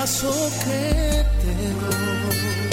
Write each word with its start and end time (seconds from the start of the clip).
abrazo 0.00 0.32
que 0.64 1.24
te 1.42 1.54
doy. 1.80 2.70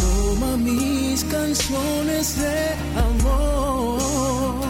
Toma 0.00 0.56
mis 0.56 1.24
canciones 1.24 2.36
de 2.40 2.58
amor. 3.08 4.62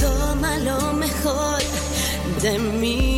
Toma 0.00 0.56
lo 0.58 0.92
mejor 0.94 1.58
de 2.42 2.58
mí 2.58 3.17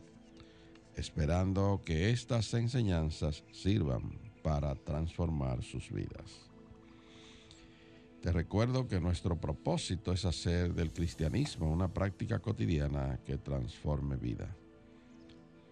esperando 0.95 1.81
que 1.85 2.09
estas 2.09 2.53
enseñanzas 2.53 3.43
sirvan 3.51 4.19
para 4.43 4.75
transformar 4.75 5.63
sus 5.63 5.91
vidas. 5.91 6.51
Te 8.21 8.31
recuerdo 8.31 8.87
que 8.87 8.99
nuestro 8.99 9.39
propósito 9.39 10.13
es 10.13 10.25
hacer 10.25 10.73
del 10.75 10.93
cristianismo 10.93 11.71
una 11.71 11.91
práctica 11.91 12.39
cotidiana 12.39 13.19
que 13.25 13.37
transforme 13.37 14.15
vida. 14.15 14.55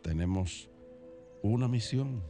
Tenemos 0.01 0.67
una 1.43 1.67
misión 1.67 2.23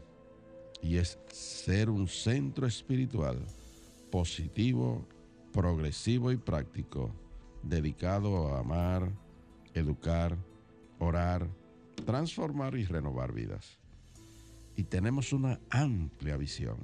y 0.81 0.97
es 0.97 1.17
ser 1.31 1.89
un 1.89 2.07
centro 2.07 2.67
espiritual 2.67 3.39
positivo, 4.11 5.05
progresivo 5.53 6.31
y 6.31 6.37
práctico, 6.37 7.11
dedicado 7.63 8.49
a 8.49 8.59
amar, 8.59 9.09
educar, 9.73 10.37
orar, 10.99 11.47
transformar 11.99 12.75
y 12.75 12.85
renovar 12.85 13.33
vidas. 13.33 13.79
Y 14.75 14.83
tenemos 14.83 15.33
una 15.33 15.59
amplia 15.69 16.37
visión. 16.37 16.77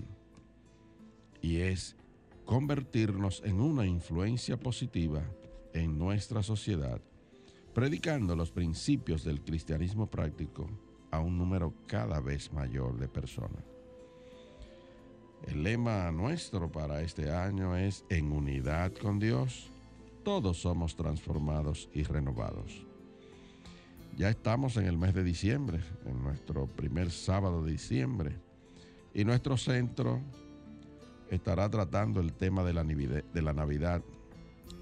Y 1.41 1.57
es 1.57 1.95
convertirnos 2.45 3.41
en 3.45 3.59
una 3.59 3.85
influencia 3.85 4.57
positiva 4.57 5.23
en 5.73 5.97
nuestra 5.97 6.43
sociedad, 6.43 7.01
predicando 7.73 8.35
los 8.35 8.51
principios 8.51 9.23
del 9.23 9.41
cristianismo 9.41 10.07
práctico 10.07 10.69
a 11.11 11.19
un 11.19 11.37
número 11.37 11.73
cada 11.87 12.19
vez 12.19 12.51
mayor 12.51 12.97
de 12.97 13.07
personas. 13.07 13.63
El 15.47 15.63
lema 15.63 16.11
nuestro 16.11 16.71
para 16.71 17.01
este 17.01 17.31
año 17.31 17.75
es 17.75 18.03
En 18.09 18.31
unidad 18.31 18.93
con 18.93 19.19
Dios, 19.19 19.69
todos 20.23 20.57
somos 20.57 20.95
transformados 20.95 21.89
y 21.93 22.03
renovados. 22.03 22.84
Ya 24.17 24.29
estamos 24.29 24.77
en 24.77 24.85
el 24.85 24.97
mes 24.97 25.13
de 25.13 25.25
diciembre, 25.25 25.81
en 26.05 26.23
nuestro 26.23 26.67
primer 26.67 27.11
sábado 27.11 27.61
de 27.61 27.73
diciembre, 27.73 28.39
y 29.13 29.25
nuestro 29.25 29.57
centro 29.57 30.21
estará 31.29 31.69
tratando 31.69 32.21
el 32.21 32.31
tema 32.31 32.63
de 32.63 32.73
la, 32.73 33.53
Navidad, 33.53 34.01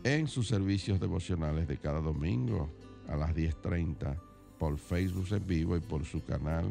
en 0.04 0.28
sus 0.28 0.48
servicios 0.48 1.00
devocionales 1.00 1.68
de 1.68 1.78
cada 1.78 2.00
domingo 2.00 2.70
a 3.08 3.16
las 3.16 3.34
10.30 3.36 4.20
por 4.60 4.78
Facebook 4.78 5.28
en 5.32 5.48
vivo 5.48 5.76
y 5.78 5.80
por 5.80 6.06
su 6.06 6.24
canal, 6.24 6.66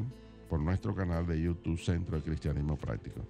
por 0.49 0.61
nuestro 0.61 0.95
canal 0.95 1.27
de 1.27 1.43
YouTube 1.43 1.81
Centro 1.81 2.17
de 2.17 2.23
Cristianismo 2.23 2.77
Práctico. 2.77 3.23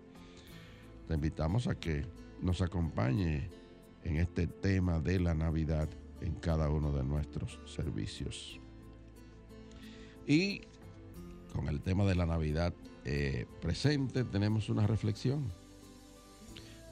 Te 1.08 1.14
invitamos 1.14 1.68
a 1.68 1.74
que 1.74 2.04
nos 2.42 2.60
acompañe 2.60 3.48
en 4.04 4.16
este 4.16 4.46
tema 4.46 5.00
de 5.00 5.20
la 5.20 5.34
Navidad 5.34 5.88
en 6.20 6.34
cada 6.34 6.68
uno 6.68 6.92
de 6.92 7.02
nuestros 7.02 7.58
servicios. 7.64 8.61
Y 10.26 10.62
con 11.52 11.68
el 11.68 11.80
tema 11.80 12.04
de 12.04 12.14
la 12.14 12.26
Navidad 12.26 12.72
eh, 13.04 13.46
presente 13.60 14.24
tenemos 14.24 14.68
una 14.68 14.86
reflexión. 14.86 15.52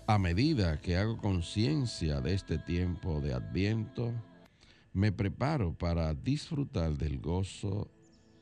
A 0.07 0.19
medida 0.19 0.81
que 0.81 0.97
hago 0.97 1.17
conciencia 1.17 2.21
de 2.21 2.35
este 2.35 2.59
tiempo 2.59 3.21
de 3.21 3.33
adviento, 3.33 4.13
me 4.93 5.13
preparo 5.13 5.73
para 5.73 6.13
disfrutar 6.15 6.97
del 6.99 7.21
gozo 7.21 7.89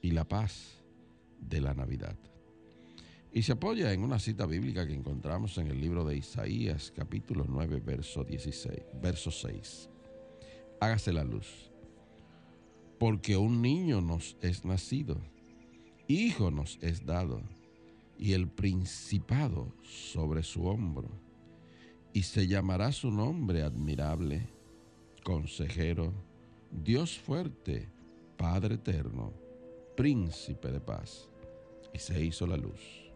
y 0.01 0.13
la 0.13 0.25
paz 0.25 0.83
de 1.39 1.61
la 1.61 1.75
Navidad. 1.75 2.17
Y 3.31 3.43
se 3.43 3.53
apoya 3.53 3.93
en 3.93 4.03
una 4.03 4.19
cita 4.19 4.47
bíblica 4.47 4.87
que 4.87 4.95
encontramos 4.95 5.59
en 5.59 5.67
el 5.67 5.79
libro 5.79 6.05
de 6.05 6.17
Isaías, 6.17 6.91
capítulo 6.97 7.45
9, 7.47 7.83
verso 7.85 8.25
16, 8.25 8.79
verso 9.03 9.31
6. 9.31 9.91
Hágase 10.81 11.13
la 11.13 11.25
luz 11.25 11.68
porque 12.99 13.37
un 13.37 13.63
niño 13.63 14.01
nos 14.01 14.37
es 14.41 14.65
nacido, 14.65 15.17
hijo 16.09 16.51
nos 16.51 16.79
es 16.83 17.07
dado, 17.07 17.41
y 18.19 18.33
el 18.33 18.49
principado 18.49 19.73
sobre 19.83 20.43
su 20.43 20.67
hombro, 20.67 21.09
y 22.13 22.25
se 22.25 22.49
llamará 22.49 22.91
su 22.91 23.11
nombre 23.11 23.63
admirable, 23.63 24.49
consejero, 25.23 26.13
Dios 26.71 27.19
fuerte, 27.19 27.89
Padre 28.37 28.77
eterno, 28.77 29.33
príncipe 29.97 30.71
de 30.73 30.81
paz. 30.81 31.29
Y 31.93 31.99
se 31.99 32.23
hizo 32.25 32.47
la 32.47 32.57
luz. 32.57 33.11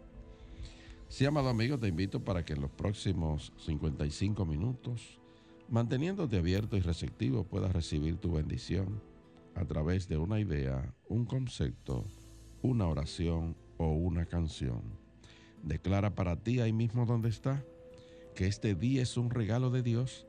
Sí, 1.08 1.26
amado 1.26 1.48
amigo, 1.48 1.78
te 1.78 1.88
invito 1.88 2.24
para 2.24 2.44
que 2.44 2.54
en 2.54 2.62
los 2.62 2.70
próximos 2.70 3.52
55 3.58 4.46
minutos, 4.46 5.20
manteniéndote 5.68 6.38
abierto 6.38 6.76
y 6.76 6.80
receptivo, 6.80 7.44
puedas 7.44 7.72
recibir 7.72 8.16
tu 8.16 8.32
bendición 8.32 9.00
a 9.54 9.64
través 9.64 10.08
de 10.08 10.18
una 10.18 10.40
idea, 10.40 10.94
un 11.08 11.24
concepto, 11.24 12.04
una 12.62 12.86
oración 12.86 13.56
o 13.76 13.92
una 13.92 14.26
canción. 14.26 14.82
Declara 15.62 16.14
para 16.14 16.36
ti 16.36 16.60
ahí 16.60 16.72
mismo 16.72 17.06
donde 17.06 17.28
está 17.28 17.64
que 18.34 18.46
este 18.46 18.74
día 18.74 19.02
es 19.02 19.16
un 19.16 19.30
regalo 19.30 19.70
de 19.70 19.82
Dios, 19.82 20.26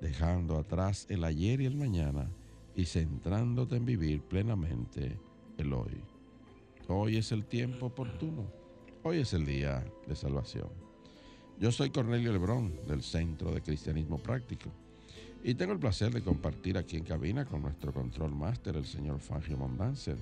dejando 0.00 0.58
atrás 0.58 1.06
el 1.08 1.24
ayer 1.24 1.60
y 1.60 1.66
el 1.66 1.76
mañana 1.76 2.30
y 2.74 2.84
centrándote 2.84 3.76
en 3.76 3.86
vivir 3.86 4.22
plenamente 4.22 5.18
el 5.56 5.72
hoy. 5.72 6.02
Hoy 6.88 7.16
es 7.16 7.32
el 7.32 7.46
tiempo 7.46 7.86
oportuno. 7.86 8.44
Hoy 9.02 9.18
es 9.18 9.32
el 9.32 9.46
día 9.46 9.84
de 10.06 10.14
salvación. 10.14 10.68
Yo 11.58 11.72
soy 11.72 11.90
Cornelio 11.90 12.32
Lebrón 12.32 12.78
del 12.86 13.02
Centro 13.02 13.52
de 13.52 13.62
Cristianismo 13.62 14.18
Práctico 14.18 14.70
y 15.46 15.54
tengo 15.54 15.72
el 15.72 15.78
placer 15.78 16.12
de 16.12 16.22
compartir 16.22 16.76
aquí 16.76 16.96
en 16.96 17.04
cabina 17.04 17.44
con 17.44 17.62
nuestro 17.62 17.92
control 17.92 18.34
máster, 18.34 18.74
el 18.76 18.84
señor 18.84 19.20
Fangio 19.20 19.56
Mondanzer, 19.56 20.16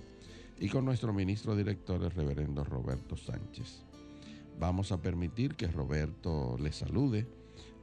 y 0.60 0.68
con 0.68 0.84
nuestro 0.84 1.14
ministro 1.14 1.56
director, 1.56 2.04
el 2.04 2.10
reverendo 2.10 2.62
Roberto 2.62 3.16
Sánchez. 3.16 3.84
Vamos 4.60 4.92
a 4.92 5.00
permitir 5.00 5.54
que 5.54 5.66
Roberto 5.66 6.58
le 6.60 6.72
salude 6.72 7.26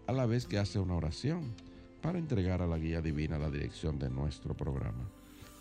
a 0.06 0.12
la 0.12 0.28
vez 0.28 0.46
que 0.46 0.60
hace 0.60 0.78
una 0.78 0.94
oración 0.94 1.42
para 2.04 2.20
entregar 2.20 2.62
a 2.62 2.68
la 2.68 2.78
guía 2.78 3.02
divina 3.02 3.40
la 3.40 3.50
dirección 3.50 3.98
de 3.98 4.12
nuestro 4.12 4.54
programa. 4.54 5.10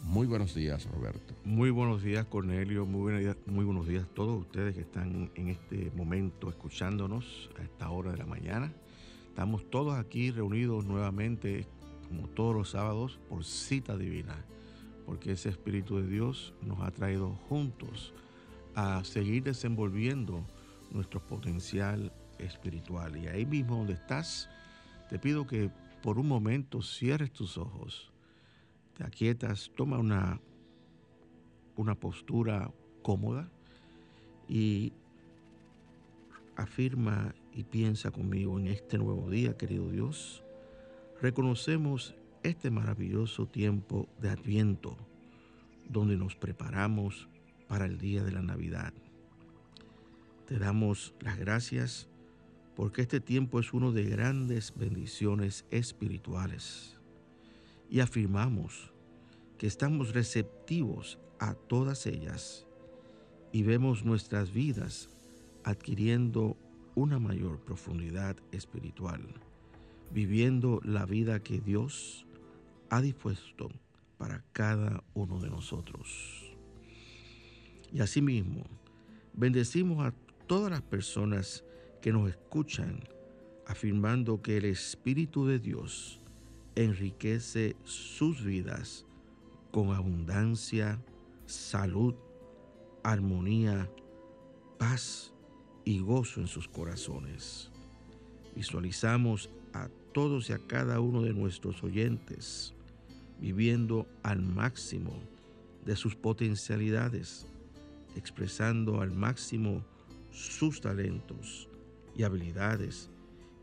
Muy 0.03 0.27
buenos 0.27 0.55
días, 0.55 0.85
Roberto. 0.85 1.35
Muy 1.47 1.71
buenos 1.71 2.03
días, 2.03 2.27
Cornelio. 2.27 2.85
Muy 2.85 3.01
buenos 3.01 3.21
días, 3.23 3.37
muy 3.47 3.65
buenos 3.65 3.89
días 3.89 4.05
a 4.05 4.15
todos 4.15 4.39
ustedes 4.39 4.75
que 4.75 4.83
están 4.83 5.31
en 5.35 5.49
este 5.49 5.91
momento 5.97 6.51
escuchándonos 6.51 7.49
a 7.59 7.63
esta 7.63 7.89
hora 7.89 8.13
de 8.13 8.19
la 8.19 8.27
mañana. 8.27 8.71
Estamos 9.31 9.71
todos 9.71 9.95
aquí 9.95 10.33
reunidos 10.33 10.85
nuevamente, 10.85 11.67
como 12.09 12.29
todos 12.29 12.55
los 12.55 12.71
sábados, 12.71 13.21
por 13.29 13.45
cita 13.45 13.97
divina, 13.97 14.45
porque 15.07 15.33
ese 15.33 15.49
Espíritu 15.49 15.99
de 15.99 16.09
Dios 16.09 16.53
nos 16.61 16.81
ha 16.81 16.91
traído 16.91 17.31
juntos 17.49 18.13
a 18.75 19.03
seguir 19.05 19.45
desenvolviendo 19.45 20.45
nuestro 20.91 21.25
potencial 21.25 22.13
espiritual. 22.39 23.17
Y 23.17 23.29
ahí 23.29 23.47
mismo 23.47 23.77
donde 23.77 23.95
estás, 23.95 24.51
te 25.09 25.19
pido 25.19 25.47
que 25.47 25.71
por 26.03 26.19
un 26.19 26.27
momento 26.27 26.83
cierres 26.83 27.33
tus 27.33 27.57
ojos, 27.57 28.13
te 28.99 29.05
aquietas, 29.05 29.71
toma 29.77 29.99
una, 29.99 30.41
una 31.77 31.95
postura 31.95 32.71
cómoda 33.03 33.49
y 34.49 34.93
afirma 36.57 37.33
y 37.55 37.65
piensa 37.65 38.11
conmigo 38.11 38.59
en 38.59 38.69
este 38.69 38.99
nuevo 38.99 39.31
día, 39.31 39.57
querido 39.57 39.89
Dios. 39.91 40.45
Reconocemos 41.21 42.15
este 42.43 42.71
maravilloso 42.71 43.47
tiempo 43.47 44.09
de 44.21 44.31
Adviento, 44.31 44.97
donde 45.89 46.17
nos 46.17 46.37
preparamos 46.37 47.29
para 47.69 47.87
el 47.87 47.99
día 47.99 48.23
de 48.23 48.33
la 48.33 48.43
Navidad. 48.43 48.93
Te 50.47 50.59
damos 50.59 51.15
las 51.21 51.39
gracias 51.39 52.09
porque 52.75 53.03
este 53.03 53.21
tiempo 53.21 53.61
es 53.61 53.73
uno 53.73 53.93
de 53.93 54.05
grandes 54.05 54.73
bendiciones 54.75 55.67
espirituales. 55.71 56.99
Y 57.91 58.01
afirmamos 58.01 58.93
que 59.59 59.67
estamos 59.67 60.15
receptivos 60.15 61.19
a 61.39 61.55
todas 61.55 62.07
ellas 62.07 62.67
y 63.53 63.63
vemos 63.65 64.05
nuestras 64.05 64.53
vidas 64.53 65.11
adquiriendo 65.65 66.57
una 66.95 67.19
mayor 67.19 67.59
profundidad 67.61 68.37
espiritual, 68.53 69.23
viviendo 70.13 70.81
la 70.85 71.07
vida 71.07 71.43
que 71.43 71.61
Dios 71.61 72.27
ha 72.91 73.01
dispuesto 73.01 73.71
para 74.19 74.43
cada 74.53 75.03
uno 75.15 75.41
de 75.41 75.51
nosotros. 75.51 76.55
Y 77.93 78.01
asimismo, 78.01 78.65
bendecimos 79.33 80.05
a 80.05 80.15
todas 80.47 80.71
las 80.71 80.83
personas 80.83 81.65
que 82.01 82.13
nos 82.13 82.29
escuchan, 82.29 83.01
afirmando 83.67 84.43
que 84.43 84.57
el 84.57 84.65
Espíritu 84.65 85.47
de 85.47 85.59
Dios 85.59 86.21
enriquece 86.75 87.77
sus 87.85 88.45
vidas 88.45 89.07
con 89.71 89.93
abundancia, 89.93 91.01
salud, 91.47 92.15
armonía, 93.03 93.91
paz 94.79 95.30
y 95.91 95.99
gozo 95.99 96.41
en 96.41 96.47
sus 96.47 96.69
corazones. 96.69 97.69
Visualizamos 98.55 99.51
a 99.73 99.89
todos 100.13 100.49
y 100.49 100.53
a 100.53 100.59
cada 100.59 101.01
uno 101.01 101.23
de 101.23 101.33
nuestros 101.33 101.83
oyentes 101.83 102.73
viviendo 103.41 104.07
al 104.23 104.41
máximo 104.41 105.13
de 105.85 105.97
sus 105.97 106.15
potencialidades, 106.15 107.49
expresando 108.15 109.01
al 109.01 109.11
máximo 109.11 109.83
sus 110.31 110.81
talentos 110.81 111.69
y 112.17 112.23
habilidades 112.23 113.11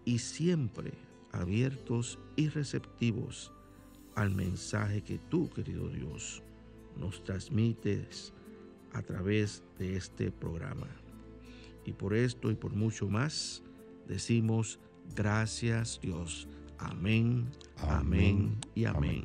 y 0.03 0.19
siempre 0.19 0.91
abiertos 1.31 2.19
y 2.35 2.49
receptivos 2.49 3.53
al 4.15 4.31
mensaje 4.31 5.01
que 5.01 5.17
tú, 5.17 5.49
querido 5.49 5.87
Dios, 5.87 6.43
nos 6.97 7.23
transmites 7.23 8.33
a 8.91 9.01
través 9.01 9.63
de 9.79 9.95
este 9.95 10.29
programa. 10.29 10.87
Y 11.87 11.93
por 11.93 12.13
esto 12.13 12.51
y 12.51 12.55
por 12.55 12.75
mucho 12.75 13.07
más, 13.07 13.63
decimos 14.07 14.77
gracias 15.15 15.99
Dios. 16.01 16.47
Amén, 16.77 17.47
amén, 17.77 18.57
y 18.75 18.83
amén. 18.83 19.23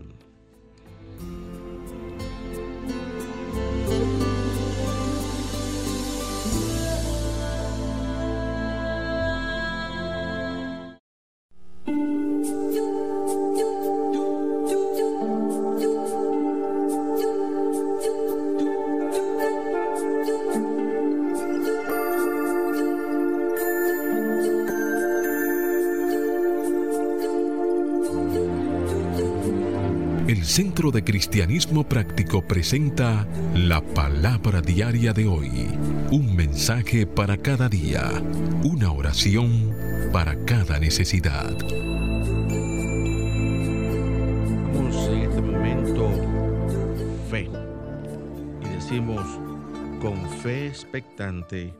Centro 30.52 30.90
de 30.90 31.02
Cristianismo 31.02 31.88
Práctico 31.88 32.46
presenta 32.46 33.26
la 33.54 33.80
palabra 33.80 34.60
diaria 34.60 35.14
de 35.14 35.26
hoy. 35.26 35.48
Un 36.10 36.36
mensaje 36.36 37.06
para 37.06 37.38
cada 37.38 37.70
día. 37.70 38.10
Una 38.62 38.92
oración 38.92 39.74
para 40.12 40.44
cada 40.44 40.78
necesidad. 40.78 41.56
Vamos 44.74 45.08
en 45.08 45.20
este 45.22 45.40
momento 45.40 46.10
fe. 47.30 47.48
Y 48.60 48.74
decimos, 48.74 49.26
con 50.02 50.28
fe 50.42 50.66
expectante, 50.66 51.72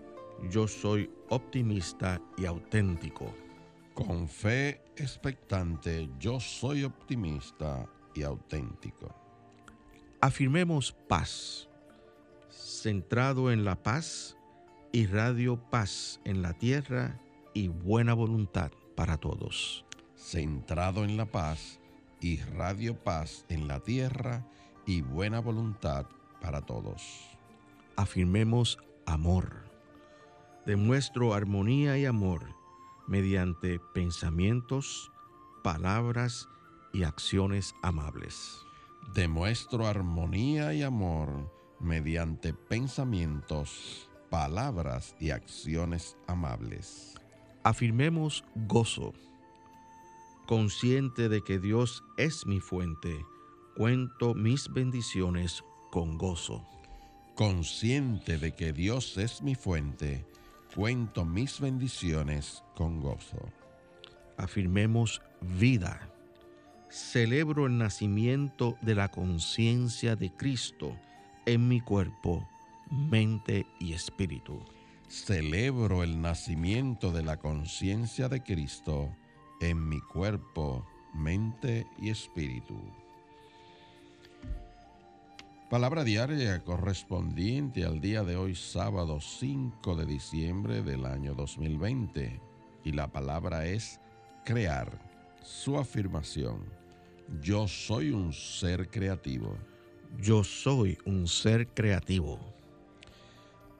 yo 0.50 0.66
soy 0.66 1.10
optimista 1.28 2.22
y 2.38 2.46
auténtico. 2.46 3.34
Con 3.92 4.26
fe 4.26 4.80
expectante, 4.96 6.08
yo 6.18 6.40
soy 6.40 6.84
optimista 6.84 7.86
y 8.14 8.22
auténtico. 8.22 9.14
Afirmemos 10.20 10.92
paz, 11.08 11.68
centrado 12.50 13.50
en 13.50 13.64
la 13.64 13.82
paz, 13.82 14.36
y 14.92 15.06
radio 15.06 15.56
paz 15.70 16.20
en 16.24 16.42
la 16.42 16.52
tierra 16.52 17.18
y 17.54 17.68
buena 17.68 18.12
voluntad 18.12 18.70
para 18.94 19.16
todos. 19.16 19.86
Centrado 20.14 21.04
en 21.04 21.16
la 21.16 21.26
paz, 21.26 21.80
y 22.22 22.36
radio 22.36 22.94
paz 22.94 23.44
en 23.48 23.66
la 23.66 23.80
tierra 23.80 24.46
y 24.86 25.02
buena 25.02 25.40
voluntad 25.40 26.06
para 26.40 26.62
todos. 26.62 27.02
Afirmemos 27.96 28.78
amor. 29.06 29.64
Demuestro 30.64 31.34
armonía 31.34 31.98
y 31.98 32.06
amor 32.06 32.54
mediante 33.08 33.80
pensamientos, 33.92 35.10
palabras 35.64 36.48
y 36.92 37.04
acciones 37.04 37.74
amables. 37.82 38.58
Demuestro 39.14 39.86
armonía 39.86 40.72
y 40.74 40.82
amor 40.82 41.50
mediante 41.80 42.54
pensamientos, 42.54 44.08
palabras 44.30 45.14
y 45.18 45.30
acciones 45.30 46.16
amables. 46.26 47.14
Afirmemos 47.64 48.44
gozo. 48.54 49.12
Consciente 50.46 51.28
de 51.28 51.42
que 51.42 51.58
Dios 51.58 52.02
es 52.16 52.46
mi 52.46 52.60
fuente, 52.60 53.24
cuento 53.76 54.34
mis 54.34 54.68
bendiciones 54.72 55.62
con 55.90 56.18
gozo. 56.18 56.66
Consciente 57.34 58.38
de 58.38 58.54
que 58.54 58.72
Dios 58.72 59.16
es 59.16 59.42
mi 59.42 59.54
fuente, 59.54 60.26
cuento 60.74 61.24
mis 61.24 61.60
bendiciones 61.60 62.62
con 62.74 63.00
gozo. 63.00 63.38
Afirmemos 64.36 65.22
vida 65.40 66.11
celebro 66.92 67.64
el 67.64 67.78
nacimiento 67.78 68.76
de 68.82 68.94
la 68.94 69.10
conciencia 69.10 70.14
de 70.14 70.30
Cristo 70.30 70.94
en 71.46 71.66
mi 71.66 71.80
cuerpo, 71.80 72.46
mente 72.90 73.66
y 73.80 73.94
espíritu. 73.94 74.60
Celebro 75.08 76.02
el 76.02 76.20
nacimiento 76.20 77.10
de 77.10 77.22
la 77.22 77.38
conciencia 77.38 78.28
de 78.28 78.42
Cristo 78.42 79.08
en 79.62 79.88
mi 79.88 80.00
cuerpo, 80.00 80.86
mente 81.14 81.86
y 81.98 82.10
espíritu. 82.10 82.78
Palabra 85.70 86.04
diaria 86.04 86.62
correspondiente 86.62 87.86
al 87.86 88.02
día 88.02 88.22
de 88.22 88.36
hoy, 88.36 88.54
sábado 88.54 89.18
5 89.18 89.96
de 89.96 90.04
diciembre 90.04 90.82
del 90.82 91.06
año 91.06 91.34
2020. 91.34 92.38
Y 92.84 92.92
la 92.92 93.10
palabra 93.10 93.64
es 93.64 93.98
crear. 94.44 95.10
Su 95.42 95.76
afirmación 95.78 96.81
yo 97.40 97.68
soy 97.68 98.10
un 98.10 98.32
ser 98.32 98.88
creativo. 98.88 99.56
Yo 100.20 100.44
soy 100.44 100.98
un 101.06 101.26
ser 101.26 101.68
creativo. 101.68 102.38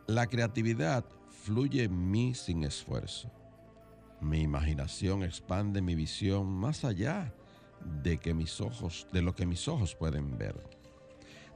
La 0.06 0.26
creatividad 0.26 1.04
fluye 1.44 1.84
en 1.84 2.10
mí 2.10 2.34
sin 2.34 2.64
esfuerzo. 2.64 3.30
Mi 4.20 4.40
imaginación 4.40 5.24
expande 5.24 5.82
mi 5.82 5.94
visión 5.94 6.46
más 6.46 6.84
allá 6.84 7.34
de 8.02 8.18
que 8.18 8.34
mis 8.34 8.60
ojos, 8.60 9.06
de 9.12 9.22
lo 9.22 9.34
que 9.34 9.46
mis 9.46 9.66
ojos 9.68 9.94
pueden 9.94 10.38
ver, 10.38 10.54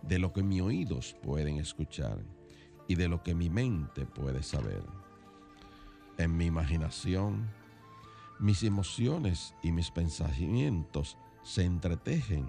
de 0.03 0.19
lo 0.19 0.33
que 0.33 0.43
mis 0.43 0.61
oídos 0.61 1.17
pueden 1.23 1.59
escuchar 1.59 2.19
y 2.89 2.97
de 2.97 3.09
lo 3.09 3.23
que 3.23 3.35
mi 3.35 3.49
mente 3.49 4.05
puede 4.05 4.43
saber. 4.43 4.83
En 6.19 6.37
mi 6.37 6.47
imaginación, 6.47 7.49
mis 8.39 8.63
emociones 8.63 9.55
y 9.63 9.73
mis 9.73 9.91
pensamientos 9.91 11.17
se 11.47 11.63
entretejen 11.63 12.49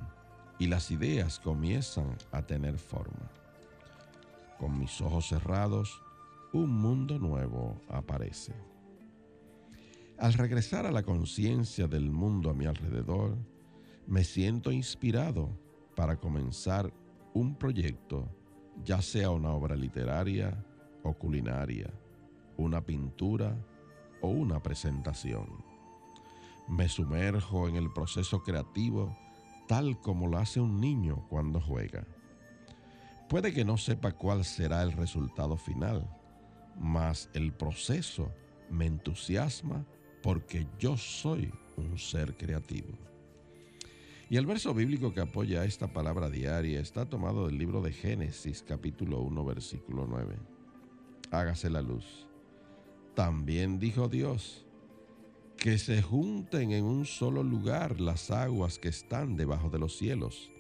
y 0.58 0.66
las 0.66 0.90
ideas 0.90 1.40
comienzan 1.40 2.18
a 2.32 2.42
tener 2.42 2.80
forma. 2.80 3.32
Con 4.58 4.80
mis 4.80 5.00
ojos 5.02 5.28
cerrados, 5.28 6.02
un 6.52 6.72
mundo 6.72 7.20
nuevo 7.20 7.80
aparece. 7.90 8.56
Al 10.18 10.34
regresar 10.34 10.88
a 10.88 10.92
la 10.92 11.04
conciencia 11.04 11.88
del 11.88 12.10
mundo 12.10 12.50
a 12.50 12.56
mi 12.56 12.66
alrededor, 12.66 13.38
me 14.08 14.24
siento 14.24 14.72
inspirado 14.72 15.56
para 15.96 16.18
comenzar 16.18 16.92
un 17.36 17.56
proyecto, 17.56 18.28
ya 18.84 19.04
sea 19.04 19.30
una 19.30 19.52
obra 19.52 19.76
literaria 19.76 20.66
o 21.04 21.14
culinaria, 21.14 21.94
una 22.58 22.84
pintura 22.84 23.56
o 24.22 24.30
una 24.30 24.64
presentación. 24.64 25.67
Me 26.68 26.90
sumerjo 26.90 27.68
en 27.68 27.76
el 27.76 27.92
proceso 27.92 28.44
creativo 28.44 29.16
tal 29.68 30.00
como 30.02 30.28
lo 30.28 30.38
hace 30.38 30.60
un 30.60 30.80
niño 30.80 31.26
cuando 31.30 31.60
juega. 31.60 32.06
Puede 33.30 33.54
que 33.54 33.66
no 33.66 33.78
sepa 33.78 34.14
cuál 34.14 34.46
será 34.46 34.82
el 34.84 34.94
resultado 34.94 35.58
final, 35.58 36.08
mas 36.80 37.30
el 37.34 37.54
proceso 37.54 38.32
me 38.70 38.86
entusiasma 38.86 39.86
porque 40.24 40.68
yo 40.80 40.98
soy 40.98 41.52
un 41.76 41.98
ser 41.98 42.36
creativo. 42.38 42.90
Y 44.30 44.36
el 44.36 44.46
verso 44.46 44.74
bíblico 44.74 45.14
que 45.14 45.22
apoya 45.22 45.64
esta 45.64 45.88
palabra 45.88 46.30
diaria 46.30 46.82
está 46.82 47.06
tomado 47.06 47.48
del 47.48 47.58
libro 47.58 47.82
de 47.82 47.94
Génesis 47.94 48.62
capítulo 48.62 49.22
1 49.22 49.46
versículo 49.46 50.06
9. 50.06 50.36
Hágase 51.32 51.70
la 51.70 51.82
luz. 51.82 52.28
También 53.16 53.80
dijo 53.80 54.10
Dios, 54.10 54.67
que 55.58 55.78
se 55.78 56.02
junten 56.02 56.72
en 56.72 56.86
un 56.86 57.06
solo 57.06 57.44
lugar 57.44 58.00
las 58.00 58.32
aguas 58.32 58.78
que 58.78 58.90
están 58.90 59.36
debajo 59.36 59.70
de 59.70 59.80
los 59.80 59.98
cielos 59.98 60.52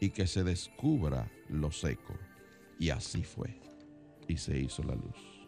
y 0.00 0.10
que 0.10 0.26
se 0.26 0.42
descubra 0.42 1.30
lo 1.48 1.70
seco. 1.70 2.14
Y 2.78 2.90
así 2.90 3.22
fue. 3.22 3.60
Y 4.26 4.36
se 4.36 4.58
hizo 4.58 4.82
la 4.82 4.94
luz. 4.94 5.38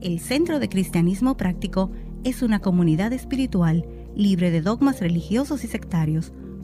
El 0.00 0.18
Centro 0.18 0.58
de 0.58 0.68
Cristianismo 0.68 1.36
Práctico 1.36 1.90
es 2.24 2.42
una 2.42 2.60
comunidad 2.60 3.12
espiritual 3.12 3.86
libre 4.16 4.50
de 4.50 4.60
dogmas 4.60 5.00
religiosos 5.00 5.62
y 5.64 5.66
sectarios, 5.66 6.32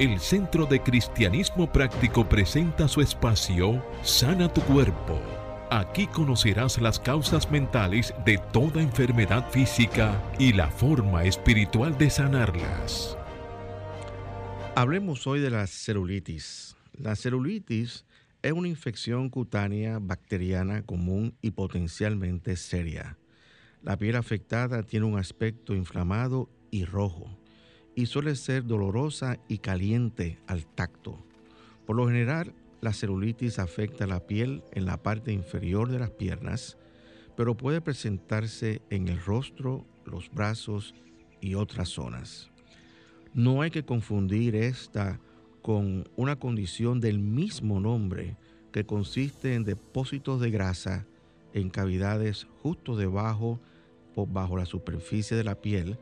El 0.00 0.18
Centro 0.18 0.66
de 0.66 0.82
Cristianismo 0.82 1.70
Práctico 1.70 2.28
presenta 2.28 2.88
su 2.88 3.00
espacio 3.00 3.80
Sana 4.02 4.52
tu 4.52 4.60
Cuerpo. 4.62 5.20
Aquí 5.70 6.08
conocerás 6.08 6.80
las 6.80 6.98
causas 6.98 7.48
mentales 7.48 8.12
de 8.26 8.38
toda 8.52 8.82
enfermedad 8.82 9.48
física 9.52 10.20
y 10.36 10.52
la 10.52 10.68
forma 10.68 11.22
espiritual 11.22 11.96
de 11.96 12.10
sanarlas. 12.10 13.16
Hablemos 14.74 15.28
hoy 15.28 15.38
de 15.38 15.50
la 15.50 15.68
celulitis. 15.68 16.74
La 16.98 17.14
celulitis 17.14 18.04
es 18.42 18.52
una 18.52 18.66
infección 18.66 19.30
cutánea 19.30 20.00
bacteriana 20.00 20.82
común 20.82 21.36
y 21.40 21.52
potencialmente 21.52 22.56
seria. 22.56 23.16
La 23.80 23.96
piel 23.96 24.16
afectada 24.16 24.82
tiene 24.82 25.06
un 25.06 25.20
aspecto 25.20 25.72
inflamado 25.72 26.50
y 26.72 26.84
rojo 26.84 27.43
y 27.94 28.06
suele 28.06 28.34
ser 28.36 28.64
dolorosa 28.64 29.38
y 29.48 29.58
caliente 29.58 30.38
al 30.46 30.66
tacto. 30.66 31.18
Por 31.86 31.96
lo 31.96 32.06
general, 32.06 32.54
la 32.80 32.92
celulitis 32.92 33.58
afecta 33.58 34.06
la 34.06 34.26
piel 34.26 34.62
en 34.72 34.84
la 34.84 35.02
parte 35.02 35.32
inferior 35.32 35.90
de 35.90 35.98
las 35.98 36.10
piernas, 36.10 36.76
pero 37.36 37.56
puede 37.56 37.80
presentarse 37.80 38.82
en 38.90 39.08
el 39.08 39.20
rostro, 39.20 39.84
los 40.04 40.30
brazos 40.30 40.94
y 41.40 41.54
otras 41.54 41.88
zonas. 41.88 42.50
No 43.32 43.62
hay 43.62 43.70
que 43.70 43.84
confundir 43.84 44.54
esta 44.54 45.18
con 45.62 46.08
una 46.16 46.36
condición 46.36 47.00
del 47.00 47.18
mismo 47.18 47.80
nombre 47.80 48.36
que 48.70 48.84
consiste 48.84 49.54
en 49.54 49.64
depósitos 49.64 50.40
de 50.40 50.50
grasa 50.50 51.06
en 51.54 51.70
cavidades 51.70 52.46
justo 52.62 52.96
debajo 52.96 53.60
o 54.14 54.26
bajo 54.26 54.56
la 54.56 54.66
superficie 54.66 55.36
de 55.36 55.44
la 55.44 55.54
piel 55.54 55.96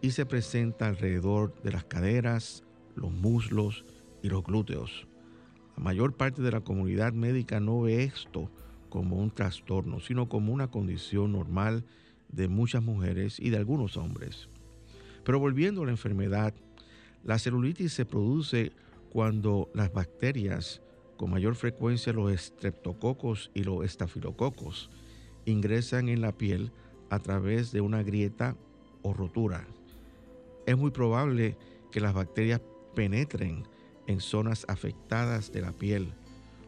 y 0.00 0.12
se 0.12 0.26
presenta 0.26 0.86
alrededor 0.86 1.54
de 1.62 1.72
las 1.72 1.84
caderas, 1.84 2.64
los 2.94 3.12
muslos 3.12 3.84
y 4.22 4.28
los 4.28 4.44
glúteos. 4.44 5.06
La 5.76 5.82
mayor 5.82 6.16
parte 6.16 6.42
de 6.42 6.50
la 6.50 6.60
comunidad 6.60 7.12
médica 7.12 7.60
no 7.60 7.82
ve 7.82 8.04
esto 8.04 8.50
como 8.88 9.16
un 9.16 9.30
trastorno, 9.30 10.00
sino 10.00 10.28
como 10.28 10.52
una 10.52 10.70
condición 10.70 11.32
normal 11.32 11.84
de 12.30 12.48
muchas 12.48 12.82
mujeres 12.82 13.38
y 13.38 13.50
de 13.50 13.56
algunos 13.56 13.96
hombres. 13.96 14.48
Pero 15.24 15.38
volviendo 15.38 15.82
a 15.82 15.86
la 15.86 15.92
enfermedad, 15.92 16.54
la 17.24 17.38
celulitis 17.38 17.92
se 17.92 18.06
produce 18.06 18.72
cuando 19.10 19.70
las 19.74 19.92
bacterias, 19.92 20.80
con 21.16 21.30
mayor 21.30 21.54
frecuencia 21.54 22.12
los 22.12 22.32
estreptococos 22.32 23.50
y 23.54 23.64
los 23.64 23.84
estafilococos, 23.84 24.90
ingresan 25.44 26.08
en 26.08 26.20
la 26.20 26.32
piel 26.32 26.72
a 27.10 27.18
través 27.18 27.72
de 27.72 27.80
una 27.80 28.02
grieta 28.02 28.56
o 29.02 29.12
rotura. 29.12 29.66
Es 30.68 30.76
muy 30.76 30.90
probable 30.90 31.56
que 31.90 31.98
las 31.98 32.12
bacterias 32.12 32.60
penetren 32.94 33.66
en 34.06 34.20
zonas 34.20 34.66
afectadas 34.68 35.50
de 35.50 35.62
la 35.62 35.72
piel, 35.72 36.12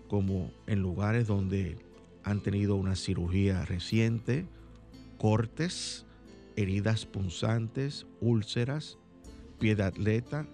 como 0.08 0.50
en 0.66 0.80
lugares 0.80 1.26
donde 1.26 1.76
han 2.24 2.40
tenido 2.40 2.76
una 2.76 2.96
cirugía 2.96 3.66
reciente, 3.66 4.46
cortes, 5.18 6.06
heridas 6.56 7.04
punzantes, 7.04 8.06
úlceras, 8.22 8.96
pie 9.58 9.72
atleta 9.82 10.46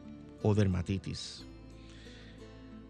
o 0.42 0.56
dermatitis. 0.56 1.46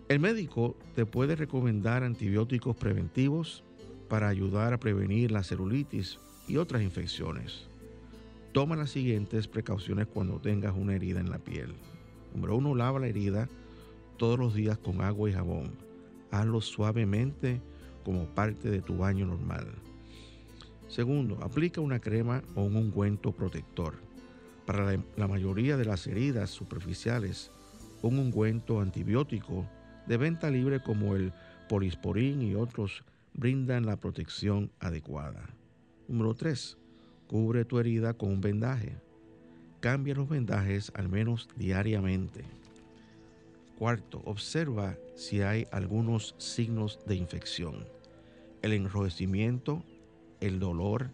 El 0.09 0.21
médico 0.21 0.75
te 0.95 1.05
puede 1.05 1.37
recomendar 1.37 2.03
antibióticos 2.03 2.75
preventivos 2.75 3.63
para 4.09 4.29
ayudar 4.29 4.73
a 4.73 4.81
prevenir 4.81 5.33
la 5.33 5.45
celulitis 5.45 6.19
y 6.49 6.57
otras 6.57 6.81
infecciones. 6.81 7.69
Toma 8.57 8.75
las 8.75 8.89
siguientes 8.89 9.49
precauciones 9.49 10.07
cuando 10.07 10.41
tengas 10.41 10.75
una 10.75 10.95
herida 10.95 11.21
en 11.21 11.29
la 11.29 11.39
piel. 11.39 11.75
Número 12.33 12.57
uno, 12.57 12.75
lava 12.75 12.99
la 12.99 13.07
herida 13.07 13.51
todos 14.17 14.39
los 14.39 14.55
días 14.55 14.79
con 14.79 15.03
agua 15.03 15.29
y 15.29 15.35
jabón. 15.35 15.73
Hazlo 16.31 16.63
suavemente 16.63 17.61
como 18.03 18.25
parte 18.25 18.71
de 18.71 18.81
tu 18.81 18.97
baño 18.97 19.27
normal. 19.27 19.67
Segundo, 20.89 21.37
aplica 21.43 21.83
una 21.83 22.01
crema 22.01 22.43
o 22.55 22.63
un 22.63 22.77
ungüento 22.77 23.31
protector. 23.31 23.97
Para 24.65 24.97
la, 25.17 25.29
mayoría 25.29 25.77
de 25.77 25.85
las 25.85 26.07
heridas 26.07 26.49
superficiales, 26.49 27.51
un 28.01 28.19
ungüento 28.19 28.81
antibiótico 28.81 29.67
de 30.07 30.17
venta 30.17 30.51
libre 30.51 30.83
como 30.83 31.15
el 31.15 31.35
polisporín 31.69 32.41
y 32.41 32.55
otros 32.55 33.05
brindan 33.35 33.85
la 33.85 33.97
protección 33.97 34.71
adecuada. 34.81 35.45
Número 36.09 36.33
3. 36.33 36.79
Cubre 37.29 37.65
tu 37.65 37.79
herida 37.79 38.15
con 38.15 38.31
un 38.31 38.41
vendaje. 38.41 38.97
Cambia 39.81 40.15
los 40.15 40.29
vendajes 40.29 40.93
al 40.95 41.09
menos 41.09 41.49
diariamente. 41.57 42.45
Cuarto, 43.79 44.23
observa 44.25 44.97
si 45.15 45.43
hay 45.43 45.67
algunos 45.71 46.35
signos 46.39 46.99
de 47.07 47.17
infección. 47.17 47.87
El 48.63 48.73
enrojecimiento, 48.73 49.83
el 50.41 50.59
dolor 50.59 51.11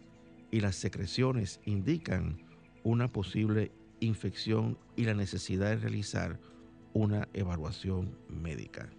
y 0.51 0.61
las 0.61 0.77
secreciones 0.77 1.61
indican 1.65 2.39
una 2.85 3.09
posible 3.09 3.73
infección 4.01 4.79
y 4.97 5.05
la 5.05 5.15
necesidad 5.15 5.71
de 5.71 5.77
realizar 5.77 6.39
una 6.93 7.29
evaluación 7.33 8.17
médica. 8.29 8.91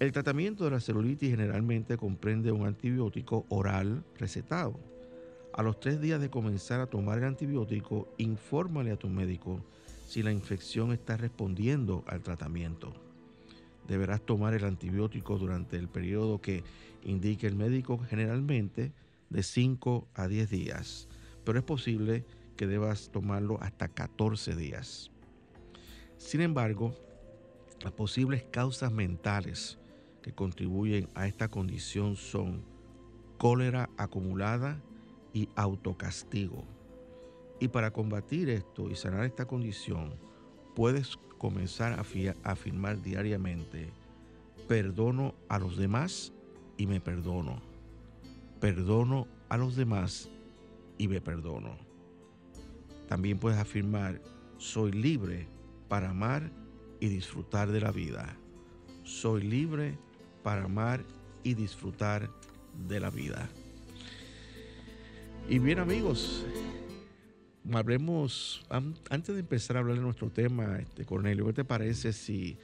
El 0.00 0.12
tratamiento 0.12 0.64
de 0.64 0.70
la 0.70 0.80
celulitis 0.80 1.30
generalmente 1.30 1.96
comprende 1.96 2.50
un 2.52 2.66
antibiótico 2.66 3.44
oral 3.48 4.02
recetado. 4.18 4.78
A 5.52 5.62
los 5.62 5.80
tres 5.80 6.00
días 6.00 6.20
de 6.20 6.30
comenzar 6.30 6.80
a 6.80 6.86
tomar 6.86 7.18
el 7.18 7.24
antibiótico, 7.24 8.08
infórmale 8.18 8.92
a 8.92 8.96
tu 8.96 9.08
médico 9.08 9.60
si 10.06 10.22
la 10.22 10.32
infección 10.32 10.92
está 10.92 11.16
respondiendo 11.16 12.04
al 12.06 12.22
tratamiento. 12.22 12.94
Deberás 13.88 14.20
tomar 14.22 14.54
el 14.54 14.64
antibiótico 14.64 15.38
durante 15.38 15.76
el 15.76 15.88
periodo 15.88 16.40
que 16.40 16.62
indique 17.02 17.48
el 17.48 17.56
médico, 17.56 17.98
generalmente 17.98 18.92
de 19.28 19.42
5 19.42 20.06
a 20.14 20.28
10 20.28 20.50
días, 20.50 21.08
pero 21.44 21.58
es 21.58 21.64
posible 21.64 22.24
que 22.56 22.68
debas 22.68 23.10
tomarlo 23.10 23.60
hasta 23.60 23.88
14 23.88 24.54
días. 24.54 25.10
Sin 26.16 26.42
embargo, 26.42 26.94
las 27.82 27.92
posibles 27.92 28.44
causas 28.44 28.92
mentales 28.92 29.78
que 30.22 30.32
contribuyen 30.32 31.08
a 31.14 31.26
esta 31.26 31.48
condición 31.48 32.14
son 32.14 32.62
cólera 33.36 33.90
acumulada 33.96 34.80
y 35.32 35.48
autocastigo. 35.56 36.64
Y 37.58 37.68
para 37.68 37.92
combatir 37.92 38.48
esto 38.48 38.90
y 38.90 38.96
sanar 38.96 39.24
esta 39.24 39.46
condición, 39.46 40.14
puedes 40.74 41.18
comenzar 41.38 41.92
a 41.92 42.50
afirmar 42.50 43.02
diariamente, 43.02 43.90
perdono 44.68 45.34
a 45.48 45.58
los 45.58 45.76
demás 45.76 46.32
y 46.76 46.86
me 46.86 47.00
perdono. 47.00 47.60
Perdono 48.60 49.26
a 49.48 49.56
los 49.56 49.76
demás 49.76 50.30
y 50.98 51.08
me 51.08 51.20
perdono. 51.20 51.76
También 53.08 53.38
puedes 53.38 53.58
afirmar, 53.58 54.20
soy 54.58 54.92
libre 54.92 55.48
para 55.88 56.10
amar 56.10 56.50
y 57.00 57.08
disfrutar 57.08 57.72
de 57.72 57.80
la 57.80 57.90
vida. 57.90 58.36
Soy 59.02 59.42
libre 59.42 59.98
para 60.42 60.64
amar 60.64 61.04
y 61.42 61.54
disfrutar 61.54 62.30
de 62.86 63.00
la 63.00 63.10
vida. 63.10 63.48
Y 65.50 65.58
bien 65.58 65.80
amigos, 65.80 66.46
hablemos, 67.72 68.64
antes 68.68 69.34
de 69.34 69.40
empezar 69.40 69.76
a 69.76 69.80
hablar 69.80 69.96
de 69.96 70.02
nuestro 70.02 70.30
tema, 70.30 70.78
este, 70.78 71.04
Cornelio, 71.04 71.44
¿qué 71.46 71.52
te 71.52 71.64
parece 71.64 72.12
si 72.12 72.56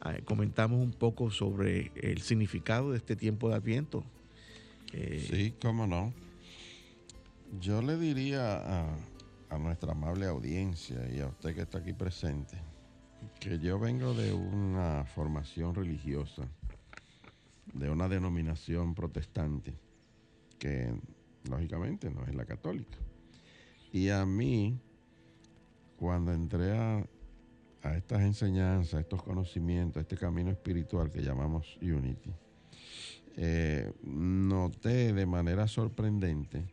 ah, 0.00 0.16
comentamos 0.24 0.82
un 0.82 0.90
poco 0.90 1.30
sobre 1.30 1.92
el 1.94 2.20
significado 2.20 2.90
de 2.90 2.96
este 2.96 3.14
tiempo 3.14 3.48
de 3.48 3.54
Adviento? 3.54 4.02
Eh, 4.92 5.24
sí, 5.30 5.54
cómo 5.62 5.86
no. 5.86 6.12
Yo 7.60 7.80
le 7.80 7.96
diría 7.96 8.56
a, 8.56 8.96
a 9.48 9.58
nuestra 9.58 9.92
amable 9.92 10.26
audiencia 10.26 11.08
y 11.14 11.20
a 11.20 11.28
usted 11.28 11.54
que 11.54 11.62
está 11.62 11.78
aquí 11.78 11.92
presente 11.92 12.58
que 13.38 13.60
yo 13.60 13.78
vengo 13.78 14.14
de 14.14 14.32
una 14.32 15.04
formación 15.04 15.76
religiosa, 15.76 16.48
de 17.72 17.88
una 17.88 18.08
denominación 18.08 18.96
protestante, 18.96 19.78
que 20.58 20.92
lógicamente 21.48 22.10
no 22.10 22.24
es 22.24 22.34
la 22.34 22.44
católica. 22.44 22.98
Y 23.92 24.08
a 24.08 24.24
mí, 24.24 24.78
cuando 25.96 26.32
entré 26.32 26.76
a, 26.76 27.06
estas 27.96 28.22
enseñanzas, 28.22 28.94
a 28.94 29.00
estos 29.00 29.22
conocimientos, 29.22 29.98
a 29.98 30.00
este 30.02 30.16
camino 30.16 30.50
espiritual 30.50 31.10
que 31.10 31.22
llamamos 31.22 31.78
Unity, 31.82 32.30
eh, 33.36 33.92
noté 34.02 35.12
de 35.12 35.26
manera 35.26 35.66
sorprendente 35.66 36.64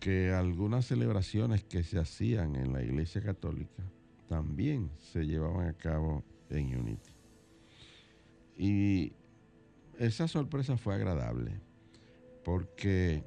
que 0.00 0.32
algunas 0.32 0.86
celebraciones 0.86 1.62
que 1.62 1.84
se 1.84 1.98
hacían 1.98 2.56
en 2.56 2.72
la 2.72 2.82
Iglesia 2.82 3.22
Católica 3.22 3.84
también 4.28 4.90
se 4.98 5.26
llevaban 5.26 5.68
a 5.68 5.74
cabo 5.74 6.24
en 6.50 6.76
Unity. 6.76 7.10
Y 8.56 9.12
esa 9.98 10.26
sorpresa 10.26 10.76
fue 10.76 10.94
agradable, 10.94 11.52
porque 12.44 13.22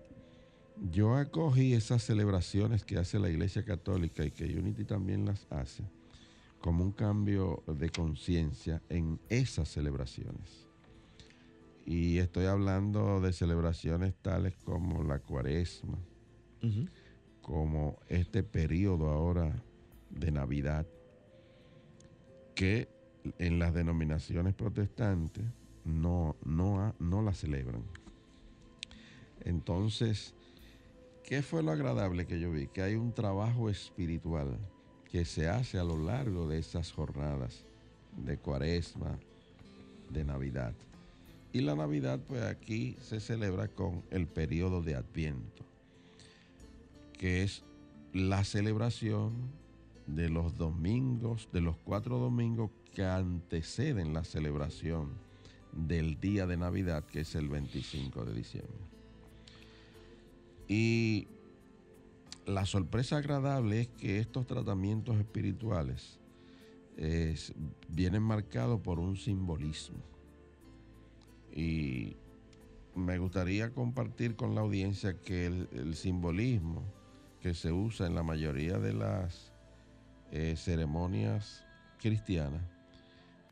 yo 0.92 1.16
acogí 1.16 1.74
esas 1.74 2.04
celebraciones 2.04 2.84
que 2.84 2.98
hace 2.98 3.20
la 3.20 3.30
Iglesia 3.30 3.64
Católica 3.64 4.26
y 4.26 4.32
que 4.32 4.46
Unity 4.58 4.86
también 4.86 5.26
las 5.26 5.48
hace 5.50 5.84
como 6.66 6.84
un 6.84 6.94
cambio 6.94 7.64
de 7.68 7.92
conciencia 7.92 8.82
en 8.90 9.20
esas 9.30 9.70
celebraciones. 9.70 10.66
Y 11.86 12.18
estoy 12.18 12.46
hablando 12.46 13.22
de 13.22 13.32
celebraciones 13.34 14.16
tales 14.16 14.56
como 14.64 15.04
la 15.04 15.20
cuaresma, 15.20 16.00
como 17.44 18.00
este 18.10 18.42
periodo 18.42 19.12
ahora 19.12 19.62
de 20.10 20.32
Navidad, 20.32 20.88
que 22.56 22.90
en 23.38 23.60
las 23.60 23.76
denominaciones 23.76 24.56
protestantes 24.56 25.46
no, 25.84 26.36
no, 26.44 26.96
no 26.98 27.22
la 27.22 27.36
celebran. 27.36 27.84
Entonces, 29.42 30.34
¿Qué 31.26 31.42
fue 31.42 31.64
lo 31.64 31.72
agradable 31.72 32.28
que 32.28 32.40
yo 32.40 32.52
vi? 32.52 32.68
Que 32.68 32.84
hay 32.84 32.94
un 32.94 33.12
trabajo 33.12 33.68
espiritual 33.68 34.60
que 35.12 35.26
se 35.26 35.50
hace 35.50 35.80
a 35.80 35.84
lo 35.84 35.98
largo 35.98 36.48
de 36.48 36.60
esas 36.60 36.92
jornadas 36.92 37.66
de 38.16 38.38
cuaresma, 38.38 39.18
de 40.12 40.24
Navidad. 40.24 40.76
Y 41.52 41.62
la 41.62 41.74
Navidad, 41.74 42.20
pues 42.28 42.44
aquí 42.44 42.96
se 43.02 43.20
celebra 43.20 43.68
con 43.68 44.04
el 44.12 44.28
periodo 44.28 44.84
de 44.84 44.94
Adviento, 44.94 45.66
que 47.18 47.42
es 47.42 47.64
la 48.14 48.44
celebración 48.44 49.34
de 50.06 50.30
los 50.30 50.56
domingos, 50.56 51.50
de 51.52 51.62
los 51.62 51.76
cuatro 51.78 52.20
domingos 52.20 52.70
que 52.94 53.04
anteceden 53.04 54.14
la 54.14 54.24
celebración 54.24 55.10
del 55.72 56.20
día 56.20 56.46
de 56.46 56.58
Navidad, 56.58 57.04
que 57.04 57.22
es 57.22 57.34
el 57.34 57.50
25 57.50 58.26
de 58.26 58.34
diciembre. 58.36 58.85
Y 60.68 61.28
la 62.46 62.66
sorpresa 62.66 63.18
agradable 63.18 63.82
es 63.82 63.88
que 63.88 64.20
estos 64.20 64.46
tratamientos 64.46 65.18
espirituales 65.18 66.20
vienen 67.90 68.24
marcados 68.24 68.80
por 68.82 69.00
un 69.00 69.18
simbolismo. 69.18 69.98
Y 71.54 72.16
me 72.96 73.18
gustaría 73.18 73.72
compartir 73.72 74.36
con 74.36 74.56
la 74.56 74.62
audiencia 74.62 75.20
que 75.20 75.46
el, 75.46 75.96
simbolismo 75.96 76.84
que 77.42 77.54
se 77.54 77.72
usa 77.72 78.08
en 78.08 78.16
la 78.16 78.24
mayoría 78.24 78.80
de 78.80 78.94
las 78.94 79.52
eh, 80.32 80.56
ceremonias 80.58 81.66
cristianas, 82.00 82.64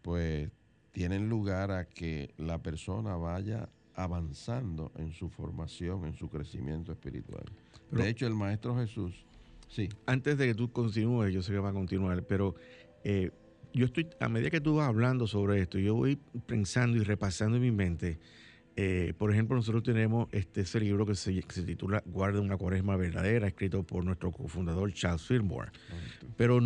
pues 0.02 0.50
tienen 0.92 1.30
lugar 1.30 1.72
a 1.72 1.86
que 1.86 2.34
la 2.38 2.62
persona 2.62 3.16
vaya 3.16 3.70
avanzando 3.96 4.92
en 4.98 5.14
su 5.14 5.30
formación, 5.30 6.06
en 6.06 6.14
su 6.16 6.30
crecimiento 6.30 6.92
espiritual. 6.92 7.46
de 7.92 8.10
hecho, 8.10 8.26
el 8.28 8.34
Maestro 8.34 8.76
Jesús, 8.78 9.26
sí. 9.68 9.90
Antes 10.06 10.38
de 10.38 10.48
que 10.48 10.56
tú 10.56 10.72
continúes, 10.72 11.34
yo 11.34 11.42
sé 11.42 11.52
que 11.52 11.60
va 11.60 11.70
a 11.70 11.74
continuar, 11.74 12.24
pero 12.24 12.56
eh, 13.04 13.32
yo 13.74 13.86
estoy, 13.86 14.08
a 14.20 14.30
medida 14.30 14.50
que 14.50 14.62
tú 14.62 14.76
vas 14.76 14.88
hablando 14.88 15.28
sobre 15.28 15.62
esto, 15.62 15.80
yo 15.80 15.96
voy 15.96 16.18
pensando 16.46 16.98
y 16.98 17.04
repasando 17.04 17.58
en 17.58 17.64
mi 17.64 17.72
mente. 17.72 18.20
Eh, 18.76 19.14
por 19.18 19.32
ejemplo, 19.32 19.56
nosotros 19.56 19.84
tenemos 19.84 20.28
este, 20.32 20.62
ese 20.62 20.80
libro 20.80 21.06
que 21.06 21.14
se, 21.14 21.32
titula 21.42 22.02
Guarda 22.06 22.42
una 22.42 22.58
cuaresma 22.58 22.96
verdadera, 22.96 23.48
escrito 23.48 23.84
por 23.84 24.04
nuestro 24.04 24.32
cofundador 24.32 24.92
Charles 24.94 25.22
Fillmore. 25.22 25.72
Pero 26.38 26.60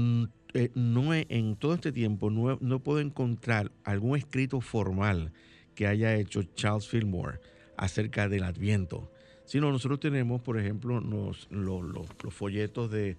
eh, 0.53 0.71
no 0.73 1.13
en 1.13 1.55
todo 1.57 1.73
este 1.73 1.91
tiempo 1.91 2.29
no, 2.29 2.57
no 2.61 2.79
puedo 2.79 3.01
encontrar 3.01 3.71
algún 3.83 4.17
escrito 4.17 4.61
formal 4.61 5.33
que 5.77 5.85
haya 5.85 6.15
hecho 6.15 6.41
Charles 6.55 6.87
Fillmore 6.87 7.39
acerca 7.77 8.27
del 8.27 8.41
Adviento, 8.41 9.11
sino 9.45 9.71
nosotros 9.71 9.99
tenemos, 9.99 10.41
por 10.41 10.57
ejemplo, 10.57 10.99
los, 10.99 11.47
folletos 12.31 12.89
de, 12.89 13.15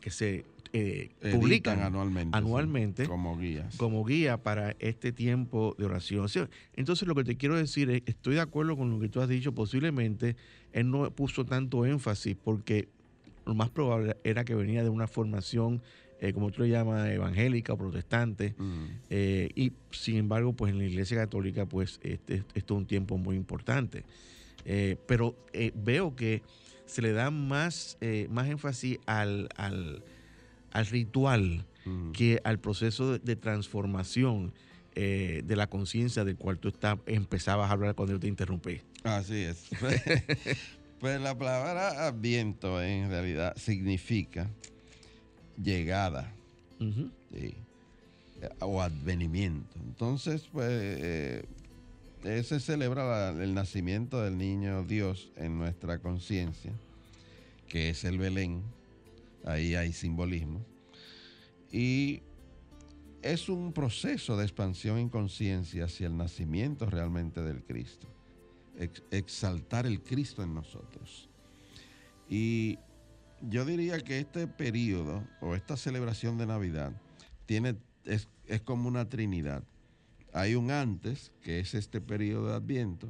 que 0.00 0.10
se 0.10 0.44
eh, 0.72 1.10
publican 1.32 1.80
anualmente, 1.80 2.38
anualmente 2.38 3.06
como 3.08 3.36
guías. 3.36 3.76
Como 3.78 4.04
guía 4.04 4.40
para 4.40 4.76
este 4.78 5.10
tiempo 5.10 5.74
de 5.76 5.86
oración. 5.86 6.28
Entonces 6.76 7.08
lo 7.08 7.16
que 7.16 7.24
te 7.24 7.36
quiero 7.36 7.56
decir 7.56 7.90
es, 7.90 8.02
estoy 8.06 8.36
de 8.36 8.42
acuerdo 8.42 8.76
con 8.76 8.88
lo 8.88 9.00
que 9.00 9.08
tú 9.08 9.20
has 9.20 9.28
dicho, 9.28 9.52
posiblemente 9.52 10.36
él 10.72 10.88
no 10.88 11.10
puso 11.10 11.44
tanto 11.44 11.84
énfasis 11.84 12.36
porque 12.36 12.88
lo 13.44 13.54
más 13.54 13.70
probable 13.70 14.16
era 14.22 14.44
que 14.44 14.54
venía 14.54 14.84
de 14.84 14.88
una 14.88 15.08
formación 15.08 15.82
eh, 16.22 16.32
como 16.32 16.50
tú 16.50 16.62
le 16.62 16.70
llamas, 16.70 17.06
evangélica 17.10 17.74
o 17.74 17.76
protestante. 17.76 18.54
Mm. 18.56 18.84
Eh, 19.10 19.50
y 19.54 19.72
sin 19.90 20.16
embargo, 20.16 20.54
pues 20.54 20.72
en 20.72 20.78
la 20.78 20.84
Iglesia 20.84 21.18
Católica, 21.18 21.66
pues 21.66 22.00
este, 22.02 22.44
esto 22.54 22.74
es 22.74 22.78
un 22.78 22.86
tiempo 22.86 23.18
muy 23.18 23.36
importante. 23.36 24.04
Eh, 24.64 24.96
pero 25.06 25.36
veo 25.74 26.16
que 26.16 26.40
se 26.86 27.02
le 27.02 27.12
da 27.12 27.30
más, 27.30 27.98
más 28.30 28.48
énfasis 28.48 28.98
al, 29.06 29.48
al 29.56 30.02
ritual 30.90 31.66
Mm. 31.84 32.12
que 32.12 32.40
al 32.44 32.60
proceso 32.60 33.10
de, 33.14 33.18
de 33.18 33.34
transformación 33.34 34.52
eh, 34.94 35.42
de 35.44 35.56
la 35.56 35.66
conciencia 35.66 36.22
del 36.24 36.36
cual 36.36 36.60
tú 36.60 36.68
está- 36.68 36.96
empezabas 37.06 37.68
a 37.70 37.72
hablar 37.72 37.96
cuando 37.96 38.12
yo 38.14 38.20
te 38.20 38.28
interrumpí. 38.28 38.82
Así 39.02 39.34
es. 39.38 39.66
pues 41.00 41.20
la 41.20 41.36
palabra 41.36 42.06
adviento 42.06 42.80
en 42.80 43.08
realidad 43.08 43.54
significa 43.56 44.48
llegada 45.56 46.32
sí, 47.32 47.54
eh, 48.40 48.48
o 48.60 48.80
advenimiento. 48.82 49.78
Entonces, 49.84 50.48
pues 50.52 50.68
eh, 50.70 51.44
eh, 52.24 52.42
se 52.42 52.60
celebra 52.60 53.04
la- 53.32 53.42
el 53.44 53.54
nacimiento 53.54 54.20
del 54.22 54.36
niño 54.38 54.82
Dios 54.84 55.30
en 55.36 55.58
nuestra 55.58 55.98
conciencia, 55.98 56.72
que 57.68 57.90
es 57.90 58.04
el 58.04 58.18
Belén. 58.18 58.62
Ahí 59.44 59.74
hay 59.74 59.92
simbolismo. 59.92 60.60
Y 61.70 62.20
es 63.22 63.48
un 63.48 63.72
proceso 63.72 64.36
de 64.36 64.44
expansión 64.44 64.98
en 64.98 65.08
conciencia 65.08 65.84
hacia 65.86 66.06
el 66.08 66.16
nacimiento 66.16 66.86
realmente 66.86 67.40
del 67.42 67.62
Cristo. 67.62 68.06
Ex- 68.78 69.02
exaltar 69.10 69.86
el 69.86 70.00
Cristo 70.02 70.42
en 70.42 70.54
nosotros. 70.54 71.28
Y 72.28 72.78
yo 73.48 73.64
diría 73.64 73.98
que 74.00 74.18
este 74.18 74.46
periodo 74.46 75.24
o 75.40 75.54
esta 75.54 75.76
celebración 75.76 76.38
de 76.38 76.46
Navidad 76.46 76.92
tiene, 77.46 77.76
es, 78.04 78.28
es 78.46 78.60
como 78.60 78.88
una 78.88 79.08
trinidad. 79.08 79.62
Hay 80.32 80.54
un 80.54 80.70
antes, 80.70 81.32
que 81.42 81.60
es 81.60 81.74
este 81.74 82.00
periodo 82.00 82.48
de 82.48 82.54
Adviento. 82.54 83.08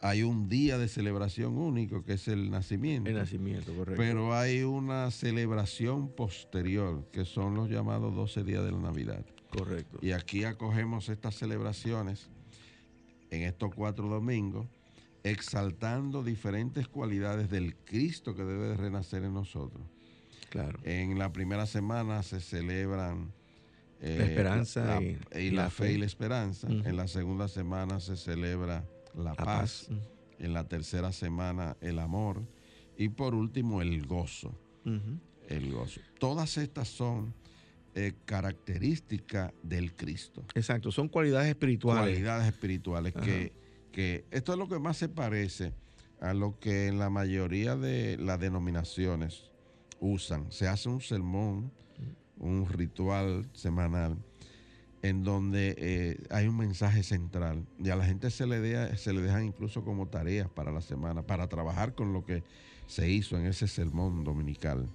Hay 0.00 0.22
un 0.22 0.48
día 0.48 0.78
de 0.78 0.88
celebración 0.88 1.58
único, 1.58 2.04
que 2.04 2.14
es 2.14 2.28
el 2.28 2.50
nacimiento. 2.50 3.10
El 3.10 3.16
nacimiento, 3.16 3.74
correcto. 3.74 4.00
Pero 4.00 4.34
hay 4.34 4.62
una 4.62 5.10
celebración 5.10 6.08
posterior, 6.08 7.04
que 7.12 7.24
son 7.24 7.54
los 7.54 7.68
llamados 7.68 8.14
12 8.14 8.44
días 8.44 8.64
de 8.64 8.72
la 8.72 8.78
Navidad. 8.78 9.24
correcto. 9.50 9.98
Y 10.02 10.12
aquí 10.12 10.44
acogemos 10.44 11.08
estas 11.08 11.36
celebraciones 11.36 12.28
en 13.30 13.42
estos 13.42 13.74
cuatro 13.74 14.08
domingos, 14.08 14.66
exaltando 15.24 16.22
diferentes 16.22 16.88
cualidades 16.88 17.50
del 17.50 17.76
Cristo 17.76 18.34
que 18.34 18.44
debe 18.44 18.68
de 18.68 18.76
renacer 18.76 19.22
en 19.24 19.34
nosotros. 19.34 19.82
claro. 20.50 20.78
En 20.84 21.18
la 21.18 21.32
primera 21.32 21.66
semana 21.66 22.22
se 22.22 22.40
celebran 22.40 23.32
eh, 24.00 24.16
La 24.18 24.24
esperanza 24.26 25.00
la- 25.00 25.02
y- 25.40 25.50
la, 25.50 25.64
la 25.64 25.70
fe 25.70 25.84
fe. 25.86 25.92
y 25.92 25.98
la 25.98 26.06
esperanza. 26.06 26.68
En 26.68 26.96
la 26.96 27.08
segunda 27.08 27.48
semana 27.48 27.98
se 28.00 28.16
celebra 28.16 28.84
la, 29.14 29.24
La 29.24 29.34
paz. 29.34 29.86
paz. 29.88 29.90
En 30.38 30.52
la 30.52 30.68
tercera 30.68 31.10
semana 31.12 31.76
el 31.80 31.98
amor. 31.98 32.42
Y 32.96 33.08
por 33.08 33.34
último 33.34 33.82
el 33.82 34.06
gozo. 34.06 34.56
El 35.48 35.72
gozo. 35.72 36.00
Todas 36.20 36.56
estas 36.58 36.88
son 36.88 37.34
eh, 37.94 38.12
características 38.24 39.52
del 39.62 39.94
Cristo. 39.94 40.44
Exacto, 40.54 40.90
son 40.92 41.08
cualidades 41.08 41.48
espirituales. 41.48 42.02
Cualidades 42.04 42.46
espirituales 42.46 43.12
que, 43.14 43.52
que 43.92 44.24
esto 44.30 44.52
es 44.52 44.58
lo 44.58 44.68
que 44.68 44.78
más 44.78 44.96
se 44.96 45.08
parece 45.08 45.72
a 46.20 46.34
lo 46.34 46.58
que 46.58 46.88
en 46.88 46.98
la 46.98 47.10
mayoría 47.10 47.76
de 47.76 48.16
las 48.18 48.40
denominaciones 48.40 49.50
usan. 50.00 50.50
Se 50.50 50.68
hace 50.68 50.88
un 50.88 51.00
sermón, 51.00 51.70
un 52.38 52.68
ritual 52.68 53.48
semanal 53.52 54.16
en 55.02 55.22
donde 55.22 55.74
eh, 55.78 56.18
hay 56.30 56.48
un 56.48 56.56
mensaje 56.56 57.02
central 57.02 57.64
y 57.78 57.90
a 57.90 57.96
la 57.96 58.04
gente 58.04 58.30
se 58.30 58.46
le, 58.46 58.96
se 58.96 59.12
le 59.12 59.20
dejan 59.20 59.44
incluso 59.44 59.84
como 59.84 60.08
tareas 60.08 60.48
para 60.48 60.72
la 60.72 60.80
semana, 60.80 61.22
para 61.22 61.48
trabajar 61.48 61.94
con 61.94 62.12
lo 62.12 62.24
que 62.24 62.42
se 62.86 63.08
hizo 63.08 63.36
en 63.36 63.46
ese 63.46 63.68
sermón 63.68 64.24
dominical. 64.24 64.88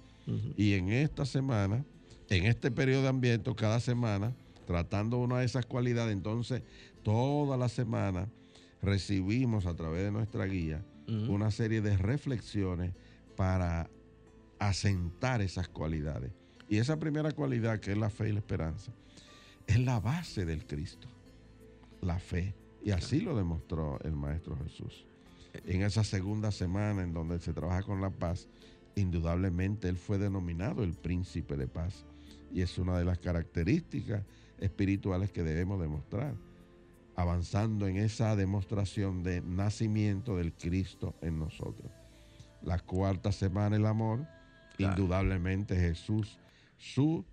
Y 0.56 0.72
en 0.72 0.88
esta 0.88 1.26
semana, 1.26 1.84
en 2.30 2.46
este 2.46 2.70
periodo 2.70 3.02
de 3.02 3.08
ambiente, 3.08 3.54
cada 3.54 3.78
semana, 3.78 4.34
tratando 4.66 5.18
una 5.18 5.40
de 5.40 5.44
esas 5.44 5.66
cualidades, 5.66 6.14
entonces 6.14 6.62
toda 7.02 7.58
la 7.58 7.68
semana 7.68 8.26
recibimos 8.84 9.66
a 9.66 9.74
través 9.74 10.04
de 10.04 10.12
nuestra 10.12 10.44
guía 10.46 10.84
una 11.28 11.50
serie 11.50 11.80
de 11.80 11.96
reflexiones 11.96 12.94
para 13.36 13.90
asentar 14.58 15.42
esas 15.42 15.68
cualidades. 15.68 16.32
Y 16.68 16.78
esa 16.78 16.98
primera 16.98 17.32
cualidad, 17.32 17.80
que 17.80 17.92
es 17.92 17.98
la 17.98 18.10
fe 18.10 18.30
y 18.30 18.32
la 18.32 18.38
esperanza, 18.38 18.92
es 19.66 19.78
la 19.80 20.00
base 20.00 20.44
del 20.44 20.66
Cristo, 20.66 21.08
la 22.00 22.18
fe. 22.18 22.54
Y 22.82 22.90
así 22.90 23.20
lo 23.20 23.36
demostró 23.36 23.98
el 24.02 24.16
Maestro 24.16 24.56
Jesús. 24.56 25.06
En 25.66 25.82
esa 25.82 26.04
segunda 26.04 26.50
semana 26.50 27.02
en 27.02 27.12
donde 27.12 27.38
se 27.38 27.52
trabaja 27.52 27.82
con 27.82 28.00
la 28.00 28.10
paz, 28.10 28.48
indudablemente 28.94 29.88
él 29.88 29.96
fue 29.96 30.18
denominado 30.18 30.82
el 30.82 30.94
príncipe 30.94 31.56
de 31.56 31.68
paz. 31.68 32.04
Y 32.52 32.62
es 32.62 32.78
una 32.78 32.98
de 32.98 33.04
las 33.04 33.18
características 33.18 34.22
espirituales 34.58 35.32
que 35.32 35.42
debemos 35.42 35.80
demostrar, 35.80 36.34
avanzando 37.34 37.88
en 37.88 37.96
esa 37.96 38.36
demostración 38.36 39.24
de 39.24 39.40
nacimiento 39.42 40.36
del 40.36 40.52
Cristo 40.52 41.16
en 41.20 41.40
nosotros. 41.40 41.90
La 42.62 42.78
cuarta 42.78 43.32
semana 43.32 43.74
el 43.76 43.86
amor, 43.86 44.24
Claro. 44.76 44.94
indudablemente 44.94 45.74
Jesús, 45.74 46.38
su 46.78 47.24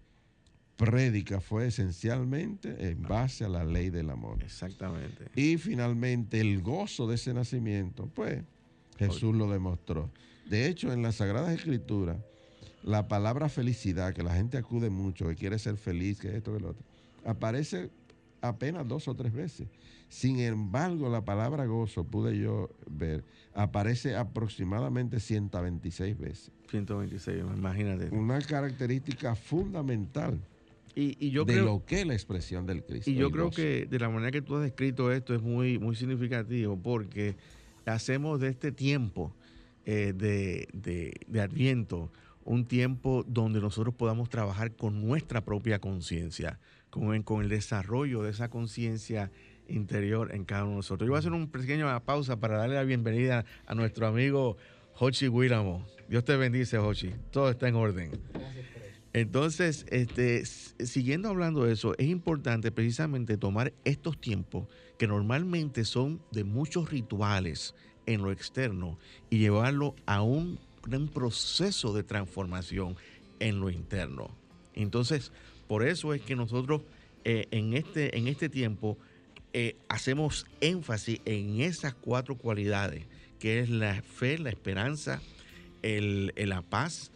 prédica 0.76 1.40
fue 1.40 1.68
esencialmente 1.68 2.90
en 2.90 3.04
base 3.04 3.46
a 3.46 3.50
la 3.50 3.64
ley 3.64 3.92
del 3.92 4.10
amor. 4.10 4.42
Exactamente. 4.44 5.28
Y 5.36 5.58
finalmente 5.58 6.42
el 6.42 6.62
gozo 6.64 7.08
de 7.08 7.16
ese 7.16 7.34
nacimiento, 7.36 8.08
pues 8.08 8.44
Jesús 8.98 9.36
lo 9.36 9.52
demostró. 9.52 10.10
De 10.50 10.68
hecho, 10.68 10.92
en 10.92 11.04
las 11.04 11.16
Sagradas 11.16 11.54
Escrituras, 11.54 12.18
la 12.82 13.08
palabra 13.08 13.50
felicidad, 13.50 14.14
que 14.16 14.24
la 14.24 14.34
gente 14.34 14.58
acude 14.58 14.90
mucho, 14.90 15.28
que 15.28 15.36
quiere 15.36 15.60
ser 15.60 15.78
feliz, 15.78 16.20
que 16.20 16.36
esto, 16.36 16.54
que 16.54 16.60
lo 16.60 16.70
otro, 16.72 16.84
aparece 17.24 17.92
apenas 18.41 18.88
dos 18.88 19.08
o 19.08 19.15
tres 19.15 19.32
veces. 19.34 19.67
Sin 20.10 20.39
embargo, 20.39 21.10
la 21.10 21.23
palabra 21.23 21.65
gozo, 21.65 22.04
pude 22.04 22.38
yo 22.38 22.69
ver, 22.89 23.23
aparece 23.54 24.15
aproximadamente 24.15 25.19
126 25.19 26.17
veces. 26.17 26.51
126, 26.69 27.39
imagínate. 27.58 28.10
Una 28.13 28.39
característica 28.41 29.36
fundamental 29.36 30.39
Y, 30.95 31.15
y 31.25 31.32
yo 31.32 31.45
de 31.45 31.54
creo, 31.54 31.65
lo 31.65 31.86
que 31.86 32.01
es 32.01 32.08
la 32.08 32.13
expresión 32.13 32.65
del 32.65 32.84
Cristo. 32.84 33.10
y 33.10 33.15
yo 33.15 33.32
creo 33.32 33.45
gozo. 33.45 33.56
que 33.58 33.86
de 33.89 33.99
la 33.99 34.10
manera 34.10 34.32
que 34.32 34.41
tú 34.41 34.56
has 34.56 34.63
descrito 34.63 35.12
esto 35.12 35.34
es 35.34 35.41
muy, 35.41 35.80
muy 35.80 35.95
significativo 35.95 36.77
porque 36.77 37.36
hacemos 37.86 38.39
de 38.41 38.49
este 38.49 38.71
tiempo 38.71 39.34
eh, 39.86 40.13
de, 40.15 40.67
de- 40.73 41.13
de 41.27 41.41
Adviento 41.41 42.12
un 42.43 42.65
tiempo 42.65 43.23
donde 43.27 43.62
nosotros 43.62 43.93
podamos 43.95 44.27
trabajar 44.30 44.75
con 44.75 44.99
nuestra 45.06 45.45
propia 45.45 45.80
conciencia, 45.80 46.60
con, 46.91 47.15
el- 47.15 47.23
con 47.23 47.41
el 47.41 47.49
desarrollo 47.49 48.21
de 48.21 48.30
esa 48.30 48.49
conciencia 48.49 49.32
interior 49.67 50.36
en 50.36 50.45
cada 50.45 50.63
uno 50.63 50.71
de 50.73 50.77
nosotros. 50.77 51.08
Yo 51.08 51.12
voy 51.12 51.17
a 51.17 51.19
hacer 51.19 51.32
una 51.32 51.47
pequeña 51.51 51.99
pausa 52.01 52.39
para 52.39 52.58
darle 52.58 52.75
la 52.75 52.84
bienvenida 52.84 53.45
a 53.65 53.73
nuestro 53.73 54.06
amigo 54.06 54.58
Hochi 54.99 55.27
Willamo. 55.30 55.86
Dios 56.10 56.23
te 56.25 56.36
bendice, 56.36 56.77
Hochi. 56.77 57.12
Todo 57.32 57.49
está 57.49 57.67
en 57.69 57.75
orden. 57.75 58.12
Entonces, 59.13 59.86
este, 59.89 60.45
siguiendo 60.45 61.27
hablando 61.30 61.65
de 61.65 61.73
eso, 61.73 61.95
es 61.97 62.08
importante 62.08 62.71
precisamente 62.71 63.38
tomar 63.38 63.73
estos 63.84 64.19
tiempos 64.19 64.67
que 64.97 65.08
normalmente 65.08 65.84
son 65.84 66.21
de 66.32 66.43
muchos 66.45 66.89
rituales 66.91 67.75
en 68.06 68.21
lo 68.21 68.32
externo 68.32 68.97
y 69.30 69.39
llevarlo 69.39 69.95
a 70.06 70.21
un 70.21 70.60
gran 70.84 71.08
proceso 71.10 71.93
de 71.93 72.04
transformación 72.04 72.95
en 73.39 73.60
lo 73.60 73.69
interno. 73.69 74.30
Entonces, 74.75 75.32
por 75.71 75.88
eso 75.88 76.13
es 76.13 76.21
que 76.21 76.36
nosotros 76.36 76.81
eh, 77.23 77.47
en, 77.51 77.73
este, 77.73 78.17
en 78.17 78.27
este 78.27 78.49
tiempo 78.49 78.97
eh, 79.53 79.77
hacemos 79.88 80.45
énfasis 80.60 81.21
en 81.23 81.62
esas 81.62 81.93
cuatro 81.93 82.36
cualidades, 82.36 83.05
que 83.39 83.62
es 83.62 83.69
la 83.69 84.01
fe, 84.01 84.38
la 84.38 84.49
esperanza, 84.49 85.21
el, 85.81 86.34
el- 86.36 86.49
la 86.49 86.62
paz, 86.62 87.13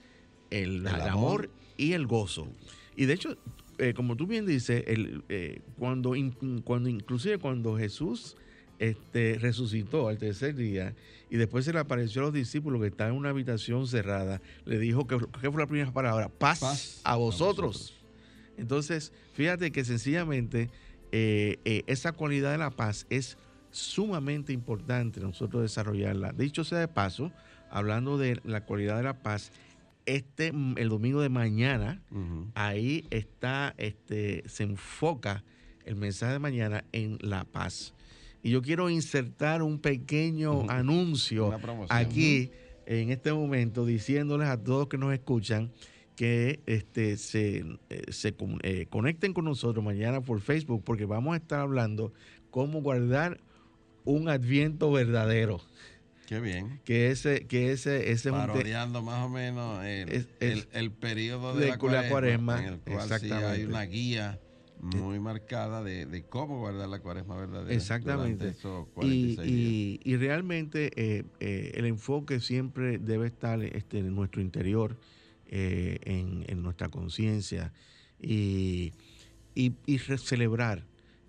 el, 0.52 0.78
El 0.78 0.88
el 0.88 0.88
amor. 1.02 1.10
amor 1.10 1.50
y 1.76 1.92
el 1.92 2.08
gozo. 2.08 2.48
Y 2.96 3.04
de 3.08 3.14
hecho, 3.16 3.36
eh, 3.78 3.94
como 3.94 4.16
tú 4.16 4.26
bien 4.26 4.46
dices, 4.46 4.86
eh, 4.88 5.60
cuando, 5.78 6.14
cuando 6.64 6.88
inclusive 6.88 7.38
cuando 7.40 7.76
Jesús 7.78 8.38
este, 8.80 9.38
resucitó 9.38 10.08
al 10.08 10.18
tercer 10.18 10.56
día 10.56 10.96
y 11.30 11.36
después 11.36 11.66
se 11.66 11.74
le 11.74 11.80
apareció 11.80 12.22
a 12.22 12.26
los 12.26 12.34
discípulos 12.34 12.80
que 12.82 12.88
estaban 12.88 13.12
en 13.12 13.20
una 13.20 13.32
habitación 13.32 13.86
cerrada, 13.86 14.42
le 14.64 14.80
dijo 14.80 15.08
que 15.08 15.18
¿qué 15.42 15.52
fue 15.52 15.60
la 15.62 15.68
primera 15.68 15.92
palabra, 15.92 16.30
paz, 16.30 16.60
Paz 16.62 17.02
a 17.04 17.12
a 17.14 17.16
vosotros. 17.18 17.95
Entonces, 18.58 19.12
fíjate 19.34 19.72
que 19.72 19.84
sencillamente 19.84 20.70
eh, 21.12 21.60
eh, 21.66 21.84
esa 21.88 22.12
cualidad 22.12 22.52
de 22.52 22.58
la 22.58 22.72
paz 22.72 23.06
es 23.10 23.38
sumamente 23.72 24.54
importante 24.54 25.20
nosotros 25.20 25.62
desarrollarla. 25.62 26.32
Dicho 26.32 26.64
sea 26.64 26.80
de 26.80 26.88
paso, 26.88 27.32
hablando 27.70 28.18
de 28.18 28.40
la 28.44 28.66
cualidad 28.66 28.98
de 28.98 29.04
la 29.04 29.22
paz, 29.22 29.52
este 30.06 30.52
mm, 30.52 30.78
el 30.78 30.90
domingo 30.90 31.22
de 31.22 31.30
mañana, 31.30 32.02
ahí 32.54 33.06
está, 33.10 33.74
este, 33.78 34.44
se 34.48 34.64
enfoca 34.64 35.44
el 35.86 35.96
mensaje 35.96 36.34
de 36.34 36.40
mañana 36.40 36.84
en 36.92 37.18
la 37.22 37.44
paz. 37.44 37.94
Y 38.44 38.52
yo 38.52 38.62
quiero 38.62 38.90
insertar 38.90 39.62
un 39.62 39.80
pequeño 39.80 40.70
anuncio 40.70 41.52
aquí 41.90 42.52
en 42.86 43.10
este 43.10 43.34
momento 43.34 43.86
diciéndoles 43.86 44.48
a 44.48 44.62
todos 44.62 44.88
que 44.88 44.98
nos 44.98 45.14
escuchan 45.14 45.72
que 46.16 46.62
este, 46.66 47.18
se, 47.18 47.66
eh, 47.90 48.04
se 48.10 48.34
eh, 48.64 48.86
conecten 48.90 49.34
con 49.34 49.46
nosotros 49.46 49.84
mañana 49.84 50.22
por 50.22 50.40
Facebook 50.42 50.84
porque 50.84 51.06
vamos 51.06 51.34
a 51.34 51.38
estar 51.38 51.60
hablando 51.60 52.14
cómo 52.52 52.82
guardar 52.82 53.40
un 54.06 54.30
adviento 54.30 54.92
verdadero. 54.92 55.62
Qué 56.28 56.40
bien. 56.40 56.80
Que 56.86 57.12
ese, 57.12 57.46
que 57.46 57.72
ese, 57.72 58.12
ese 58.12 58.32
un 58.32 58.38
Parodiando 58.38 59.02
más 59.04 59.26
o 59.26 59.30
menos 59.30 59.84
el, 59.86 60.10
Es- 60.10 60.28
el- 60.40 60.60
es- 60.60 60.68
el 60.74 60.92
periodo 60.92 61.54
de 61.54 61.66
de, 61.66 61.72
la 61.72 61.78
cuaresma, 61.78 62.10
cuaresma, 62.10 62.60
en 62.66 62.74
el 62.74 62.80
cual 62.80 63.20
sí 63.20 63.32
hay 63.32 63.64
una 63.66 63.84
guía 63.84 64.40
muy 64.82 65.20
marcada 65.20 65.84
de, 65.84 66.06
de 66.06 66.24
cómo 66.24 66.60
guardar 66.60 66.88
la 66.90 67.00
cuaresma 67.00 67.36
verdadera. 67.38 67.74
Exactamente. 67.74 68.50
esos 68.50 68.88
Y, 68.88 68.92
46 68.94 69.38
días. 69.38 69.48
y- 69.48 70.00
y 70.04 70.16
realmente 70.18 70.92
eh, 70.96 71.24
eh, 71.40 71.72
el 71.76 71.86
enfoque 71.86 72.40
siempre 72.40 72.98
debe 73.00 73.28
estar 73.28 73.62
este, 73.64 74.00
en 74.00 74.14
nuestro 74.16 74.42
interior, 74.42 74.98
eh, 75.58 76.00
en, 76.04 76.44
nuestra 76.62 76.90
conciencia 76.90 77.72
y, 78.22 78.92
y- 79.54 79.72
celebrar 80.18 80.86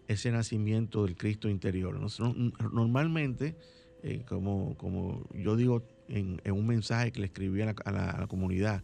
ese 0.08 0.32
nacimiento 0.32 1.04
del 1.04 1.16
Cristo 1.16 1.48
interior. 1.48 1.96
Normalmente, 2.72 3.54
eh, 4.02 4.24
como, 4.26 4.76
como 4.78 5.28
yo 5.32 5.54
digo 5.54 5.84
en, 6.08 6.40
un 6.50 6.66
mensaje 6.66 7.12
que 7.12 7.20
le 7.20 7.26
escribí 7.26 7.62
a 7.62 7.66
la, 7.66 7.74
a 7.84 7.92
la- 7.92 8.26
comunidad, 8.26 8.82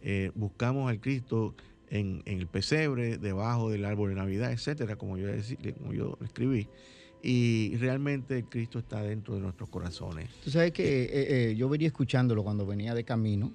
eh, 0.00 0.30
buscamos 0.36 0.88
al 0.88 1.00
Cristo 1.00 1.56
en, 1.88 2.22
el 2.26 2.46
pesebre, 2.46 3.18
debajo 3.18 3.70
del 3.70 3.86
árbol 3.86 4.10
de 4.10 4.14
Navidad, 4.14 4.52
etcétera, 4.52 4.94
como 4.94 5.18
yo, 5.18 5.26
decí- 5.26 5.74
como 5.76 5.92
yo 5.92 6.16
escribí. 6.22 6.68
Y 7.20 7.74
realmente 7.78 8.44
Cristo 8.48 8.78
está 8.78 9.02
dentro 9.02 9.34
de 9.34 9.40
nuestros 9.40 9.68
corazones. 9.70 10.28
Tú 10.44 10.52
sabes 10.52 10.70
que 10.70 11.52
yo 11.56 11.68
venía 11.68 11.88
escuchándolo 11.88 12.44
cuando 12.44 12.64
venía 12.64 12.94
de 12.94 13.02
camino. 13.02 13.52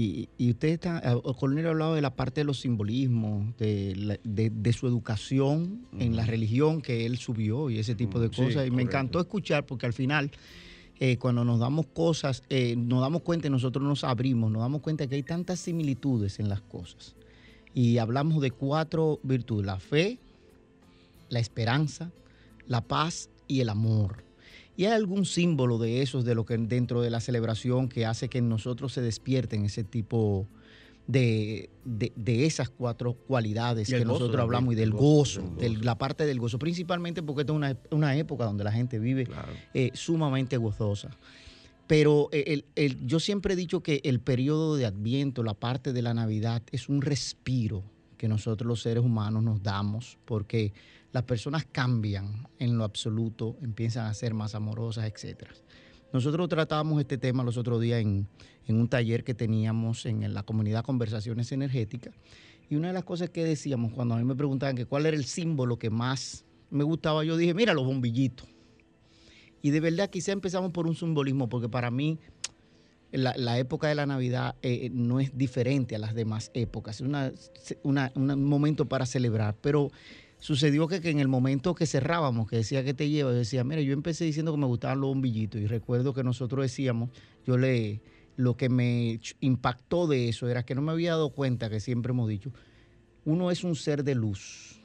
Y, 0.00 0.28
y 0.38 0.50
usted 0.50 0.68
está, 0.68 0.98
el 1.00 1.20
coronel 1.34 1.66
ha 1.66 1.70
hablado 1.70 1.94
de 1.96 2.02
la 2.02 2.14
parte 2.14 2.42
de 2.42 2.44
los 2.44 2.60
simbolismos, 2.60 3.56
de, 3.56 3.96
la- 3.96 4.18
de- 4.22 4.50
de 4.50 4.72
su 4.72 4.86
educación 4.86 5.88
en 5.98 6.14
la 6.14 6.24
religión 6.24 6.80
que 6.82 7.04
él 7.04 7.16
subió 7.18 7.68
y 7.68 7.78
ese 7.80 7.96
tipo 7.96 8.20
de 8.20 8.28
sí, 8.28 8.34
cosas. 8.36 8.66
y 8.68 8.70
me 8.70 8.82
encantó 8.82 9.18
escuchar 9.18 9.66
porque 9.66 9.86
al 9.86 9.92
final, 9.92 10.30
eh, 11.00 11.16
cuando 11.18 11.42
nos 11.44 11.58
damos 11.58 11.86
cosas, 11.86 12.42
eh, 12.48 12.76
nos 12.76 13.00
damos 13.00 13.22
cuenta 13.22 13.48
y 13.48 13.50
nosotros 13.50 13.82
nos 13.84 14.04
abrimos, 14.04 14.52
nos 14.52 14.62
damos 14.62 14.82
cuenta 14.82 15.08
que 15.08 15.16
hay 15.16 15.24
tantas 15.24 15.58
similitudes 15.58 16.38
en 16.38 16.48
las 16.48 16.60
cosas. 16.60 17.16
Y 17.74 17.98
hablamos 17.98 18.40
de 18.40 18.52
cuatro 18.52 19.18
virtudes, 19.24 19.66
la 19.66 19.80
fe, 19.80 20.20
la 21.28 21.40
esperanza, 21.40 22.12
la 22.66 22.82
paz 22.82 23.30
y 23.48 23.60
el 23.60 23.68
amor. 23.68 24.27
¿Y 24.78 24.84
hay 24.84 24.92
algún 24.92 25.24
símbolo 25.26 25.76
de 25.76 26.02
esos, 26.02 26.24
de 26.24 26.36
lo 26.36 26.46
que 26.46 26.56
dentro 26.56 27.02
de 27.02 27.10
la 27.10 27.18
celebración 27.20 27.88
que 27.88 28.06
hace 28.06 28.28
que 28.28 28.38
en 28.38 28.48
nosotros 28.48 28.92
se 28.92 29.02
despierten 29.02 29.64
ese 29.64 29.82
tipo 29.82 30.46
de, 31.08 31.68
de- 31.84 32.12
de 32.14 32.46
esas 32.46 32.68
cuatro 32.70 33.14
cualidades 33.14 33.88
que 33.88 33.98
gozo 34.04 34.06
nosotros 34.20 34.40
hablamos 34.40 34.74
y 34.74 34.76
del 34.76 34.90
el 34.90 34.94
gozo, 34.94 35.42
de 35.58 35.70
la 35.70 35.98
parte 35.98 36.26
del 36.26 36.38
gozo, 36.38 36.60
principalmente 36.60 37.24
porque 37.24 37.40
esta 37.40 37.52
es 37.54 37.56
una, 37.56 37.76
una 37.90 38.14
época 38.16 38.44
donde 38.44 38.62
la 38.62 38.70
gente 38.70 39.00
vive 39.00 39.24
Claro. 39.26 39.52
eh, 39.74 39.90
sumamente 39.94 40.56
gozosa. 40.58 41.10
Pero 41.88 42.28
eh, 42.30 42.44
el- 42.46 42.64
el- 42.76 43.04
yo 43.04 43.18
siempre 43.18 43.54
he 43.54 43.56
dicho 43.56 43.82
que 43.82 44.00
el 44.04 44.20
periodo 44.20 44.76
de 44.76 44.86
Adviento, 44.86 45.42
la 45.42 45.54
parte 45.54 45.92
de 45.92 46.02
la 46.02 46.14
Navidad, 46.14 46.62
es 46.70 46.88
un 46.88 47.02
respiro 47.02 47.82
que 48.16 48.28
nosotros 48.28 48.68
los 48.68 48.82
seres 48.82 49.02
humanos 49.02 49.42
nos 49.42 49.60
damos 49.60 50.18
porque 50.24 50.72
las 51.12 51.22
personas 51.24 51.66
cambian 51.70 52.48
en 52.58 52.76
lo 52.76 52.84
absoluto, 52.84 53.56
empiezan 53.62 54.06
a 54.06 54.14
ser 54.14 54.34
más 54.34 54.54
amorosas, 54.54 55.06
etc. 55.06 55.44
Nosotros 56.12 56.48
tratábamos 56.48 57.00
este 57.00 57.18
tema 57.18 57.42
los 57.42 57.56
otros 57.56 57.80
días 57.80 58.00
en, 58.00 58.28
en 58.66 58.76
un 58.76 58.88
taller 58.88 59.24
que 59.24 59.34
teníamos 59.34 60.06
en 60.06 60.32
la 60.34 60.42
comunidad 60.42 60.84
Conversaciones 60.84 61.52
Energéticas. 61.52 62.14
Y 62.70 62.76
una 62.76 62.88
de 62.88 62.94
las 62.94 63.04
cosas 63.04 63.30
que 63.30 63.44
decíamos 63.44 63.92
cuando 63.92 64.14
a 64.14 64.18
mí 64.18 64.24
me 64.24 64.34
preguntaban 64.36 64.76
que 64.76 64.84
cuál 64.84 65.06
era 65.06 65.16
el 65.16 65.24
símbolo 65.24 65.78
que 65.78 65.88
más 65.90 66.44
me 66.70 66.84
gustaba, 66.84 67.24
yo 67.24 67.36
dije, 67.36 67.54
mira 67.54 67.72
los 67.72 67.86
bombillitos. 67.86 68.46
Y 69.62 69.70
de 69.70 69.80
verdad 69.80 70.10
quizá 70.10 70.32
empezamos 70.32 70.70
por 70.72 70.86
un 70.86 70.94
simbolismo, 70.94 71.48
porque 71.48 71.68
para 71.68 71.90
mí 71.90 72.18
la, 73.10 73.58
época 73.58 73.88
de 73.88 73.94
la 73.94 74.06
Navidad 74.06 74.54
eh, 74.62 74.90
no 74.92 75.18
es 75.18 75.36
diferente 75.36 75.96
a 75.96 75.98
las 75.98 76.14
demás 76.14 76.50
épocas, 76.54 77.00
es 77.00 77.06
una- 77.82 78.12
un 78.14 78.44
momento 78.44 78.86
para 78.86 79.06
celebrar, 79.06 79.56
pero 79.60 79.90
sucedió 80.38 80.86
que, 80.88 81.00
que 81.00 81.10
en 81.10 81.20
el 81.20 81.28
momento 81.28 81.74
que 81.74 81.86
cerrábamos, 81.86 82.48
que 82.48 82.56
decía 82.56 82.84
que 82.84 82.94
te 82.94 83.08
lleva, 83.08 83.30
yo 83.32 83.36
decía, 83.38 83.64
mira, 83.64 83.80
yo 83.82 83.92
empecé 83.92 84.24
diciendo 84.24 84.52
que 84.52 84.58
me 84.58 84.66
gustaban 84.66 85.00
los 85.00 85.08
bombillitos 85.08 85.60
y 85.60 85.66
recuerdo 85.66 86.14
que 86.14 86.22
nosotros 86.24 86.62
decíamos, 86.62 87.10
yo 87.46 87.58
le, 87.58 88.00
lo 88.36 88.56
que 88.56 88.68
me 88.68 89.20
impactó 89.40 90.06
de 90.06 90.28
eso 90.28 90.48
era 90.48 90.64
que 90.64 90.74
no 90.74 90.82
me 90.82 90.92
había 90.92 91.10
dado 91.12 91.30
cuenta, 91.30 91.68
que 91.70 91.80
siempre 91.80 92.10
hemos 92.12 92.28
dicho, 92.28 92.52
uno 93.24 93.50
es 93.50 93.64
un 93.64 93.74
ser 93.74 94.04
de 94.04 94.14
luz, 94.14 94.80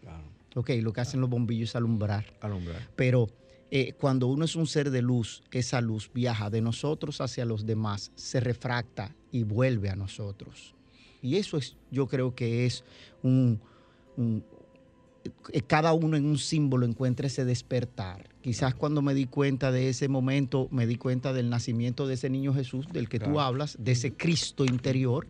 Claro. 0.00 0.24
ok, 0.54 0.70
lo 0.82 0.92
que 0.92 1.00
hacen 1.00 1.20
los 1.20 1.30
bombillos 1.30 1.70
es 1.70 1.76
alumbrar, 1.76 2.24
Alumbrar. 2.40 2.88
pero 2.96 3.28
eh, 3.70 3.92
cuando 4.00 4.26
uno 4.28 4.44
es 4.44 4.56
un 4.56 4.66
ser 4.66 4.90
de 4.90 5.02
luz, 5.02 5.42
esa 5.50 5.80
luz 5.80 6.10
viaja 6.14 6.48
de 6.50 6.60
nosotros 6.60 7.20
hacia 7.20 7.44
los 7.44 7.66
demás, 7.66 8.10
se 8.14 8.40
refracta 8.40 9.14
y 9.32 9.42
vuelve 9.42 9.90
a 9.90 9.96
nosotros. 9.96 10.74
Y 11.22 11.36
eso 11.36 11.56
es, 11.56 11.76
yo 11.90 12.06
creo 12.06 12.34
que 12.34 12.66
es 12.66 12.84
un, 13.22 13.60
un- 14.16 14.44
cada 15.66 15.92
uno 15.92 16.16
en 16.16 16.26
un 16.26 16.38
símbolo 16.38 16.86
encuentra 16.86 17.26
ese 17.26 17.44
despertar. 17.44 18.28
Quizás 18.42 18.74
cuando 18.74 19.02
me 19.02 19.14
di 19.14 19.26
cuenta 19.26 19.72
de 19.72 19.88
ese 19.88 20.08
momento, 20.08 20.68
me 20.70 20.86
di 20.86 20.96
cuenta 20.96 21.32
del 21.32 21.48
nacimiento 21.48 22.06
de 22.06 22.14
ese 22.14 22.30
niño 22.30 22.52
Jesús 22.52 22.86
del 22.92 23.08
que 23.08 23.18
tú 23.18 23.40
hablas, 23.40 23.76
de 23.80 23.92
ese 23.92 24.12
Cristo 24.12 24.64
interior 24.64 25.26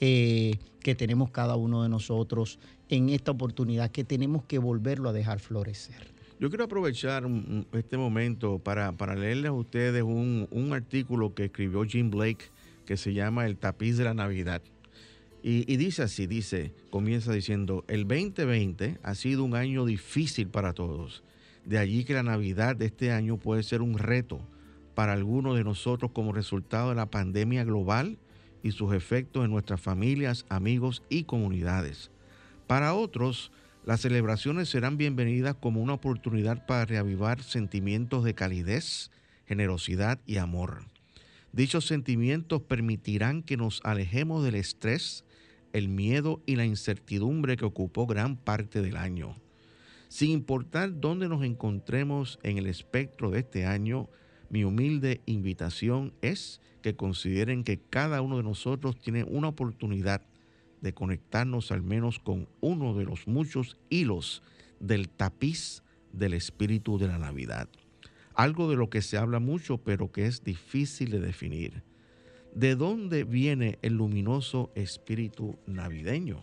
eh, 0.00 0.58
que 0.80 0.94
tenemos 0.94 1.30
cada 1.30 1.56
uno 1.56 1.82
de 1.82 1.88
nosotros 1.88 2.58
en 2.88 3.08
esta 3.08 3.30
oportunidad, 3.30 3.90
que 3.90 4.04
tenemos 4.04 4.44
que 4.44 4.58
volverlo 4.58 5.08
a 5.08 5.12
dejar 5.12 5.40
florecer. 5.40 6.18
Yo 6.40 6.50
quiero 6.50 6.64
aprovechar 6.64 7.24
este 7.72 7.96
momento 7.96 8.58
para, 8.58 8.92
para 8.92 9.16
leerles 9.16 9.48
a 9.48 9.52
ustedes 9.52 10.02
un, 10.02 10.46
un 10.50 10.72
artículo 10.72 11.34
que 11.34 11.46
escribió 11.46 11.82
Jim 11.84 12.10
Blake 12.10 12.44
que 12.86 12.96
se 12.96 13.12
llama 13.12 13.44
El 13.44 13.56
tapiz 13.56 13.98
de 13.98 14.04
la 14.04 14.14
Navidad. 14.14 14.62
Y, 15.42 15.76
dice 15.76 16.02
así, 16.02 16.26
dice, 16.26 16.72
comienza 16.90 17.32
diciendo, 17.32 17.84
el 17.88 18.08
2020 18.08 18.98
ha 19.02 19.14
sido 19.14 19.44
un 19.44 19.54
año 19.54 19.84
difícil 19.86 20.48
para 20.48 20.72
todos. 20.72 21.22
De 21.64 21.78
allí 21.78 22.04
que 22.04 22.14
la 22.14 22.22
Navidad 22.22 22.74
de 22.74 22.86
este 22.86 23.12
año 23.12 23.36
puede 23.36 23.62
ser 23.62 23.80
un 23.80 23.98
reto 23.98 24.40
para 24.94 25.12
algunos 25.12 25.56
de 25.56 25.62
nosotros 25.62 26.10
como 26.12 26.32
resultado 26.32 26.88
de 26.88 26.96
la 26.96 27.06
pandemia 27.06 27.62
global 27.62 28.18
y 28.64 28.72
sus 28.72 28.92
efectos 28.94 29.44
en 29.44 29.50
nuestras 29.52 29.80
familias, 29.80 30.44
amigos 30.48 31.04
y 31.08 31.22
comunidades. 31.22 32.10
Para 32.66 32.94
otros, 32.94 33.52
las 33.84 34.00
celebraciones 34.00 34.68
serán 34.68 34.96
bienvenidas 34.96 35.54
como 35.54 35.80
una 35.80 35.94
oportunidad 35.94 36.66
para 36.66 36.84
reavivar 36.84 37.42
sentimientos 37.42 38.24
de 38.24 38.34
calidez, 38.34 39.10
generosidad 39.46 40.18
y 40.26 40.36
amor. 40.36 40.84
Dichos 41.52 41.86
sentimientos 41.86 42.60
permitirán 42.60 43.42
que 43.42 43.56
nos 43.56 43.80
alejemos 43.84 44.44
del 44.44 44.56
estrés, 44.56 45.24
el 45.72 45.88
miedo 45.88 46.42
y 46.46 46.56
la 46.56 46.64
incertidumbre 46.64 47.56
que 47.56 47.64
ocupó 47.64 48.06
gran 48.06 48.36
parte 48.36 48.82
del 48.82 48.96
año. 48.96 49.34
Sin 50.08 50.30
importar 50.30 51.00
dónde 51.00 51.28
nos 51.28 51.44
encontremos 51.44 52.38
en 52.42 52.58
el 52.58 52.66
espectro 52.66 53.30
de 53.30 53.40
este 53.40 53.66
año, 53.66 54.08
mi 54.50 54.64
humilde 54.64 55.20
invitación 55.26 56.14
es 56.22 56.60
que 56.80 56.96
consideren 56.96 57.64
que 57.64 57.78
cada 57.78 58.22
uno 58.22 58.38
de 58.38 58.42
nosotros 58.42 58.98
tiene 58.98 59.24
una 59.24 59.48
oportunidad 59.48 60.22
de 60.80 60.94
conectarnos 60.94 61.72
al 61.72 61.82
menos 61.82 62.18
con 62.18 62.48
uno 62.60 62.94
de 62.94 63.04
los 63.04 63.26
muchos 63.26 63.76
hilos 63.90 64.42
del 64.80 65.08
tapiz 65.08 65.82
del 66.12 66.34
espíritu 66.34 66.98
de 66.98 67.08
la 67.08 67.18
Navidad. 67.18 67.68
Algo 68.34 68.70
de 68.70 68.76
lo 68.76 68.88
que 68.88 69.02
se 69.02 69.18
habla 69.18 69.40
mucho 69.40 69.78
pero 69.78 70.10
que 70.12 70.26
es 70.26 70.44
difícil 70.44 71.10
de 71.10 71.20
definir. 71.20 71.82
¿De 72.58 72.74
dónde 72.74 73.22
viene 73.22 73.78
el 73.82 73.92
luminoso 73.92 74.72
espíritu 74.74 75.56
navideño? 75.68 76.42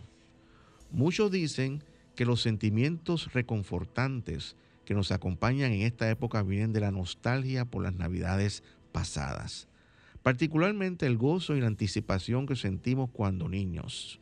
Muchos 0.90 1.30
dicen 1.30 1.84
que 2.14 2.24
los 2.24 2.40
sentimientos 2.40 3.34
reconfortantes 3.34 4.56
que 4.86 4.94
nos 4.94 5.12
acompañan 5.12 5.72
en 5.72 5.82
esta 5.82 6.08
época 6.08 6.42
vienen 6.42 6.72
de 6.72 6.80
la 6.80 6.90
nostalgia 6.90 7.66
por 7.66 7.82
las 7.82 7.96
navidades 7.96 8.62
pasadas, 8.92 9.68
particularmente 10.22 11.04
el 11.04 11.18
gozo 11.18 11.54
y 11.54 11.60
la 11.60 11.66
anticipación 11.66 12.46
que 12.46 12.56
sentimos 12.56 13.10
cuando 13.10 13.50
niños. 13.50 14.18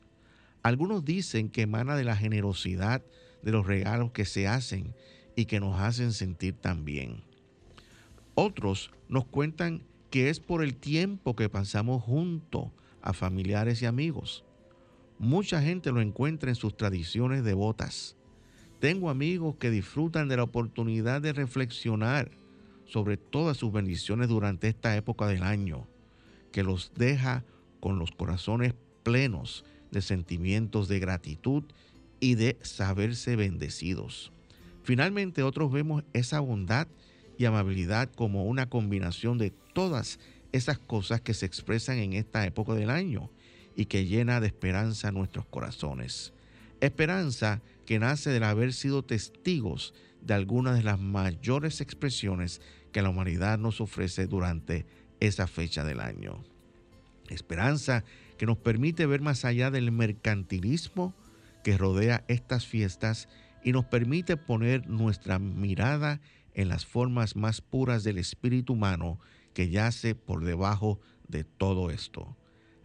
Algunos 0.64 1.04
dicen 1.04 1.48
que 1.48 1.62
emana 1.62 1.94
de 1.94 2.02
la 2.02 2.16
generosidad 2.16 3.04
de 3.44 3.52
los 3.52 3.68
regalos 3.68 4.10
que 4.10 4.24
se 4.24 4.48
hacen 4.48 4.96
y 5.36 5.44
que 5.44 5.60
nos 5.60 5.78
hacen 5.78 6.12
sentir 6.12 6.56
tan 6.56 6.84
bien. 6.84 7.22
Otros 8.34 8.90
nos 9.08 9.26
cuentan 9.26 9.84
que 10.14 10.30
es 10.30 10.38
por 10.38 10.62
el 10.62 10.76
tiempo 10.76 11.34
que 11.34 11.48
pasamos 11.48 12.00
junto 12.00 12.70
a 13.02 13.12
familiares 13.12 13.82
y 13.82 13.86
amigos. 13.86 14.44
Mucha 15.18 15.60
gente 15.60 15.90
lo 15.90 16.00
encuentra 16.00 16.50
en 16.50 16.54
sus 16.54 16.76
tradiciones 16.76 17.42
devotas. 17.42 18.16
Tengo 18.78 19.10
amigos 19.10 19.56
que 19.56 19.72
disfrutan 19.72 20.28
de 20.28 20.36
la 20.36 20.44
oportunidad 20.44 21.20
de 21.20 21.32
reflexionar 21.32 22.30
sobre 22.84 23.16
todas 23.16 23.56
sus 23.56 23.72
bendiciones 23.72 24.28
durante 24.28 24.68
esta 24.68 24.96
época 24.96 25.26
del 25.26 25.42
año, 25.42 25.88
que 26.52 26.62
los 26.62 26.92
deja 26.94 27.44
con 27.80 27.98
los 27.98 28.12
corazones 28.12 28.72
plenos 29.02 29.64
de 29.90 30.00
sentimientos 30.00 30.86
de 30.86 31.00
gratitud 31.00 31.64
y 32.20 32.36
de 32.36 32.56
saberse 32.62 33.34
bendecidos. 33.34 34.30
Finalmente, 34.84 35.42
otros 35.42 35.72
vemos 35.72 36.04
esa 36.12 36.38
bondad 36.38 36.86
y 37.36 37.46
amabilidad 37.46 38.12
como 38.12 38.44
una 38.44 38.68
combinación 38.68 39.38
de 39.38 39.52
todas 39.74 40.18
esas 40.52 40.78
cosas 40.78 41.20
que 41.20 41.34
se 41.34 41.46
expresan 41.46 41.98
en 41.98 42.14
esta 42.14 42.46
época 42.46 42.74
del 42.74 42.90
año 42.90 43.30
y 43.76 43.86
que 43.86 44.06
llena 44.06 44.40
de 44.40 44.46
esperanza 44.46 45.12
nuestros 45.12 45.46
corazones. 45.46 46.32
Esperanza 46.80 47.60
que 47.86 47.98
nace 47.98 48.30
del 48.30 48.44
haber 48.44 48.72
sido 48.72 49.04
testigos 49.04 49.94
de 50.22 50.34
algunas 50.34 50.76
de 50.76 50.84
las 50.84 50.98
mayores 51.00 51.80
expresiones 51.80 52.60
que 52.92 53.02
la 53.02 53.10
humanidad 53.10 53.58
nos 53.58 53.80
ofrece 53.80 54.26
durante 54.26 54.86
esa 55.20 55.46
fecha 55.46 55.84
del 55.84 56.00
año. 56.00 56.44
Esperanza 57.28 58.04
que 58.38 58.46
nos 58.46 58.58
permite 58.58 59.06
ver 59.06 59.20
más 59.20 59.44
allá 59.44 59.70
del 59.70 59.90
mercantilismo 59.92 61.14
que 61.62 61.76
rodea 61.76 62.24
estas 62.28 62.66
fiestas 62.66 63.28
y 63.64 63.72
nos 63.72 63.86
permite 63.86 64.36
poner 64.36 64.86
nuestra 64.88 65.38
mirada 65.38 66.20
en 66.54 66.68
las 66.68 66.86
formas 66.86 67.34
más 67.34 67.60
puras 67.60 68.04
del 68.04 68.18
espíritu 68.18 68.74
humano 68.74 69.18
que 69.54 69.70
yace 69.70 70.14
por 70.14 70.44
debajo 70.44 71.00
de 71.28 71.44
todo 71.44 71.90
esto. 71.90 72.36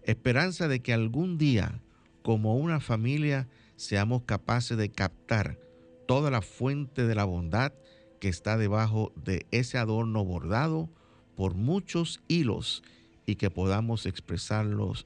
Esperanza 0.03 0.67
de 0.67 0.79
que 0.79 0.93
algún 0.93 1.37
día, 1.37 1.81
como 2.21 2.55
una 2.55 2.79
familia, 2.79 3.47
seamos 3.75 4.23
capaces 4.23 4.77
de 4.77 4.89
captar 4.89 5.59
toda 6.07 6.31
la 6.31 6.41
fuente 6.41 7.05
de 7.05 7.15
la 7.15 7.25
bondad 7.25 7.73
que 8.19 8.29
está 8.29 8.57
debajo 8.57 9.11
de 9.15 9.45
ese 9.51 9.77
adorno 9.77 10.23
bordado 10.23 10.89
por 11.35 11.55
muchos 11.55 12.21
hilos 12.27 12.83
y 13.25 13.35
que 13.35 13.49
podamos 13.49 14.05
expresarlos 14.05 15.05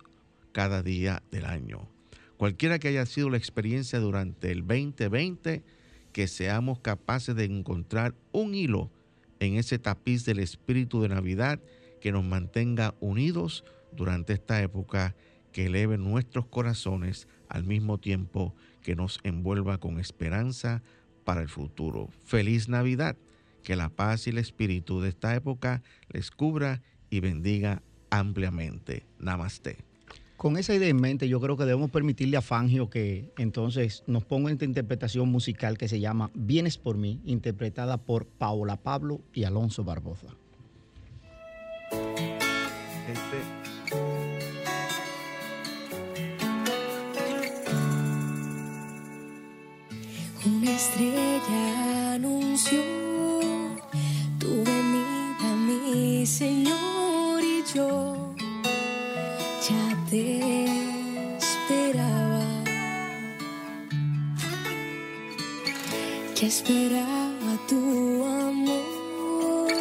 cada 0.52 0.82
día 0.82 1.24
del 1.32 1.46
año. 1.46 1.88
Cualquiera 2.38 2.80
que 2.80 2.88
haya 2.88 3.06
sido 3.06 3.30
la 3.30 3.38
experiencia 3.38 4.00
durante 4.00 4.52
el 4.52 4.66
2020, 4.66 5.64
que 6.12 6.28
seamos 6.28 6.80
capaces 6.80 7.36
de 7.36 7.46
encontrar 7.46 8.16
un 8.32 8.56
hilo 8.56 8.90
en 9.40 9.56
ese 9.56 9.80
tapiz 9.80 10.26
del 10.26 10.40
espíritu 10.40 11.02
de 11.02 11.10
Navidad 11.10 11.60
que 12.02 12.12
nos 12.12 12.24
mantenga 12.24 12.96
unidos 13.00 13.64
durante 13.92 14.34
esta 14.34 14.62
época, 14.62 15.16
que 15.52 15.68
eleve 15.68 15.98
nuestros 15.98 16.48
corazones 16.48 17.28
al 17.48 17.64
mismo 17.64 18.00
tiempo 18.00 18.56
que 18.82 18.96
nos 18.96 19.20
envuelva 19.24 19.78
con 19.78 20.00
esperanza 20.00 20.82
para 21.24 21.42
el 21.42 21.50
futuro. 21.50 22.10
Feliz 22.26 22.68
Navidad, 22.68 23.16
que 23.64 23.76
la 23.76 23.90
paz 23.90 24.28
y 24.28 24.32
el 24.32 24.40
espíritu 24.40 25.00
de 25.00 25.10
esta 25.10 25.36
época 25.36 25.82
les 26.10 26.32
cubra 26.32 26.82
y 27.10 27.20
bendiga 27.20 27.82
ampliamente. 28.10 29.06
Namaste. 29.20 29.93
Con 30.44 30.58
esa 30.58 30.76
idea 30.76 30.90
en 30.90 31.00
mente, 31.00 31.30
yo 31.30 31.40
creo 31.40 31.56
que 31.56 31.64
debemos 31.64 31.90
permitirle 31.90 32.36
a 32.36 32.42
Fangio 32.42 32.90
que 32.90 33.32
entonces 33.38 34.04
nos 34.08 34.26
ponga 34.26 34.52
esta 34.52 34.66
interpretación 34.66 35.30
musical 35.30 35.78
que 35.78 35.88
se 35.88 36.02
llama 36.02 36.32
Vienes 36.34 36.78
por 36.78 36.98
mí, 36.98 37.22
interpretada 37.24 37.96
por 37.96 38.26
Paola 38.26 38.76
Pablo 38.76 39.22
y 39.34 39.46
Alonso 39.46 39.86
Barbosa. 39.86 40.28
Este, 43.10 43.38
Una 50.46 50.72
estrella 50.72 52.16
anunció 52.16 52.82
tu 54.40 54.50
venida, 54.50 55.56
mi 55.56 56.26
Señor, 56.26 57.42
y 57.42 57.64
yo 57.74 58.23
ya 59.70 59.86
te 60.10 60.66
esperaba. 61.38 62.46
Ya 66.36 66.48
esperaba 66.48 67.52
tu 67.70 67.80
amor, 68.26 69.72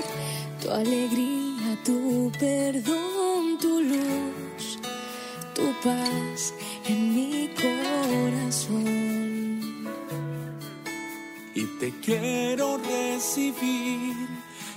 tu 0.60 0.70
alegría, 0.70 1.78
tu 1.84 2.30
perdón, 2.38 3.58
tu 3.60 3.80
luz, 3.80 4.78
tu 5.54 5.66
paz 5.82 6.54
en 6.88 7.14
mi 7.14 7.50
corazón. 7.60 9.02
y 11.54 11.64
te 11.78 11.92
quiero 12.00 12.78
recibir 12.78 14.16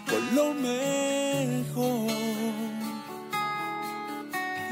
con 0.10 0.36
lo 0.36 0.54
mejor. 0.54 1.05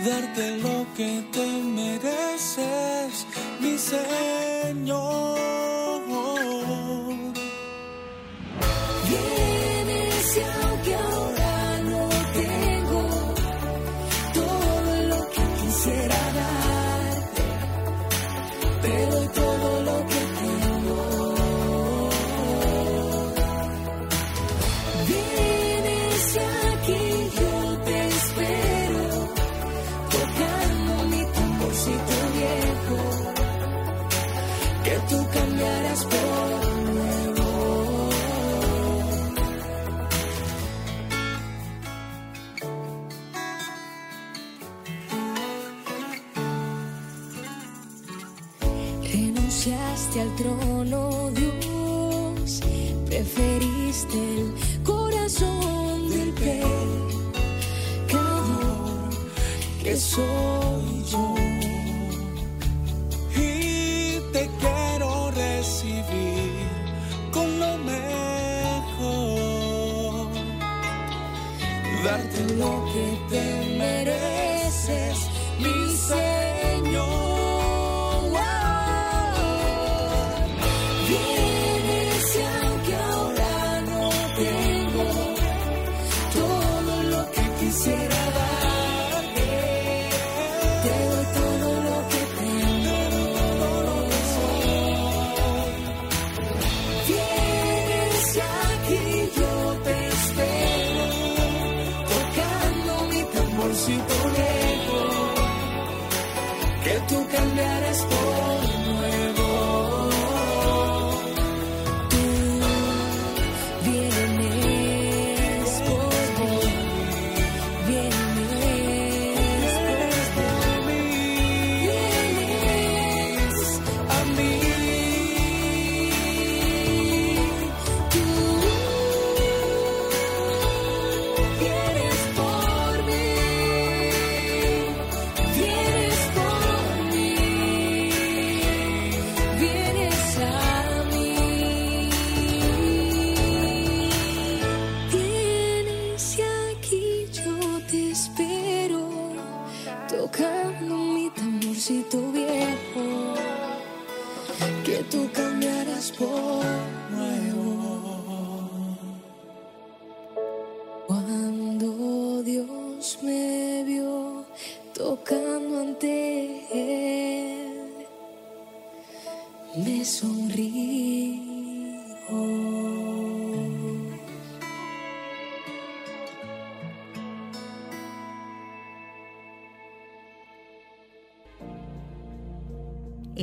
Darte 0.06 0.58
lo 0.58 0.86
que 0.98 1.24
te 1.32 1.46
mereces, 1.46 3.26
mi 3.62 3.78
Señor. 3.78 4.23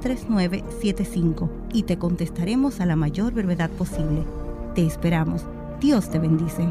3975 0.00 1.50
y 1.72 1.84
te 1.84 1.98
contestaremos 1.98 2.80
a 2.80 2.86
la 2.86 2.96
mayor 2.96 3.32
brevedad 3.32 3.70
posible. 3.70 4.24
Te 4.74 4.86
esperamos. 4.86 5.44
Dios 5.80 6.10
te 6.10 6.18
bendice. 6.18 6.68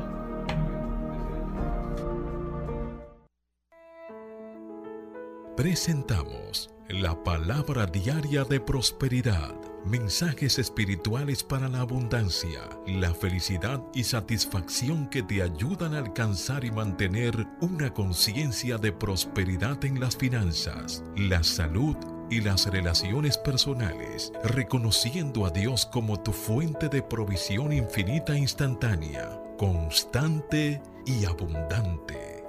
Presentamos 5.56 6.70
la 6.88 7.22
palabra 7.24 7.86
diaria 7.86 8.46
de 8.46 8.60
prosperidad, 8.60 9.54
mensajes 9.86 10.58
espirituales 10.58 11.44
para 11.44 11.68
la 11.68 11.82
abundancia, 11.82 12.62
la 12.88 13.14
felicidad 13.14 13.84
y 13.94 14.06
satisfacción 14.06 15.08
que 15.10 15.22
te 15.22 15.44
ayudan 15.44 15.94
a 15.94 16.00
alcanzar 16.00 16.64
y 16.64 16.72
mantener 16.72 17.46
una 17.62 17.94
conciencia 17.94 18.78
de 18.78 18.92
prosperidad 18.92 19.84
en 19.84 20.00
las 20.00 20.16
finanzas, 20.16 21.04
la 21.16 21.44
salud 21.44 21.98
y 21.98 22.19
las 22.38 22.68
relaciones 22.68 23.38
personales, 23.38 24.32
reconociendo 24.44 25.46
a 25.46 25.50
Dios 25.50 25.88
como 25.88 26.22
tu 26.22 26.32
fuente 26.32 26.88
de 26.88 27.02
provisión 27.02 27.74
infinita 27.74 28.34
e 28.34 28.38
instantánea, 28.38 29.42
constante 29.58 30.82
y 31.08 31.26
abundante. 31.26 32.44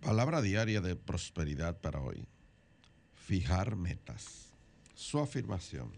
Palabra 0.00 0.42
diaria 0.42 0.80
de 0.80 0.96
prosperidad 0.96 1.80
para 1.80 2.00
hoy. 2.00 2.26
Fijar 3.14 3.76
metas. 3.76 4.52
Su 4.94 5.20
afirmación. 5.20 5.92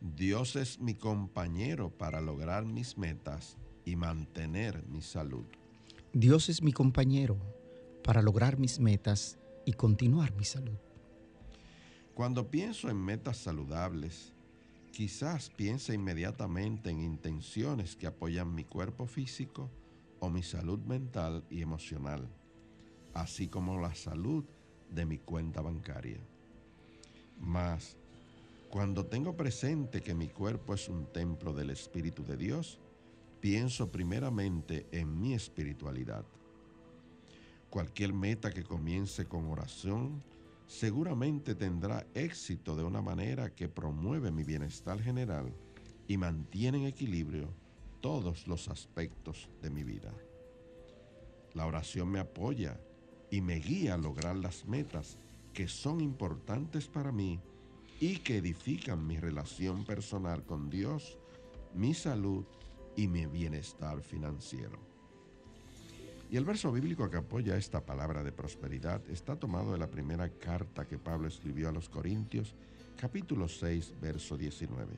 Dios 0.00 0.54
es 0.54 0.78
mi 0.78 0.94
compañero 0.94 1.90
para 1.90 2.20
lograr 2.20 2.64
mis 2.64 2.96
metas 2.96 3.56
y 3.84 3.96
mantener 3.96 4.86
mi 4.86 5.02
salud. 5.02 5.44
Dios 6.12 6.48
es 6.48 6.62
mi 6.62 6.72
compañero 6.72 7.51
para 8.02 8.22
lograr 8.22 8.58
mis 8.58 8.78
metas 8.78 9.38
y 9.64 9.72
continuar 9.72 10.34
mi 10.34 10.44
salud. 10.44 10.78
Cuando 12.14 12.50
pienso 12.50 12.90
en 12.90 13.02
metas 13.02 13.38
saludables, 13.38 14.32
quizás 14.90 15.50
piense 15.50 15.94
inmediatamente 15.94 16.90
en 16.90 17.00
intenciones 17.00 17.96
que 17.96 18.06
apoyan 18.06 18.54
mi 18.54 18.64
cuerpo 18.64 19.06
físico 19.06 19.70
o 20.20 20.28
mi 20.28 20.42
salud 20.42 20.78
mental 20.80 21.44
y 21.50 21.62
emocional, 21.62 22.28
así 23.14 23.48
como 23.48 23.80
la 23.80 23.94
salud 23.94 24.44
de 24.90 25.06
mi 25.06 25.18
cuenta 25.18 25.62
bancaria. 25.62 26.20
Mas, 27.40 27.96
cuando 28.70 29.06
tengo 29.06 29.36
presente 29.36 30.00
que 30.00 30.14
mi 30.14 30.28
cuerpo 30.28 30.74
es 30.74 30.88
un 30.88 31.06
templo 31.06 31.52
del 31.52 31.70
Espíritu 31.70 32.24
de 32.24 32.36
Dios, 32.36 32.78
pienso 33.40 33.90
primeramente 33.90 34.86
en 34.92 35.20
mi 35.20 35.34
espiritualidad. 35.34 36.24
Cualquier 37.72 38.12
meta 38.12 38.50
que 38.52 38.64
comience 38.64 39.24
con 39.24 39.46
oración 39.46 40.22
seguramente 40.66 41.54
tendrá 41.54 42.06
éxito 42.12 42.76
de 42.76 42.84
una 42.84 43.00
manera 43.00 43.54
que 43.54 43.66
promueve 43.66 44.30
mi 44.30 44.44
bienestar 44.44 45.00
general 45.00 45.50
y 46.06 46.18
mantiene 46.18 46.80
en 46.80 46.84
equilibrio 46.84 47.48
todos 48.02 48.46
los 48.46 48.68
aspectos 48.68 49.48
de 49.62 49.70
mi 49.70 49.84
vida. 49.84 50.12
La 51.54 51.64
oración 51.64 52.10
me 52.10 52.18
apoya 52.18 52.78
y 53.30 53.40
me 53.40 53.54
guía 53.54 53.94
a 53.94 53.96
lograr 53.96 54.36
las 54.36 54.66
metas 54.66 55.16
que 55.54 55.66
son 55.66 56.02
importantes 56.02 56.88
para 56.88 57.10
mí 57.10 57.40
y 58.00 58.18
que 58.18 58.36
edifican 58.36 59.06
mi 59.06 59.16
relación 59.16 59.86
personal 59.86 60.44
con 60.44 60.68
Dios, 60.68 61.16
mi 61.72 61.94
salud 61.94 62.44
y 62.96 63.08
mi 63.08 63.24
bienestar 63.24 64.02
financiero. 64.02 64.91
Y 66.32 66.38
el 66.38 66.46
verso 66.46 66.72
bíblico 66.72 67.10
que 67.10 67.18
apoya 67.18 67.58
esta 67.58 67.84
palabra 67.84 68.22
de 68.22 68.32
prosperidad 68.32 69.02
está 69.10 69.36
tomado 69.36 69.72
de 69.72 69.78
la 69.78 69.90
primera 69.90 70.30
carta 70.30 70.86
que 70.86 70.96
Pablo 70.96 71.28
escribió 71.28 71.68
a 71.68 71.72
los 71.72 71.90
Corintios, 71.90 72.54
capítulo 72.96 73.50
6, 73.50 73.92
verso 74.00 74.38
19. 74.38 74.94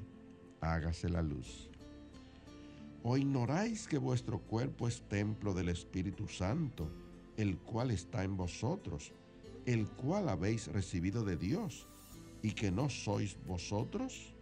Hágase 0.61 1.09
la 1.09 1.23
luz. 1.23 1.69
¿O 3.03 3.17
ignoráis 3.17 3.89
que 3.89 3.99
vuestro 3.99 4.39
cuerpo 4.39 4.87
es 4.87 5.03
templo 5.09 5.53
del 5.55 5.71
Espíritu 5.71 6.29
Santo, 6.29 6.89
el 7.37 7.59
cual 7.59 7.91
está 7.91 8.23
en 8.23 8.37
vosotros, 8.37 9.11
el 9.67 9.89
cual 9.89 10.29
habéis 10.29 10.69
recibido 10.69 11.25
de 11.25 11.37
Dios, 11.37 11.89
y 12.43 12.53
que 12.53 12.71
no 12.71 12.89
sois 12.89 13.37
vosotros? 13.45 14.33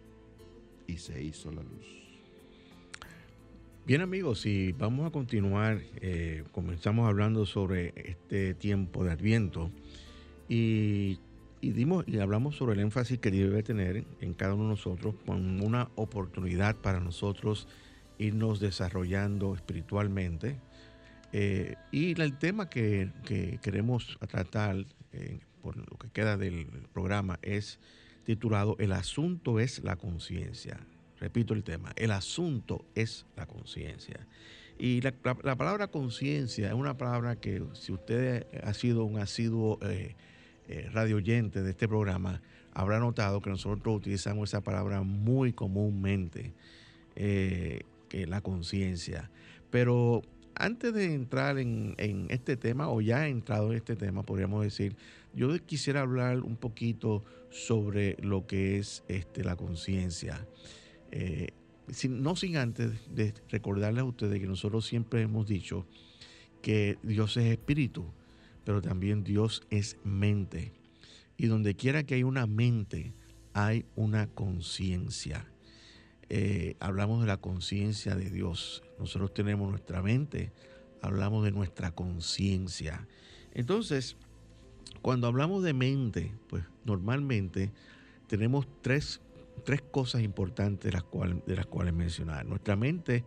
Y 0.85 0.99
se 0.99 1.23
hizo 1.23 1.51
la 1.51 1.63
luz. 1.63 2.02
Bien 3.85 3.99
amigos, 3.99 4.45
y 4.45 4.71
vamos 4.71 5.05
a 5.05 5.11
continuar, 5.11 5.81
eh, 5.99 6.45
comenzamos 6.53 7.05
hablando 7.05 7.45
sobre 7.45 7.93
este 7.97 8.53
tiempo 8.53 9.03
de 9.03 9.11
Adviento 9.11 9.71
y, 10.47 11.19
dimos, 11.61 12.05
y 12.07 12.19
hablamos 12.19 12.55
sobre 12.55 12.75
el 12.75 12.79
énfasis 12.79 13.19
que 13.19 13.29
debe 13.29 13.61
tener 13.61 14.05
en 14.21 14.33
cada 14.35 14.53
uno 14.53 14.63
de 14.63 14.69
nosotros 14.69 15.15
con 15.25 15.59
una 15.59 15.89
oportunidad 15.95 16.77
para 16.77 17.01
nosotros 17.01 17.67
irnos 18.19 18.61
desarrollando 18.61 19.53
espiritualmente. 19.53 20.61
Eh, 21.33 21.75
y 21.91 22.17
el 22.21 22.37
tema 22.37 22.69
que, 22.69 23.09
queremos 23.61 24.17
tratar 24.29 24.85
eh, 25.11 25.41
por 25.61 25.75
lo 25.75 25.97
que 25.97 26.07
queda 26.07 26.37
del 26.37 26.67
programa 26.93 27.37
es 27.41 27.81
titulado 28.23 28.77
El 28.79 28.93
asunto 28.93 29.59
es 29.59 29.83
la 29.83 29.97
conciencia 29.97 30.79
repito 31.23 31.53
el 31.53 31.63
tema, 31.63 31.93
el 31.95 32.11
asunto 32.11 32.83
es 32.95 33.25
la 33.37 33.45
conciencia. 33.45 34.27
Y 34.77 34.99
la, 34.99 35.13
palabra 35.13 35.87
conciencia 35.87 36.67
es 36.67 36.73
una 36.73 36.97
palabra 36.97 37.37
que 37.37 37.63
si 37.71 37.93
usted 37.93 38.45
ha 38.61 38.73
sido 38.73 39.05
un 39.05 39.19
asiduo 39.19 39.79
eh, 39.83 40.15
eh, 40.67 40.89
radio 40.91 41.15
oyente 41.15 41.61
de 41.61 41.69
este 41.69 41.87
programa, 41.87 42.41
habrá 42.73 42.99
notado 42.99 43.39
que 43.39 43.49
nosotros 43.49 43.95
utilizamos 43.95 44.49
esa 44.49 44.59
palabra 44.59 45.01
muy 45.03 45.53
comúnmente, 45.53 46.51
eh, 47.15 47.83
que 48.09 48.27
la 48.27 48.41
conciencia. 48.41 49.31
Pero 49.69 50.23
antes 50.55 50.93
de 50.93 51.13
entrar 51.13 51.57
en, 51.57 51.95
este 52.29 52.57
tema, 52.57 52.89
o 52.89 52.99
ya 52.99 53.27
he 53.27 53.29
entrado 53.29 53.71
en 53.71 53.77
este 53.77 53.95
tema, 53.95 54.23
podríamos 54.23 54.61
decir, 54.61 54.97
yo 55.33 55.57
quisiera 55.65 56.01
hablar 56.01 56.41
un 56.41 56.57
poquito 56.57 57.23
sobre 57.49 58.17
lo 58.19 58.45
que 58.45 58.77
es 58.77 59.05
este, 59.07 59.45
la 59.45 59.55
conciencia. 59.55 60.45
Eh, 61.15 61.49
no 62.09 62.35
sin 62.35 62.57
antes 62.57 62.91
de 63.13 63.35
recordarles 63.49 64.01
a 64.01 64.05
ustedes 64.05 64.39
que 64.39 64.47
nosotros 64.47 64.83
siempre 64.83 65.21
hemos 65.21 65.47
dicho 65.47 65.85
que 66.63 66.97
Dios 67.03 67.37
es 67.37 67.51
espíritu, 67.51 68.05
pero 68.65 68.81
también 68.81 69.23
Dios 69.23 69.61
es 69.69 69.97
mente. 70.03 70.73
Y 71.37 71.45
donde 71.45 71.75
quiera 71.75 72.03
que 72.03 72.15
hay 72.15 72.23
una 72.23 72.47
mente, 72.47 73.13
hay 73.53 73.85
una 73.95 74.25
conciencia. 74.25 75.45
Eh, 76.29 76.77
hablamos 76.79 77.21
de 77.21 77.27
la 77.27 77.37
conciencia 77.37 78.15
de 78.15 78.31
Dios. 78.31 78.81
Nosotros 78.97 79.35
tenemos 79.35 79.69
nuestra 79.69 80.01
mente, 80.01 80.51
hablamos 80.99 81.45
de 81.45 81.51
nuestra 81.51 81.91
conciencia. 81.91 83.07
Entonces, 83.53 84.15
cuando 85.03 85.27
hablamos 85.27 85.63
de 85.63 85.73
mente, 85.73 86.31
pues 86.47 86.63
normalmente 86.85 87.71
tenemos 88.25 88.65
tres 88.81 89.21
tres 89.63 89.81
cosas 89.81 90.21
importantes 90.21 90.91
de 90.91 90.93
las, 90.93 91.03
cuales, 91.03 91.37
de 91.45 91.55
las 91.55 91.65
cuales 91.65 91.93
mencionar. 91.93 92.45
Nuestra 92.45 92.75
mente 92.75 93.23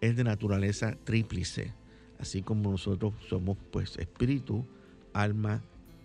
es 0.00 0.16
de 0.16 0.24
naturaleza 0.24 0.96
tríplice, 1.04 1.72
así 2.18 2.42
como 2.42 2.70
nosotros 2.70 3.14
somos 3.28 3.56
pues 3.70 3.96
espíritu, 3.98 4.64
alma 5.12 5.62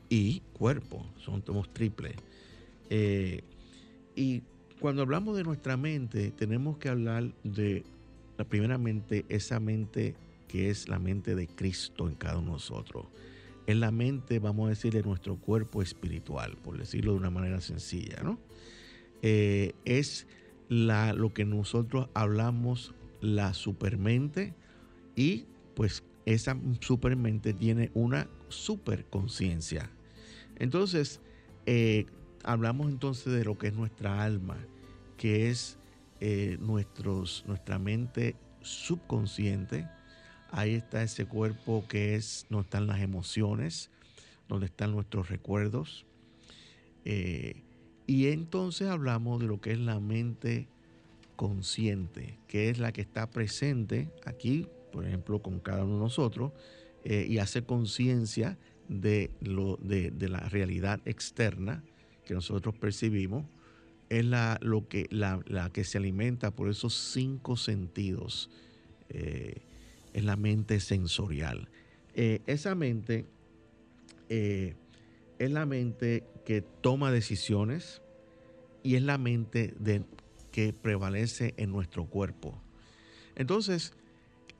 y 0.10 0.42
cuerpo, 0.54 1.06
somos 1.18 1.72
triple. 1.74 2.16
Eh, 2.90 3.42
y 4.16 4.44
cuando 4.80 5.02
hablamos 5.02 5.36
de 5.38 5.44
nuestra 5.44 5.78
mente, 5.78 6.32
tenemos 6.32 6.78
que 6.78 6.90
hablar 6.90 7.34
de, 7.44 7.84
la 8.38 8.46
primeramente, 8.46 9.26
esa 9.30 9.60
mente 9.60 10.16
que 10.48 10.70
es 10.70 10.88
la 10.88 11.00
mente 11.00 11.36
de 11.36 11.48
Cristo 11.48 12.08
en 12.08 12.16
cada 12.16 12.38
uno 12.38 12.48
de 12.48 12.54
nosotros. 12.54 13.08
Es 13.66 13.76
la 13.76 13.92
mente, 13.92 14.40
vamos 14.40 14.68
a 14.68 14.70
decir, 14.70 14.94
de 14.94 15.02
nuestro 15.02 15.38
cuerpo 15.38 15.82
espiritual, 15.82 16.58
por 16.58 16.78
decirlo 16.78 17.14
de 17.14 17.18
una 17.18 17.30
manera 17.30 17.62
sencilla, 17.62 18.22
¿no? 18.22 18.38
Eh, 19.26 19.74
es 19.86 20.28
la, 20.68 21.14
lo 21.14 21.34
que 21.34 21.46
nosotros 21.46 22.10
hablamos, 22.14 22.94
la 23.22 23.54
supermente, 23.54 24.54
y 25.16 25.46
pues 25.76 26.04
esa 26.26 26.58
supermente 26.82 27.54
tiene 27.54 27.90
una 27.94 28.28
superconciencia. 28.50 29.90
Entonces, 30.58 31.22
eh, 31.66 32.06
hablamos 32.44 32.90
entonces 32.92 33.32
de 33.32 33.46
lo 33.46 33.58
que 33.58 33.68
es 33.68 33.74
nuestra 33.74 34.22
alma, 34.22 34.58
que 35.16 35.50
es 35.50 35.78
eh, 36.20 36.58
nuestros, 36.60 37.46
nuestra 37.48 37.80
mente 37.80 38.36
subconsciente. 38.62 39.88
Ahí 40.52 40.76
está 40.76 41.02
ese 41.02 41.26
cuerpo 41.26 41.86
que 41.88 42.16
es, 42.16 42.46
donde 42.50 42.66
están 42.66 42.88
las 42.88 43.00
emociones, 43.00 43.90
donde 44.50 44.66
están 44.66 44.92
nuestros 44.92 45.30
recuerdos. 45.30 46.06
Y 48.06 48.28
entonces 48.28 48.88
hablamos 48.88 49.40
de 49.40 49.48
lo 49.48 49.62
que 49.62 49.72
es 49.72 49.80
la 49.80 50.00
mente 50.00 50.68
consciente, 51.36 52.38
que 52.48 52.70
es 52.70 52.80
la 52.80 52.92
que 52.92 53.02
está 53.02 53.30
presente 53.30 54.10
aquí, 54.26 54.68
por 54.92 55.06
ejemplo, 55.06 55.42
con 55.42 55.60
cada 55.60 55.84
uno 55.84 55.96
de 55.96 56.00
nosotros, 56.00 56.52
eh, 57.04 57.26
y 57.28 57.38
hace 57.40 57.64
conciencia 57.64 58.58
de, 58.88 59.32
lo, 59.42 59.78
de, 59.78 60.12
la 60.30 60.40
realidad 60.50 61.02
externa 61.06 61.84
que 62.26 62.34
nosotros 62.34 62.76
percibimos, 62.78 63.46
es 64.10 64.26
la, 64.26 64.60
lo 64.62 64.88
que, 64.88 65.08
la, 65.10 65.42
que 65.74 65.84
se 65.84 65.98
alimenta 65.98 66.52
por 66.52 66.70
esos 66.70 66.94
cinco 66.94 67.58
sentidos, 67.58 68.50
eh, 69.10 69.62
es 70.14 70.24
la 70.24 70.36
mente 70.36 70.80
sensorial. 70.80 71.70
Eh, 72.14 72.42
esa 72.46 72.76
mente 72.76 73.26
es 74.30 75.52
la 75.52 75.66
mente 75.66 76.24
que 76.46 76.62
toma 76.62 77.12
decisiones 77.12 78.02
y 78.84 78.96
es 78.96 79.04
la 79.04 79.18
mente 79.18 79.74
de, 79.80 80.04
que 80.52 80.74
prevalece 80.74 81.54
en 81.58 81.72
nuestro 81.72 82.06
cuerpo. 82.06 82.62
Entonces, 83.36 83.94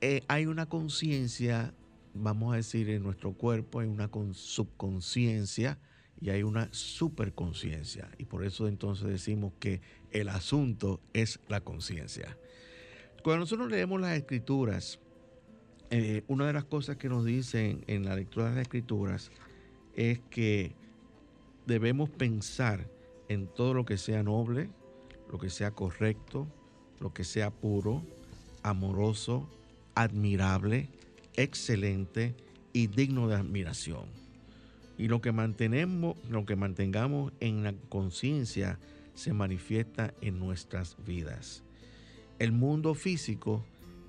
eh, 0.00 0.22
hay 0.28 0.46
una 0.46 0.66
conciencia, 0.66 1.72
vamos 2.14 2.52
a 2.52 2.56
decir, 2.56 2.90
en 2.90 3.02
nuestro 3.02 3.32
cuerpo, 3.32 3.80
hay 3.80 3.88
una 3.88 4.10
subconsciencia 4.32 5.78
y 6.20 6.30
hay 6.30 6.42
una 6.42 6.68
superconciencia. 6.72 8.10
Y 8.18 8.24
por 8.24 8.44
eso 8.44 8.66
entonces 8.66 9.06
decimos 9.06 9.52
que 9.60 9.80
el 10.10 10.28
asunto 10.28 11.00
es 11.12 11.38
la 11.48 11.60
conciencia. 11.60 12.36
Cuando 13.22 13.40
nosotros 13.40 13.70
leemos 13.70 14.00
las 14.00 14.16
escrituras, 14.16 14.98
eh, 15.90 16.24
una 16.28 16.46
de 16.46 16.52
las 16.52 16.64
cosas 16.64 16.96
que 16.96 17.08
nos 17.08 17.24
dicen 17.24 17.84
en 17.86 18.04
la 18.04 18.16
lectura 18.16 18.48
de 18.48 18.56
las 18.56 18.62
escrituras 18.62 19.30
es 19.94 20.20
que 20.30 20.74
debemos 21.66 22.10
pensar 22.10 22.86
en 23.28 23.46
todo 23.46 23.74
lo 23.74 23.84
que 23.84 23.98
sea 23.98 24.22
noble, 24.22 24.68
lo 25.30 25.38
que 25.38 25.50
sea 25.50 25.70
correcto, 25.70 26.46
lo 27.00 27.12
que 27.12 27.24
sea 27.24 27.50
puro, 27.50 28.02
amoroso, 28.62 29.48
admirable, 29.94 30.88
excelente 31.34 32.34
y 32.72 32.86
digno 32.86 33.28
de 33.28 33.36
admiración. 33.36 34.06
Y 34.96 35.08
lo 35.08 35.20
que 35.20 35.32
mantenemos, 35.32 36.16
lo 36.28 36.46
que 36.46 36.56
mantengamos 36.56 37.32
en 37.40 37.64
la 37.64 37.74
conciencia 37.88 38.78
se 39.14 39.32
manifiesta 39.32 40.14
en 40.20 40.38
nuestras 40.38 40.96
vidas. 41.04 41.62
El 42.38 42.52
mundo 42.52 42.94
físico 42.94 43.64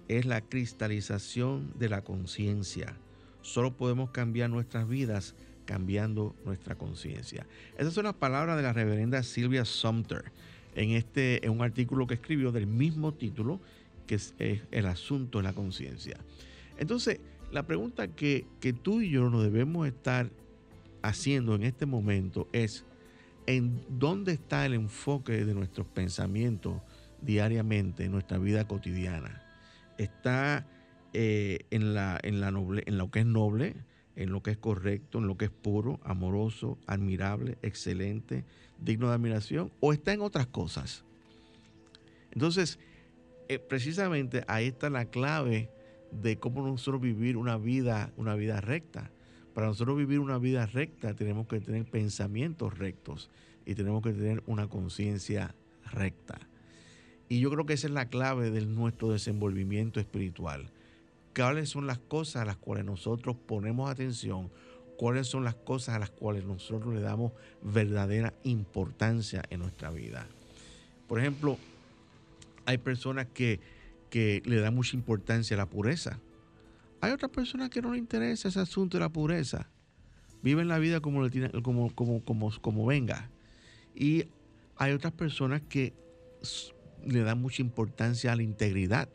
es 0.08 0.26
la 0.26 0.42
cristalización 0.42 1.74
de 1.78 1.90
la 1.90 2.04
conciencia. 2.04 2.98
Solo 3.42 3.76
podemos 3.76 4.12
cambiar 4.12 4.50
nuestras 4.50 4.88
vidas 4.88 5.36
cambiando 5.66 6.36
nuestra 6.46 6.76
conciencia. 6.76 7.46
Esas 7.78 7.94
son 7.94 8.06
las 8.06 8.14
palabras 8.14 8.58
de 8.58 8.64
la 8.64 8.74
reverenda 8.74 9.22
Silvia 9.24 9.66
Sumter 9.66 10.32
en, 10.76 10.92
este, 10.92 11.46
en 11.46 11.52
un 11.52 11.62
artículo 11.62 12.08
que 12.08 12.16
escribió 12.16 12.52
del 12.52 12.68
mismo 12.68 13.14
título, 13.14 13.60
que 14.08 14.16
es, 14.16 14.34
el 14.40 14.86
asunto 14.86 15.40
de 15.40 15.44
la 15.44 15.54
conciencia. 15.54 16.18
Entonces, 16.78 17.20
la 17.52 17.64
pregunta 17.64 18.08
que, 18.08 18.46
que 18.60 18.74
tú 18.74 19.02
y 19.02 19.10
yo 19.10 19.30
nos 19.30 19.44
debemos 19.44 19.88
estar 19.88 20.30
haciendo 21.02 21.56
en 21.56 21.64
este 21.64 21.86
momento 21.86 22.48
es, 22.52 22.86
¿en 23.48 23.82
dónde 23.90 24.34
está 24.34 24.66
el 24.66 24.74
enfoque 24.74 25.46
de 25.46 25.54
nuestros 25.54 25.88
pensamientos 25.88 26.82
diariamente 27.22 28.06
en 28.06 28.12
nuestra 28.12 28.38
vida 28.38 28.68
cotidiana? 28.68 29.44
¿Está 29.98 30.68
eh, 31.14 31.60
en, 31.72 31.94
la, 31.94 32.20
en, 32.22 32.42
la 32.42 32.52
noble, 32.52 32.84
en 32.86 32.98
lo 32.98 33.10
que 33.10 33.20
es 33.20 33.26
noble? 33.26 33.76
En 34.16 34.32
lo 34.32 34.42
que 34.42 34.52
es 34.52 34.58
correcto, 34.58 35.20
en 35.20 35.28
lo 35.28 35.38
que 35.38 35.46
es 35.46 35.52
puro, 35.52 36.00
amoroso, 36.04 36.78
admirable, 36.88 37.58
excelente, 37.62 38.46
digno 38.80 39.10
de 39.10 39.16
admiración, 39.16 39.72
o 39.80 39.94
está 39.94 40.14
en 40.14 40.22
otras 40.22 40.48
cosas. 40.48 41.04
Entonces, 42.32 42.80
eh, 43.48 43.60
precisamente 43.60 44.44
ahí 44.48 44.68
está 44.68 44.90
la 44.90 45.06
clave 45.06 45.70
de 46.12 46.38
cómo 46.38 46.66
nosotros 46.66 47.02
vivir 47.02 47.38
una 47.38 47.58
vida, 47.58 48.12
una 48.18 48.36
vida 48.36 48.62
recta. 48.62 49.12
Para 49.54 49.68
nosotros 49.68 49.98
vivir 49.98 50.20
una 50.20 50.38
vida 50.38 50.66
recta 50.66 51.14
tenemos 51.14 51.48
que 51.48 51.60
tener 51.60 51.86
pensamientos 51.86 52.78
rectos 52.78 53.30
y 53.66 53.76
tenemos 53.76 54.02
que 54.04 54.14
tener 54.14 54.44
una 54.48 54.68
conciencia 54.68 55.56
recta. 55.92 56.40
Y 57.30 57.40
yo 57.40 57.50
creo 57.50 57.66
que 57.66 57.74
esa 57.74 57.88
es 57.88 57.94
la 57.94 58.10
clave 58.10 58.52
de 58.52 58.66
nuestro 58.66 59.10
desenvolvimiento 59.10 60.00
espiritual 60.00 60.70
cuáles 61.36 61.70
son 61.70 61.86
las 61.86 62.00
cosas 62.00 62.44
a 62.44 62.46
las 62.46 62.58
cuales 62.58 62.86
nosotros 62.86 63.36
ponemos 63.36 63.90
atención, 63.90 64.50
cuáles 64.98 65.28
son 65.28 65.44
las 65.44 65.56
cosas 65.56 65.96
a 65.96 66.00
las 66.00 66.10
cuales 66.10 66.46
nosotros 66.46 66.94
le 66.94 67.02
damos 67.02 67.34
verdadera 67.62 68.34
importancia 68.44 69.44
en 69.50 69.60
nuestra 69.60 69.92
vida. 69.92 70.28
Por 71.08 71.20
ejemplo, 71.20 71.58
hay 72.66 72.78
personas 72.78 73.28
que, 73.28 73.60
le 74.12 74.62
dan 74.62 74.74
mucha 74.74 74.96
importancia 74.96 75.56
a 75.56 75.58
la 75.58 75.66
pureza. 75.66 76.22
Hay 77.02 77.12
otras 77.12 77.32
personas 77.32 77.70
que 77.70 77.82
no 77.82 77.92
le 77.92 77.98
interesa 77.98 78.48
ese 78.48 78.62
asunto 78.62 78.98
de 78.98 79.02
la 79.02 79.10
pureza. 79.10 79.68
Viven 80.42 80.70
la 80.70 80.80
vida 80.80 81.02
como, 81.02 81.30
como, 81.62 81.94
como, 81.94 82.24
como, 82.24 82.62
como 82.62 82.86
venga. 82.86 83.30
Y 83.94 84.24
hay 84.78 84.94
otras 84.94 85.12
personas 85.12 85.64
que 85.68 85.94
le 87.06 87.24
dan 87.24 87.42
mucha 87.42 87.62
importancia 87.62 88.32
a 88.32 88.38
la 88.38 88.44
integridad. 88.44 89.10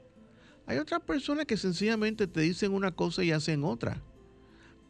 Hay 0.70 0.78
otras 0.78 1.00
personas 1.00 1.46
que 1.46 1.56
sencillamente 1.56 2.28
te 2.28 2.42
dicen 2.42 2.72
una 2.72 2.92
cosa 2.92 3.24
y 3.24 3.32
hacen 3.32 3.64
otra. 3.64 4.00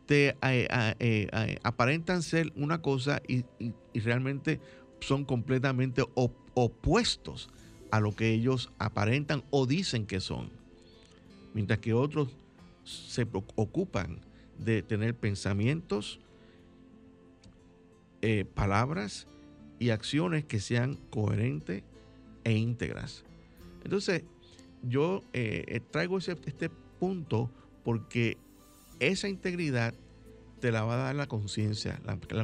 Te 0.04 0.28
eh, 0.28 0.36
eh, 0.42 0.94
eh, 0.98 1.58
aparentan 1.62 2.22
ser 2.22 2.52
una 2.54 2.82
cosa 2.82 3.22
y, 3.26 3.46
realmente 3.94 4.60
son 5.00 5.24
completamente 5.24 6.04
opuestos 6.52 7.48
a 7.90 7.98
lo 7.98 8.14
que 8.14 8.28
ellos 8.28 8.70
aparentan 8.78 9.42
o 9.48 9.64
dicen 9.64 10.04
que 10.04 10.20
son. 10.20 10.50
Mientras 11.54 11.78
que 11.78 11.94
otros 11.94 12.28
se 12.84 13.26
ocupan 13.32 14.20
de 14.58 14.82
tener 14.82 15.16
pensamientos, 15.16 16.20
palabras 18.52 19.26
y 19.78 19.88
acciones 19.88 20.44
que 20.44 20.60
sean 20.60 20.96
coherentes 21.08 21.84
e 22.44 22.52
íntegras. 22.52 23.24
Entonces, 23.82 24.24
yo 24.82 25.22
eh, 25.32 25.64
eh, 25.68 25.80
traigo 25.80 26.18
este 26.18 26.70
punto 26.98 27.50
porque 27.84 28.36
esa 28.98 29.28
integridad 29.28 29.94
te 30.60 30.72
la 30.72 30.84
va 30.84 30.94
a 30.94 31.04
dar 31.04 31.14
la 31.14 31.26
conciencia, 31.26 32.00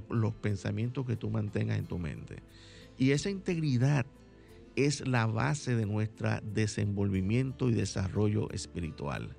los 0.09 0.35
pensamientos 0.35 1.07
que 1.07 1.17
tú 1.17 1.31
mantengas 1.31 1.79
en 1.79 1.87
tu 1.87 1.99
mente. 1.99 2.43
Y 2.99 3.11
esa 3.11 3.29
integridad 3.29 4.07
es 4.75 5.07
la 5.07 5.27
base 5.27 5.77
de 5.77 5.87
nuestro 5.87 6.41
desenvolvimiento 6.43 7.69
y 7.69 7.75
desarrollo 7.75 8.51
espiritual. 8.51 9.37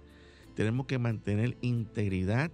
Tenemos 0.55 0.85
que 0.85 0.99
mantener 0.99 1.57
integridad 1.61 2.51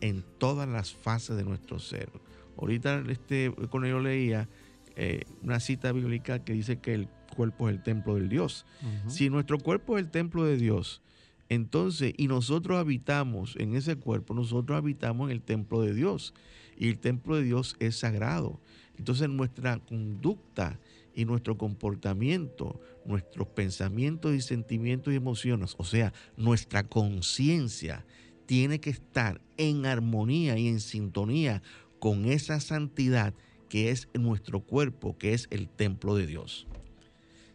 en 0.00 0.24
todas 0.38 0.68
las 0.68 0.92
fases 0.92 1.36
de 1.36 1.44
nuestro 1.44 1.78
ser. 1.78 2.10
Ahorita 2.56 3.02
este, 3.08 3.52
con 3.70 3.84
ello 3.84 4.00
leía 4.00 4.48
eh, 4.96 5.22
una 5.42 5.58
cita 5.60 5.92
bíblica 5.92 6.44
que 6.44 6.52
dice 6.52 6.78
que 6.78 6.94
el 6.94 7.08
cuerpo 7.34 7.68
es 7.68 7.76
el 7.76 7.82
templo 7.82 8.14
del 8.14 8.28
Dios. 8.28 8.66
Si 9.08 9.30
nuestro 9.30 9.58
cuerpo 9.58 9.96
es 9.96 10.04
el 10.04 10.10
templo 10.10 10.44
de 10.44 10.56
Dios, 10.56 11.02
entonces, 11.48 12.14
y 12.16 12.28
nosotros 12.28 12.78
habitamos 12.78 13.56
en 13.56 13.74
ese 13.74 13.96
cuerpo, 13.96 14.32
nosotros 14.32 14.78
habitamos 14.78 15.30
en 15.30 15.32
el 15.36 15.42
templo 15.42 15.82
de 15.82 15.92
Dios. 15.92 16.32
Y 16.78 16.88
el 16.88 16.98
templo 16.98 17.36
de 17.36 17.42
Dios 17.42 17.76
es 17.78 17.96
sagrado. 17.96 18.58
Entonces 18.96 19.28
nuestra 19.28 19.78
conducta 19.78 20.78
y 21.14 21.24
nuestro 21.24 21.58
comportamiento, 21.58 22.80
nuestros 23.04 23.48
pensamientos 23.48 24.34
y 24.34 24.40
sentimientos 24.40 25.12
y 25.12 25.16
emociones, 25.16 25.74
o 25.76 25.84
sea, 25.84 26.12
nuestra 26.36 26.84
conciencia, 26.84 28.06
tiene 28.46 28.80
que 28.80 28.90
estar 28.90 29.40
en 29.56 29.86
armonía 29.86 30.58
y 30.58 30.68
en 30.68 30.80
sintonía 30.80 31.62
con 31.98 32.24
esa 32.24 32.60
santidad 32.60 33.34
que 33.68 33.90
es 33.90 34.08
nuestro 34.14 34.60
cuerpo, 34.60 35.16
que 35.16 35.34
es 35.34 35.48
el 35.50 35.68
templo 35.68 36.14
de 36.14 36.26
Dios. 36.26 36.66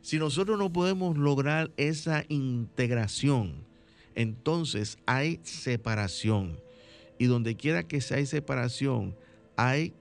Si 0.07 0.19
nosotros 0.19 0.57
no 0.57 0.71
podemos 0.71 1.17
lograr 1.17 1.69
esa 1.75 2.23
integración, 2.29 3.65
entonces 4.15 4.97
hay 5.05 5.41
separación. 5.43 6.61
Y 7.17 7.25
donde 7.25 7.57
quiera 7.57 7.83
que 7.83 7.99
sea 7.99 8.25
separación, 8.25 9.17
hay 9.57 9.91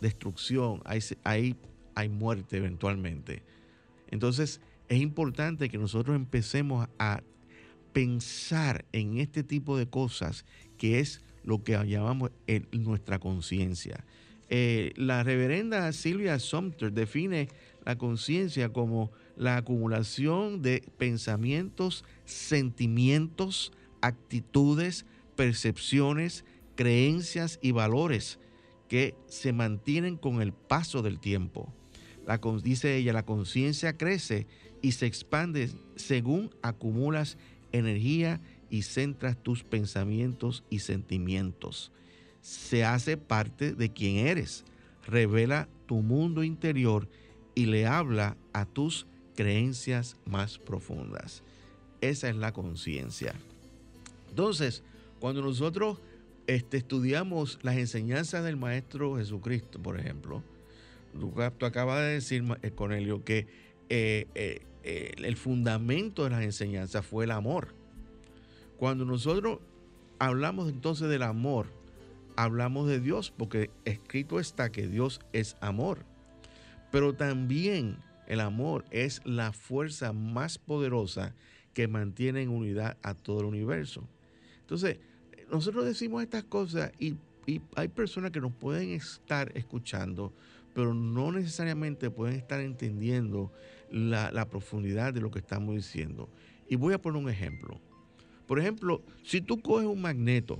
destrucción, 0.00 0.80
hay, 0.86 1.00
hay, 1.22 1.54
hay 1.94 2.08
muerte 2.08 2.56
eventualmente. 2.56 3.42
Entonces 4.10 4.62
es 4.88 5.02
importante 5.02 5.68
que 5.68 5.76
nosotros 5.76 6.16
empecemos 6.16 6.88
a 6.98 7.22
pensar 7.92 8.86
en 8.92 9.18
este 9.18 9.42
tipo 9.42 9.76
de 9.76 9.86
cosas 9.86 10.46
que 10.78 11.00
es 11.00 11.20
lo 11.42 11.62
que 11.62 11.72
llamamos 11.72 12.30
nuestra 12.72 13.18
conciencia. 13.18 14.02
Eh, 14.50 14.92
la 14.96 15.22
reverenda 15.22 15.90
Silvia 15.92 16.38
Sumter 16.38 16.92
define 16.92 17.48
la 17.84 17.96
conciencia 17.96 18.70
como 18.70 19.10
la 19.36 19.56
acumulación 19.56 20.62
de 20.62 20.82
pensamientos, 20.98 22.04
sentimientos, 22.24 23.72
actitudes, 24.00 25.06
percepciones, 25.36 26.44
creencias 26.76 27.58
y 27.62 27.72
valores 27.72 28.38
que 28.88 29.14
se 29.26 29.52
mantienen 29.52 30.16
con 30.16 30.42
el 30.42 30.52
paso 30.52 31.02
del 31.02 31.18
tiempo. 31.18 31.72
La, 32.26 32.40
dice 32.62 32.96
ella, 32.96 33.12
la 33.12 33.24
conciencia 33.24 33.96
crece 33.96 34.46
y 34.82 34.92
se 34.92 35.06
expande 35.06 35.70
según 35.96 36.50
acumulas 36.62 37.38
energía 37.72 38.40
y 38.70 38.82
centras 38.82 39.42
tus 39.42 39.64
pensamientos 39.64 40.64
y 40.70 40.80
sentimientos. 40.80 41.92
Se 42.44 42.84
hace 42.84 43.16
parte 43.16 43.72
de 43.72 43.88
quien 43.88 44.26
eres, 44.26 44.66
revela 45.06 45.66
tu 45.86 46.02
mundo 46.02 46.44
interior 46.44 47.08
y 47.54 47.64
le 47.64 47.86
habla 47.86 48.36
a 48.52 48.66
tus 48.66 49.06
creencias 49.34 50.18
más 50.26 50.58
profundas. 50.58 51.42
Esa 52.02 52.28
es 52.28 52.36
la 52.36 52.52
conciencia. 52.52 53.32
Entonces, 54.28 54.82
cuando 55.20 55.40
nosotros 55.40 56.00
este, 56.46 56.76
estudiamos 56.76 57.58
las 57.62 57.76
enseñanzas 57.76 58.44
del 58.44 58.58
Maestro 58.58 59.16
Jesucristo, 59.16 59.78
por 59.82 59.98
ejemplo, 59.98 60.42
tú, 61.18 61.32
acabas 61.40 62.00
de 62.00 62.08
decir, 62.08 62.44
eh, 62.60 62.70
Cornelio, 62.72 63.24
que 63.24 63.46
eh, 63.88 64.26
eh, 64.34 65.12
el 65.16 65.36
fundamento 65.38 66.24
de 66.24 66.30
las 66.30 66.42
enseñanzas 66.42 67.06
fue 67.06 67.24
el 67.24 67.30
amor. 67.30 67.68
Cuando 68.76 69.06
nosotros 69.06 69.60
hablamos 70.18 70.68
entonces 70.68 71.08
del 71.08 71.22
amor, 71.22 71.68
hablamos 72.36 72.88
de 72.88 73.00
Dios, 73.00 73.32
porque 73.36 73.70
escrito 73.84 74.40
está 74.40 74.70
que 74.70 74.86
Dios 74.88 75.20
es 75.32 75.56
amor. 75.60 76.04
Pero 76.90 77.14
también 77.14 77.98
el 78.26 78.40
amor 78.40 78.84
es 78.90 79.20
la 79.24 79.52
fuerza 79.52 80.12
más 80.12 80.58
poderosa 80.58 81.34
que 81.72 81.88
mantiene 81.88 82.42
en 82.42 82.50
unidad 82.50 82.96
a 83.02 83.14
todo 83.14 83.40
el 83.40 83.46
universo. 83.46 84.08
Entonces, 84.60 84.98
nosotros 85.50 85.84
decimos 85.84 86.22
estas 86.22 86.44
cosas 86.44 86.92
y, 86.98 87.16
hay 87.76 87.88
personas 87.88 88.30
que 88.30 88.40
nos 88.40 88.54
pueden 88.54 88.92
estar 88.92 89.52
escuchando, 89.54 90.32
pero 90.72 90.94
no 90.94 91.30
necesariamente 91.30 92.10
pueden 92.10 92.36
estar 92.36 92.60
entendiendo 92.60 93.52
la, 93.90 94.32
la, 94.32 94.48
profundidad 94.48 95.12
de 95.12 95.20
lo 95.20 95.30
que 95.30 95.40
estamos 95.40 95.74
diciendo. 95.74 96.30
Y 96.70 96.76
voy 96.76 96.94
a 96.94 97.02
poner 97.02 97.22
un 97.22 97.28
ejemplo. 97.28 97.78
Por 98.46 98.58
ejemplo, 98.58 99.02
si 99.24 99.42
tú 99.42 99.60
coges 99.60 99.86
un 99.86 100.00
magneto 100.00 100.58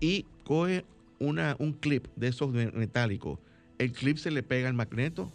y 0.00 0.26
coges 0.44 0.84
una, 1.18 1.56
un 1.58 1.72
clip 1.72 2.06
de 2.16 2.28
esos 2.28 2.52
metálicos, 2.52 3.38
el 3.78 3.92
clip 3.92 4.18
se 4.18 4.30
le 4.30 4.42
pega 4.42 4.68
al 4.68 4.74
magneto 4.74 5.30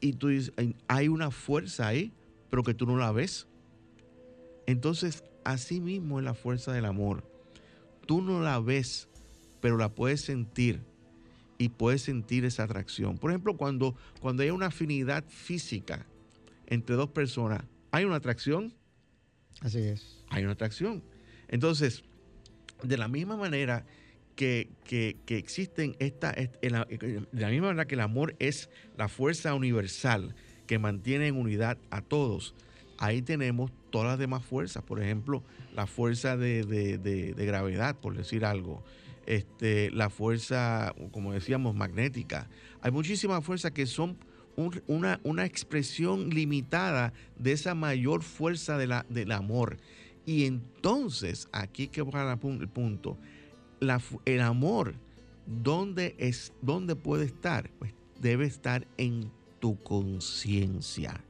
y 0.00 0.12
tú 0.14 0.28
dices, 0.28 0.52
hay 0.88 1.08
una 1.08 1.30
fuerza 1.30 1.88
ahí, 1.88 2.12
pero 2.50 2.62
que 2.62 2.74
tú 2.74 2.86
no 2.86 2.96
la 2.96 3.12
ves. 3.12 3.46
Entonces, 4.66 5.24
así 5.44 5.80
mismo 5.80 6.18
es 6.18 6.24
la 6.24 6.34
fuerza 6.34 6.72
del 6.72 6.84
amor. 6.84 7.24
Tú 8.06 8.20
no 8.20 8.42
la 8.42 8.60
ves, 8.60 9.08
pero 9.60 9.76
la 9.78 9.88
puedes 9.88 10.20
sentir 10.20 10.80
y 11.56 11.70
puedes 11.70 12.02
sentir 12.02 12.44
esa 12.44 12.64
atracción. 12.64 13.16
Por 13.16 13.30
ejemplo, 13.30 13.56
cuando, 13.56 13.94
cuando 14.20 14.42
hay 14.42 14.50
una 14.50 14.66
afinidad 14.66 15.24
física 15.28 16.06
entre 16.66 16.96
dos 16.96 17.10
personas, 17.10 17.62
¿hay 17.90 18.04
una 18.04 18.16
atracción? 18.16 18.74
Así 19.60 19.78
es. 19.78 20.22
Hay 20.28 20.42
una 20.42 20.52
atracción. 20.52 21.02
Entonces, 21.48 22.04
de 22.84 22.96
la 22.96 23.08
misma 23.08 23.36
manera 23.36 23.84
que, 24.36 24.68
existen 25.28 25.96
esta, 25.98 26.32
de 26.32 26.70
la 27.32 27.48
misma 27.48 27.68
manera 27.68 27.86
que 27.86 27.94
el 27.94 28.00
amor 28.00 28.34
es 28.38 28.68
la 28.96 29.08
fuerza 29.08 29.54
universal 29.54 30.34
que 30.66 30.78
mantiene 30.78 31.28
en 31.28 31.36
unidad 31.36 31.78
a 31.90 32.00
todos, 32.00 32.54
ahí 32.98 33.22
tenemos 33.22 33.70
todas 33.90 34.08
las 34.08 34.18
demás 34.18 34.44
fuerzas. 34.44 34.82
Por 34.82 35.02
ejemplo, 35.02 35.42
la 35.74 35.86
fuerza 35.86 36.36
de, 36.36 37.34
gravedad, 37.36 37.96
por 37.96 38.16
decir 38.16 38.44
algo. 38.44 38.82
Este, 39.26 39.90
la 39.90 40.10
fuerza, 40.10 40.94
como 41.10 41.32
decíamos, 41.32 41.74
magnética. 41.74 42.48
Hay 42.82 42.90
muchísimas 42.90 43.42
fuerzas 43.44 43.72
que 43.72 43.86
son 43.86 44.18
una, 44.86 45.20
una, 45.24 45.44
expresión 45.46 46.30
limitada 46.30 47.12
de 47.38 47.52
esa 47.52 47.74
mayor 47.74 48.22
fuerza 48.22 48.78
de 48.78 48.86
la, 48.86 49.06
del 49.08 49.32
amor. 49.32 49.78
Y 50.26 50.44
entonces, 50.44 51.48
aquí 51.52 51.88
que 51.88 52.02
va 52.02 52.38
el 52.42 52.68
punto, 52.68 53.18
el 54.24 54.40
amor, 54.40 54.94
¿dónde, 55.46 56.14
es, 56.18 56.52
¿dónde 56.62 56.96
puede 56.96 57.26
estar? 57.26 57.70
Pues 57.78 57.92
debe 58.20 58.46
estar 58.46 58.86
en 58.96 59.30
tu 59.60 59.82
conciencia, 59.82 61.22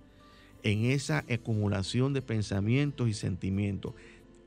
en 0.62 0.84
esa 0.84 1.24
acumulación 1.28 2.12
de 2.12 2.22
pensamientos 2.22 3.08
y 3.08 3.14
sentimientos. 3.14 3.94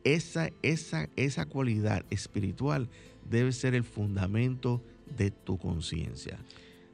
Esa, 0.04 0.52
esa, 0.62 1.10
esa 1.18 1.45
cualidad 1.45 2.06
espiritual 2.10 2.88
debe 3.30 3.52
ser 3.52 3.76
el 3.76 3.84
fundamento 3.84 4.82
de 5.18 5.32
tu 5.32 5.58
conciencia. 5.58 6.39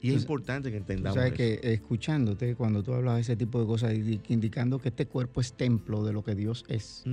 Y 0.04 0.14
es 0.14 0.22
importante 0.22 0.70
que 0.70 0.78
entendamos. 0.78 1.18
O 1.18 1.34
que 1.34 1.62
escuchándote, 1.64 2.56
cuando 2.56 2.84
tú 2.84 2.93
hablas 2.93 3.16
de 3.16 3.22
ese 3.22 3.36
tipo 3.38 3.62
de 3.62 3.66
cosas, 3.66 3.93
indicando 4.28 4.78
que 4.78 4.89
este 4.89 5.08
cuerpo 5.08 5.39
es 5.39 5.54
templo 5.54 6.04
de 6.04 6.12
lo 6.12 6.24
que 6.26 6.36
Dios 6.36 6.66
es. 6.68 7.06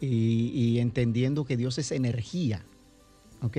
y, 0.00 0.78
entendiendo 0.78 1.44
que 1.44 1.58
Dios 1.58 1.76
es 1.78 1.92
energía. 1.92 2.64
¿Ok? 3.42 3.58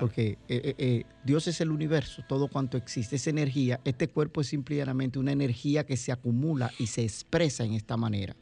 Porque 0.00 0.38
eh, 0.48 0.60
eh, 0.62 0.74
eh, 0.78 1.04
Dios 1.24 1.46
es 1.48 1.60
el 1.60 1.70
universo, 1.70 2.24
todo 2.28 2.48
cuanto 2.48 2.76
existe 2.76 3.16
es 3.16 3.26
energía. 3.26 3.80
Este 3.84 4.08
cuerpo 4.08 4.40
es 4.40 4.48
simplemente 4.48 5.18
una 5.18 5.32
energía 5.32 5.84
que 5.84 5.96
se 5.96 6.12
acumula 6.12 6.72
y 6.78 6.86
se 6.86 7.02
expresa 7.02 7.64
en 7.64 7.74
esta 7.74 7.96
manera. 7.96 8.36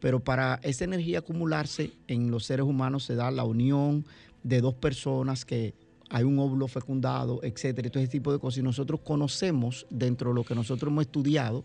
Pero 0.00 0.20
para 0.20 0.60
esa 0.62 0.84
energía 0.84 1.20
acumularse 1.20 1.92
en 2.06 2.30
los 2.30 2.44
seres 2.44 2.66
humanos 2.66 3.04
se 3.04 3.14
da 3.14 3.30
la 3.30 3.44
unión 3.44 4.04
de 4.42 4.60
dos 4.60 4.74
personas 4.74 5.44
que 5.44 5.74
hay 6.10 6.24
un 6.24 6.38
óvulo 6.38 6.68
fecundado, 6.68 7.40
etcétera, 7.42 7.90
todo 7.90 8.02
ese 8.02 8.12
tipo 8.12 8.32
de 8.32 8.38
cosas. 8.38 8.58
Y 8.58 8.62
nosotros 8.62 9.00
conocemos, 9.02 9.86
dentro 9.90 10.30
de 10.30 10.34
lo 10.34 10.44
que 10.44 10.54
nosotros 10.54 10.90
hemos 10.90 11.02
estudiado, 11.02 11.64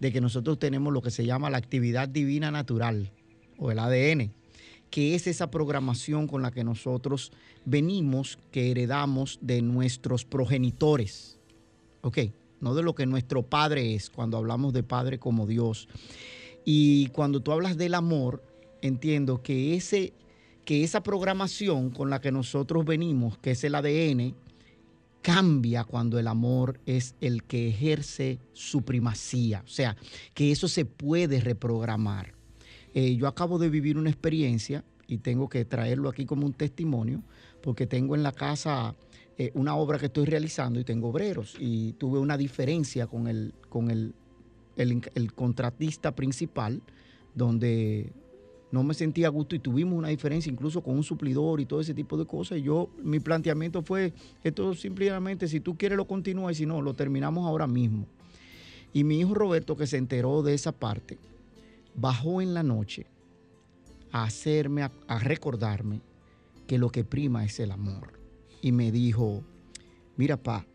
de 0.00 0.12
que 0.12 0.20
nosotros 0.20 0.58
tenemos 0.58 0.92
lo 0.92 1.02
que 1.02 1.10
se 1.10 1.24
llama 1.24 1.50
la 1.50 1.58
actividad 1.58 2.08
divina 2.08 2.50
natural, 2.50 3.10
o 3.58 3.70
el 3.70 3.78
ADN, 3.78 4.32
que 4.90 5.14
es 5.14 5.26
esa 5.26 5.50
programación 5.50 6.26
con 6.26 6.42
la 6.42 6.50
que 6.50 6.64
nosotros 6.64 7.32
venimos, 7.64 8.38
que 8.50 8.70
heredamos 8.70 9.38
de 9.40 9.62
nuestros 9.62 10.24
progenitores. 10.24 11.38
¿Ok? 12.02 12.18
No 12.60 12.74
de 12.74 12.82
lo 12.82 12.94
que 12.94 13.06
nuestro 13.06 13.42
padre 13.42 13.94
es, 13.94 14.10
cuando 14.10 14.36
hablamos 14.36 14.72
de 14.72 14.82
padre 14.82 15.18
como 15.18 15.46
Dios. 15.46 15.88
Y 16.64 17.08
cuando 17.08 17.40
tú 17.40 17.52
hablas 17.52 17.76
del 17.76 17.94
amor, 17.94 18.42
entiendo 18.82 19.42
que 19.42 19.74
ese 19.74 20.12
que 20.66 20.82
esa 20.82 21.00
programación 21.00 21.90
con 21.90 22.10
la 22.10 22.20
que 22.20 22.32
nosotros 22.32 22.84
venimos, 22.84 23.38
que 23.38 23.52
es 23.52 23.62
el 23.62 23.76
ADN, 23.76 24.34
cambia 25.22 25.84
cuando 25.84 26.18
el 26.18 26.26
amor 26.26 26.80
es 26.86 27.14
el 27.20 27.44
que 27.44 27.68
ejerce 27.68 28.40
su 28.52 28.82
primacía. 28.82 29.62
O 29.64 29.68
sea, 29.68 29.96
que 30.34 30.50
eso 30.50 30.66
se 30.66 30.84
puede 30.84 31.40
reprogramar. 31.40 32.34
Eh, 32.94 33.14
yo 33.14 33.28
acabo 33.28 33.60
de 33.60 33.70
vivir 33.70 33.96
una 33.96 34.10
experiencia 34.10 34.84
y 35.06 35.18
tengo 35.18 35.48
que 35.48 35.64
traerlo 35.64 36.08
aquí 36.08 36.26
como 36.26 36.44
un 36.44 36.52
testimonio, 36.52 37.22
porque 37.62 37.86
tengo 37.86 38.16
en 38.16 38.24
la 38.24 38.32
casa 38.32 38.96
eh, 39.38 39.52
una 39.54 39.76
obra 39.76 40.00
que 40.00 40.06
estoy 40.06 40.26
realizando 40.26 40.80
y 40.80 40.84
tengo 40.84 41.10
obreros 41.10 41.54
y 41.60 41.92
tuve 41.92 42.18
una 42.18 42.36
diferencia 42.36 43.06
con 43.06 43.28
el, 43.28 43.54
con 43.68 43.92
el, 43.92 44.14
el 44.74 45.32
contratista 45.32 46.16
principal, 46.16 46.82
donde 47.36 48.12
no 48.72 48.82
me 48.82 48.94
sentía 48.94 49.28
a 49.28 49.30
gusto 49.30 49.54
y 49.54 49.60
tuvimos 49.60 49.96
una 49.96 50.08
diferencia 50.08 50.50
incluso 50.50 50.82
con 50.82 50.96
un 50.96 51.04
suplidor 51.04 51.60
y 51.60 51.66
todo 51.66 51.80
ese 51.80 51.94
tipo 51.94 52.16
de 52.16 52.26
cosas. 52.26 52.58
Y 52.58 52.62
yo, 52.62 52.90
mi 53.02 53.20
planteamiento 53.20 53.82
fue, 53.82 54.12
esto 54.42 54.74
simplemente, 54.74 55.48
si 55.48 55.60
tú 55.60 55.76
quieres 55.76 55.96
lo 55.96 56.06
continúa 56.06 56.52
y 56.52 56.56
si 56.56 56.66
no, 56.66 56.82
lo 56.82 56.94
terminamos 56.94 57.46
ahora 57.46 57.66
mismo. 57.66 58.06
Y 58.92 59.04
mi 59.04 59.20
hijo 59.20 59.34
Roberto, 59.34 59.76
que 59.76 59.86
se 59.86 59.98
enteró 59.98 60.42
de 60.42 60.54
esa 60.54 60.72
parte, 60.72 61.18
bajó 61.94 62.40
en 62.40 62.54
la 62.54 62.62
noche 62.62 63.06
a 64.10 64.24
hacerme, 64.24 64.82
a, 64.82 65.18
recordarme 65.18 66.00
que 66.66 66.78
lo 66.78 66.90
que 66.90 67.04
prima 67.04 67.44
es 67.44 67.60
el 67.60 67.70
amor 67.70 68.18
y 68.60 68.72
me 68.72 68.90
dijo, 68.90 69.42
mira, 70.16 70.36
pa, 70.36 70.66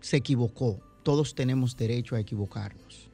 se 0.00 0.16
equivocó. 0.16 0.80
Todos 1.02 1.34
tenemos 1.34 1.76
derecho 1.76 2.14
a 2.14 2.20
equivocarnos. 2.20 3.11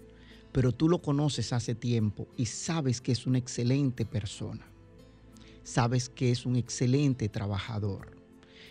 Pero 0.52 0.72
tú 0.72 0.88
lo 0.88 1.00
conoces 1.02 1.52
hace 1.52 1.74
tiempo 1.74 2.26
y 2.36 2.46
sabes 2.46 3.00
que 3.00 3.12
es 3.12 3.26
una 3.26 3.38
excelente 3.38 4.04
persona. 4.04 4.66
Sabes 5.62 6.08
que 6.08 6.30
es 6.30 6.46
un 6.46 6.56
excelente 6.56 7.28
trabajador. 7.28 8.16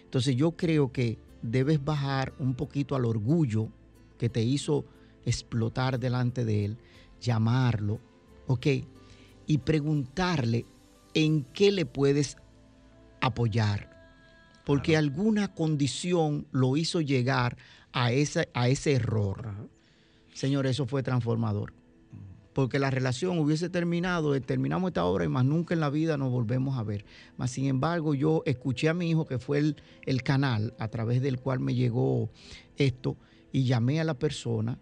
Entonces 0.03 0.36
yo 0.36 0.51
creo 0.51 0.91
que 0.91 1.19
debes 1.41 1.84
bajar 1.84 2.34
un 2.39 2.55
poquito 2.55 2.95
al 2.95 3.05
orgullo 3.05 3.69
que 4.17 4.30
te 4.30 4.41
hizo 4.41 4.86
explotar 5.25 5.99
delante 5.99 6.45
de 6.45 6.65
él, 6.65 6.78
llamarlo, 7.21 7.99
¿ok? 8.47 8.67
Y 9.45 9.57
preguntarle 9.59 10.65
en 11.13 11.43
qué 11.43 11.71
le 11.71 11.86
puedes 11.86 12.38
apoyar. 13.21 13.89
Porque 14.65 14.97
alguna 14.97 15.53
condición 15.53 16.47
lo 16.51 16.78
hizo 16.78 17.01
llegar 17.01 17.57
a 17.91 18.11
ese, 18.11 18.49
a 18.53 18.69
ese 18.69 18.93
error. 18.93 19.69
Señor, 20.38 20.67
eso 20.67 20.85
fue 20.85 21.01
transformador. 21.01 21.73
Porque 22.53 22.77
la 22.77 22.91
relación 22.91 23.39
hubiese 23.39 23.69
terminado, 23.69 24.35
eh, 24.35 24.39
terminamos 24.39 24.89
esta 24.89 25.03
obra 25.03 25.25
y 25.25 25.29
más 25.29 25.43
nunca 25.43 25.73
en 25.73 25.79
la 25.79 25.89
vida 25.89 26.15
nos 26.15 26.29
volvemos 26.29 26.77
a 26.77 26.83
ver. 26.83 27.05
Mas, 27.38 27.49
sin 27.49 27.65
embargo, 27.65 28.13
yo 28.13 28.43
escuché 28.45 28.88
a 28.88 28.93
mi 28.93 29.09
hijo, 29.09 29.25
que 29.25 29.39
fue 29.39 29.73
el, 30.05 30.23
canal 30.23 30.75
a 30.77 30.89
través 30.89 31.23
del 31.23 31.39
cual 31.39 31.59
me 31.59 31.73
llegó 31.73 32.29
esto, 32.77 33.17
y 33.51 33.63
llamé 33.63 33.99
a 33.99 34.03
la 34.03 34.13
persona 34.13 34.77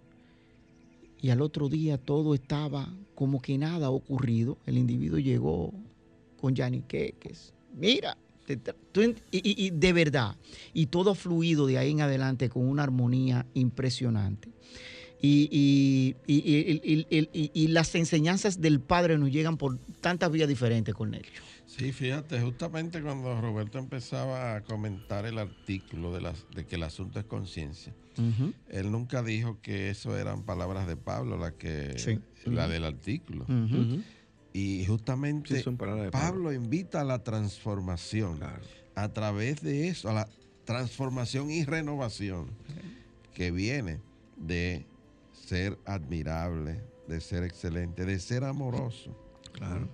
y 1.21 1.29
al 1.29 1.41
otro 1.41 1.69
día 1.69 1.97
todo 1.97 2.35
estaba 2.35 2.93
como 3.13 3.41
que 3.41 3.57
nada 3.57 3.91
ocurrido. 3.91 4.57
El 4.65 4.77
individuo 4.77 5.19
llegó 5.19 5.73
con 6.35 6.53
Queques. 6.53 7.53
Mira, 7.73 8.17
y, 9.31 9.69
de 9.69 9.93
verdad, 9.93 10.35
y 10.73 10.87
todo 10.87 11.15
fluido 11.15 11.65
de 11.65 11.77
ahí 11.77 11.91
en 11.91 12.01
adelante 12.01 12.49
con 12.49 12.67
una 12.67 12.83
armonía 12.83 13.45
impresionante. 13.53 14.49
Y, 15.25 16.15
y, 16.27 17.67
las 17.69 17.95
enseñanzas 17.95 18.61
del 18.61 18.79
Padre 18.79 19.17
nos 19.17 19.31
llegan 19.31 19.57
por 19.57 19.77
tantas 20.01 20.31
vías 20.31 20.47
diferentes 20.47 20.93
con 20.93 21.13
él. 21.13 21.25
Sí, 21.65 21.91
fíjate, 21.91 22.39
justamente 22.41 23.01
cuando 23.01 23.41
Roberto 23.41 23.79
empezaba 23.79 24.55
a 24.55 24.61
comentar 24.61 25.25
el 25.25 25.39
artículo 25.39 26.13
de, 26.13 26.21
las, 26.21 26.45
de 26.53 26.65
que 26.65 26.75
el 26.75 26.83
asunto 26.83 27.19
es 27.19 27.25
conciencia, 27.25 27.93
él 28.69 28.91
nunca 28.91 29.23
dijo 29.23 29.59
que 29.61 29.89
eso 29.89 30.17
eran 30.17 30.43
palabras 30.43 30.87
de 30.87 30.95
Pablo, 30.95 31.37
la, 31.37 31.51
que, 31.51 31.95
la 32.45 32.67
del 32.67 32.85
artículo. 32.85 33.45
Y 34.53 34.85
justamente 34.85 35.63
Pablo. 36.11 36.53
invita 36.53 37.01
a 37.01 37.03
la 37.03 37.23
transformación 37.23 38.39
a 38.95 39.09
través 39.09 39.61
de 39.61 39.89
eso, 39.89 40.09
a 40.09 40.13
la 40.13 40.29
transformación 40.65 41.51
y 41.51 41.65
renovación 41.65 42.47
que 43.33 43.51
viene 43.51 43.99
de 44.37 44.85
ser 45.45 45.77
admirable, 45.85 46.81
de 47.07 47.21
ser 47.21 47.43
excelente, 47.43 48.05
de 48.05 48.19
ser 48.19 48.43
amoroso. 48.43 49.15
Claro. 49.53 49.87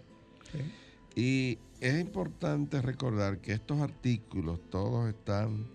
Y 1.15 1.59
es 1.81 1.99
importante 1.99 2.81
recordar 2.81 3.39
que 3.39 3.53
estos 3.53 3.81
artículos 3.81 4.59
todos 4.69 5.09
están, 5.09 5.67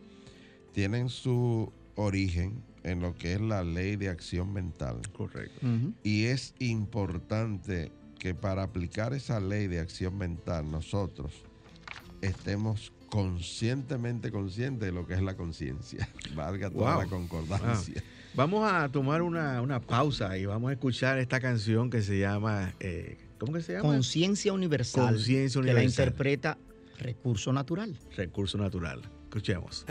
tienen 0.73 1.09
su 1.09 1.73
origen 1.95 2.63
en 2.85 3.01
lo 3.01 3.15
que 3.15 3.35
es 3.35 3.41
la 3.41 3.65
ley 3.65 3.97
de 3.97 4.09
acción 4.09 4.53
mental. 4.53 5.01
Correcto. 5.13 5.67
Y 6.03 6.25
es 6.25 6.55
importante 6.59 7.93
que 8.19 8.35
para 8.35 8.63
aplicar 8.63 9.13
esa 9.13 9.41
ley 9.41 9.67
de 9.67 9.81
acción 9.81 10.17
mental 10.17 10.71
nosotros 10.71 11.33
estemos 12.23 12.93
conscientemente 13.11 14.31
conscientes 14.31 14.87
de 14.87 14.93
lo 14.93 15.07
que 15.07 15.15
es 15.15 15.23
la 15.23 15.37
conciencia. 15.37 16.09
Valga 16.35 16.71
toda 16.71 16.99
la 16.99 17.07
concordancia. 17.07 18.03
Vamos 18.37 18.71
a 18.71 18.91
tomar 18.91 19.23
una, 19.23 19.81
pausa 19.81 20.37
y 20.37 20.45
vamos 20.45 20.69
a 20.69 20.75
escuchar 20.75 21.19
esta 21.19 21.41
canción 21.41 21.89
que 21.89 22.03
se 22.03 22.19
llama, 22.19 22.75
eh, 22.81 23.17
¿cómo 23.39 23.55
que 23.55 23.63
se 23.63 23.73
llama? 23.73 23.89
Conciencia 23.89 24.53
Universal. 24.53 25.09
Conciencia 25.09 25.59
Universal. 25.59 25.65
Que 25.65 25.73
la 25.73 25.83
interpreta 25.83 26.59
Recurso 26.99 27.51
Natural. 27.53 27.97
Recurso 28.15 28.59
Natural. 28.59 29.01
Escuchemos. 29.25 29.87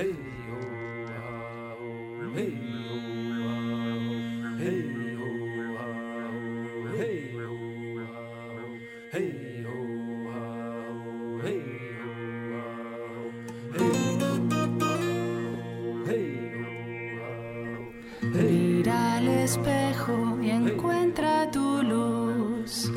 Mira 18.38 19.16
al 19.16 19.28
espejo 19.28 20.38
y 20.42 20.50
encuentra 20.50 21.50
tu 21.52 21.82
luz. 21.84 22.92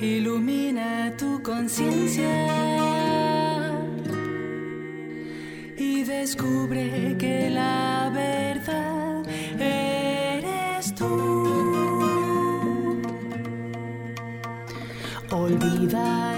Ilumina 0.00 1.14
tu 1.16 1.42
conciencia 1.42 2.46
y 5.76 6.04
descubre 6.04 7.16
que 7.18 7.50
la 7.50 8.10
verdad 8.14 9.22
eres 9.58 10.94
tú. 10.94 11.38
Olvida 15.30 16.37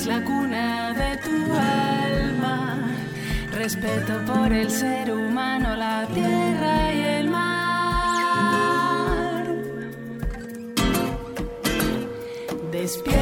es 0.00 0.06
la 0.06 0.24
cuna 0.24 0.94
de 0.94 1.16
tu 1.18 1.36
alma. 1.52 2.78
Respeto 3.52 4.14
por 4.24 4.52
el 4.52 4.70
ser 4.70 5.12
humano, 5.12 5.76
la 5.76 6.06
tierra 6.14 6.92
y 6.92 7.00
el 7.18 7.28
mar. 7.28 7.40
Despierta 12.72 13.19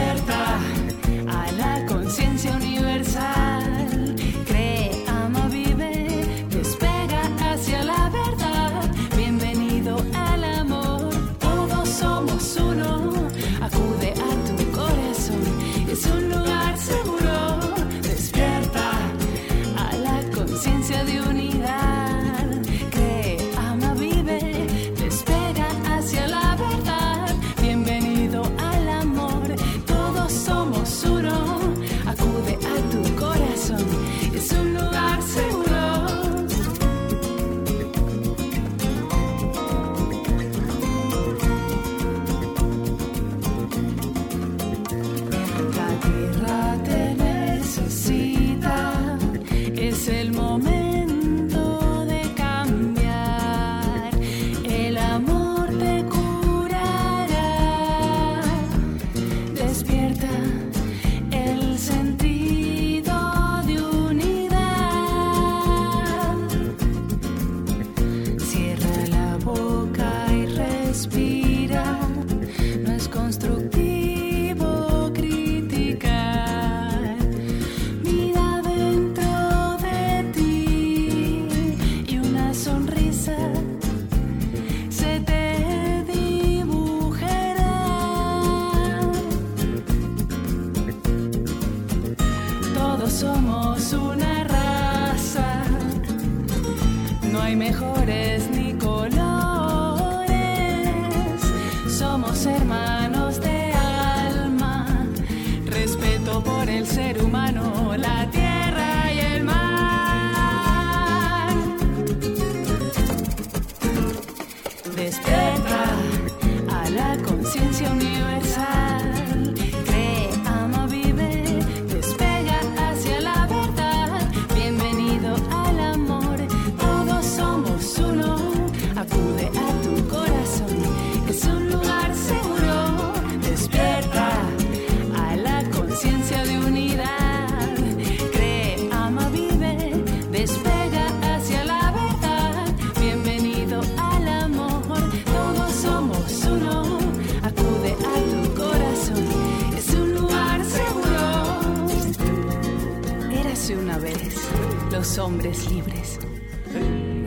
los 154.98 155.16
hombres 155.18 155.70
libres, 155.70 156.18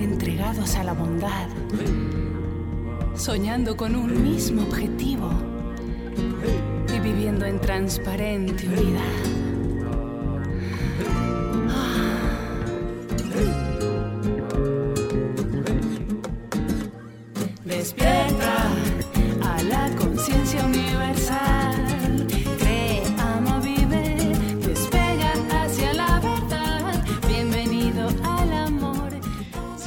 entregados 0.01 0.75
a 0.75 0.83
la 0.83 0.91
bondad, 0.91 1.47
soñando 3.15 3.77
con 3.77 3.95
un 3.95 4.23
mismo 4.23 4.63
objetivo 4.63 5.29
y 6.93 6.99
viviendo 6.99 7.45
en 7.45 7.61
transparente 7.61 8.67
unidad. 8.67 9.40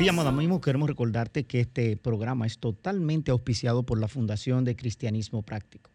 Sí, 0.04 0.10
amado 0.10 0.28
amigo, 0.28 0.60
queremos 0.60 0.86
recordarte 0.86 1.44
que 1.44 1.60
este 1.60 1.96
programa 1.96 2.44
es 2.44 2.58
totalmente 2.58 3.30
auspiciado 3.30 3.84
por 3.84 3.98
la 3.98 4.06
Fundación 4.06 4.62
de 4.62 4.76
Cristianismo 4.76 5.40
Práctico. 5.40 5.90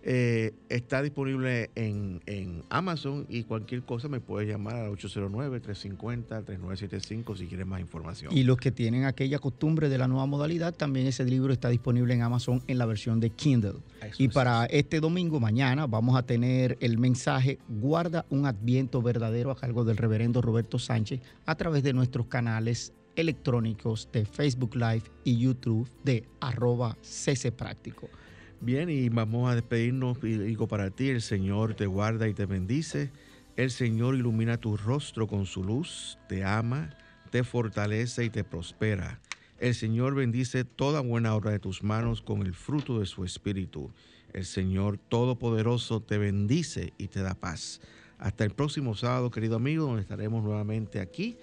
Eh, 0.02 0.52
está 0.68 1.02
disponible 1.02 1.70
en, 1.74 2.20
en 2.26 2.62
Amazon 2.70 3.26
y 3.28 3.42
cualquier 3.44 3.82
cosa 3.82 4.08
me 4.08 4.20
puedes 4.20 4.48
llamar 4.48 4.76
al 4.76 4.90
809-350-3975 4.92 7.36
si 7.36 7.46
quieres 7.46 7.66
más 7.66 7.80
información. 7.80 8.36
Y 8.36 8.44
los 8.44 8.58
que 8.58 8.70
tienen 8.70 9.04
aquella 9.04 9.38
costumbre 9.38 9.88
de 9.88 9.96
la 9.98 10.08
nueva 10.08 10.26
modalidad, 10.26 10.74
también 10.74 11.06
ese 11.06 11.24
libro 11.24 11.52
está 11.52 11.68
disponible 11.68 12.14
en 12.14 12.22
Amazon 12.22 12.62
en 12.66 12.78
la 12.78 12.86
versión 12.86 13.20
de 13.20 13.30
Kindle. 13.30 13.74
Eso 14.02 14.22
y 14.22 14.26
es. 14.26 14.32
para 14.32 14.66
este 14.66 15.00
domingo, 15.00 15.40
mañana, 15.40 15.86
vamos 15.86 16.16
a 16.16 16.22
tener 16.22 16.76
el 16.80 16.98
mensaje 16.98 17.58
Guarda 17.68 18.24
un 18.30 18.46
Adviento 18.46 19.02
verdadero 19.02 19.50
a 19.50 19.56
cargo 19.56 19.84
del 19.84 19.96
reverendo 19.96 20.40
Roberto 20.40 20.78
Sánchez 20.78 21.20
a 21.44 21.56
través 21.56 21.82
de 21.82 21.92
nuestros 21.92 22.26
canales 22.26 22.92
electrónicos 23.16 24.08
de 24.12 24.24
Facebook 24.24 24.76
Live 24.76 25.02
y 25.24 25.38
YouTube 25.38 25.88
de 26.04 26.24
arroba 26.40 26.96
CC 27.02 27.50
Práctico. 27.52 28.08
Bien, 28.60 28.90
y 28.90 29.08
vamos 29.08 29.50
a 29.50 29.54
despedirnos. 29.54 30.18
Y 30.22 30.36
digo 30.36 30.66
para 30.66 30.90
ti, 30.90 31.10
el 31.10 31.22
Señor 31.22 31.74
te 31.74 31.86
guarda 31.86 32.28
y 32.28 32.34
te 32.34 32.44
bendice. 32.44 33.10
El 33.56 33.70
Señor 33.70 34.16
ilumina 34.16 34.56
tu 34.56 34.76
rostro 34.76 35.26
con 35.28 35.46
su 35.46 35.62
luz, 35.62 36.18
te 36.28 36.44
ama, 36.44 36.90
te 37.30 37.44
fortalece 37.44 38.24
y 38.24 38.30
te 38.30 38.42
prospera. 38.42 39.20
El 39.58 39.74
Señor 39.74 40.14
bendice 40.14 40.64
toda 40.64 41.00
buena 41.00 41.34
obra 41.34 41.52
de 41.52 41.58
tus 41.58 41.82
manos 41.82 42.20
con 42.20 42.42
el 42.42 42.54
fruto 42.54 42.98
de 42.98 43.06
su 43.06 43.24
espíritu. 43.24 43.90
El 44.32 44.44
Señor 44.44 44.98
Todopoderoso 44.98 46.00
te 46.00 46.18
bendice 46.18 46.92
y 46.98 47.08
te 47.08 47.22
da 47.22 47.34
paz. 47.34 47.80
Hasta 48.18 48.44
el 48.44 48.50
próximo 48.50 48.94
sábado, 48.96 49.30
querido 49.30 49.56
amigo, 49.56 49.86
donde 49.86 50.02
estaremos 50.02 50.42
nuevamente 50.42 51.00
aquí, 51.00 51.36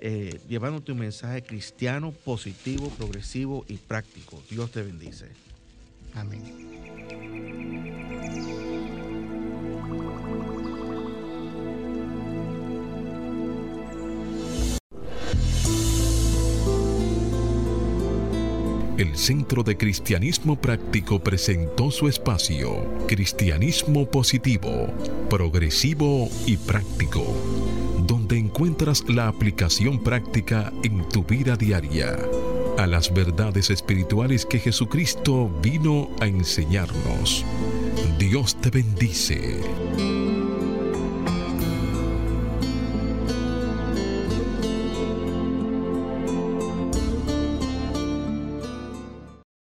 eh, 0.00 0.40
llevándote 0.48 0.92
un 0.92 0.98
mensaje 0.98 1.42
cristiano, 1.42 2.12
positivo, 2.12 2.90
progresivo 2.90 3.64
y 3.68 3.76
práctico. 3.76 4.42
Dios 4.50 4.70
te 4.70 4.82
bendice. 4.82 5.45
Amén. 6.16 6.42
El 18.98 19.14
Centro 19.14 19.62
de 19.62 19.76
Cristianismo 19.76 20.58
Práctico 20.58 21.18
presentó 21.18 21.90
su 21.90 22.08
espacio, 22.08 22.82
Cristianismo 23.06 24.10
Positivo, 24.10 24.88
Progresivo 25.28 26.30
y 26.46 26.56
Práctico, 26.56 27.22
donde 28.06 28.38
encuentras 28.38 29.04
la 29.06 29.28
aplicación 29.28 30.02
práctica 30.02 30.72
en 30.82 31.06
tu 31.10 31.24
vida 31.24 31.56
diaria 31.56 32.16
a 32.78 32.86
las 32.86 33.12
verdades 33.12 33.70
espirituales 33.70 34.46
que 34.46 34.58
Jesucristo 34.58 35.50
vino 35.62 36.10
a 36.20 36.26
enseñarnos. 36.26 37.44
Dios 38.18 38.56
te 38.60 38.70
bendice. 38.70 40.25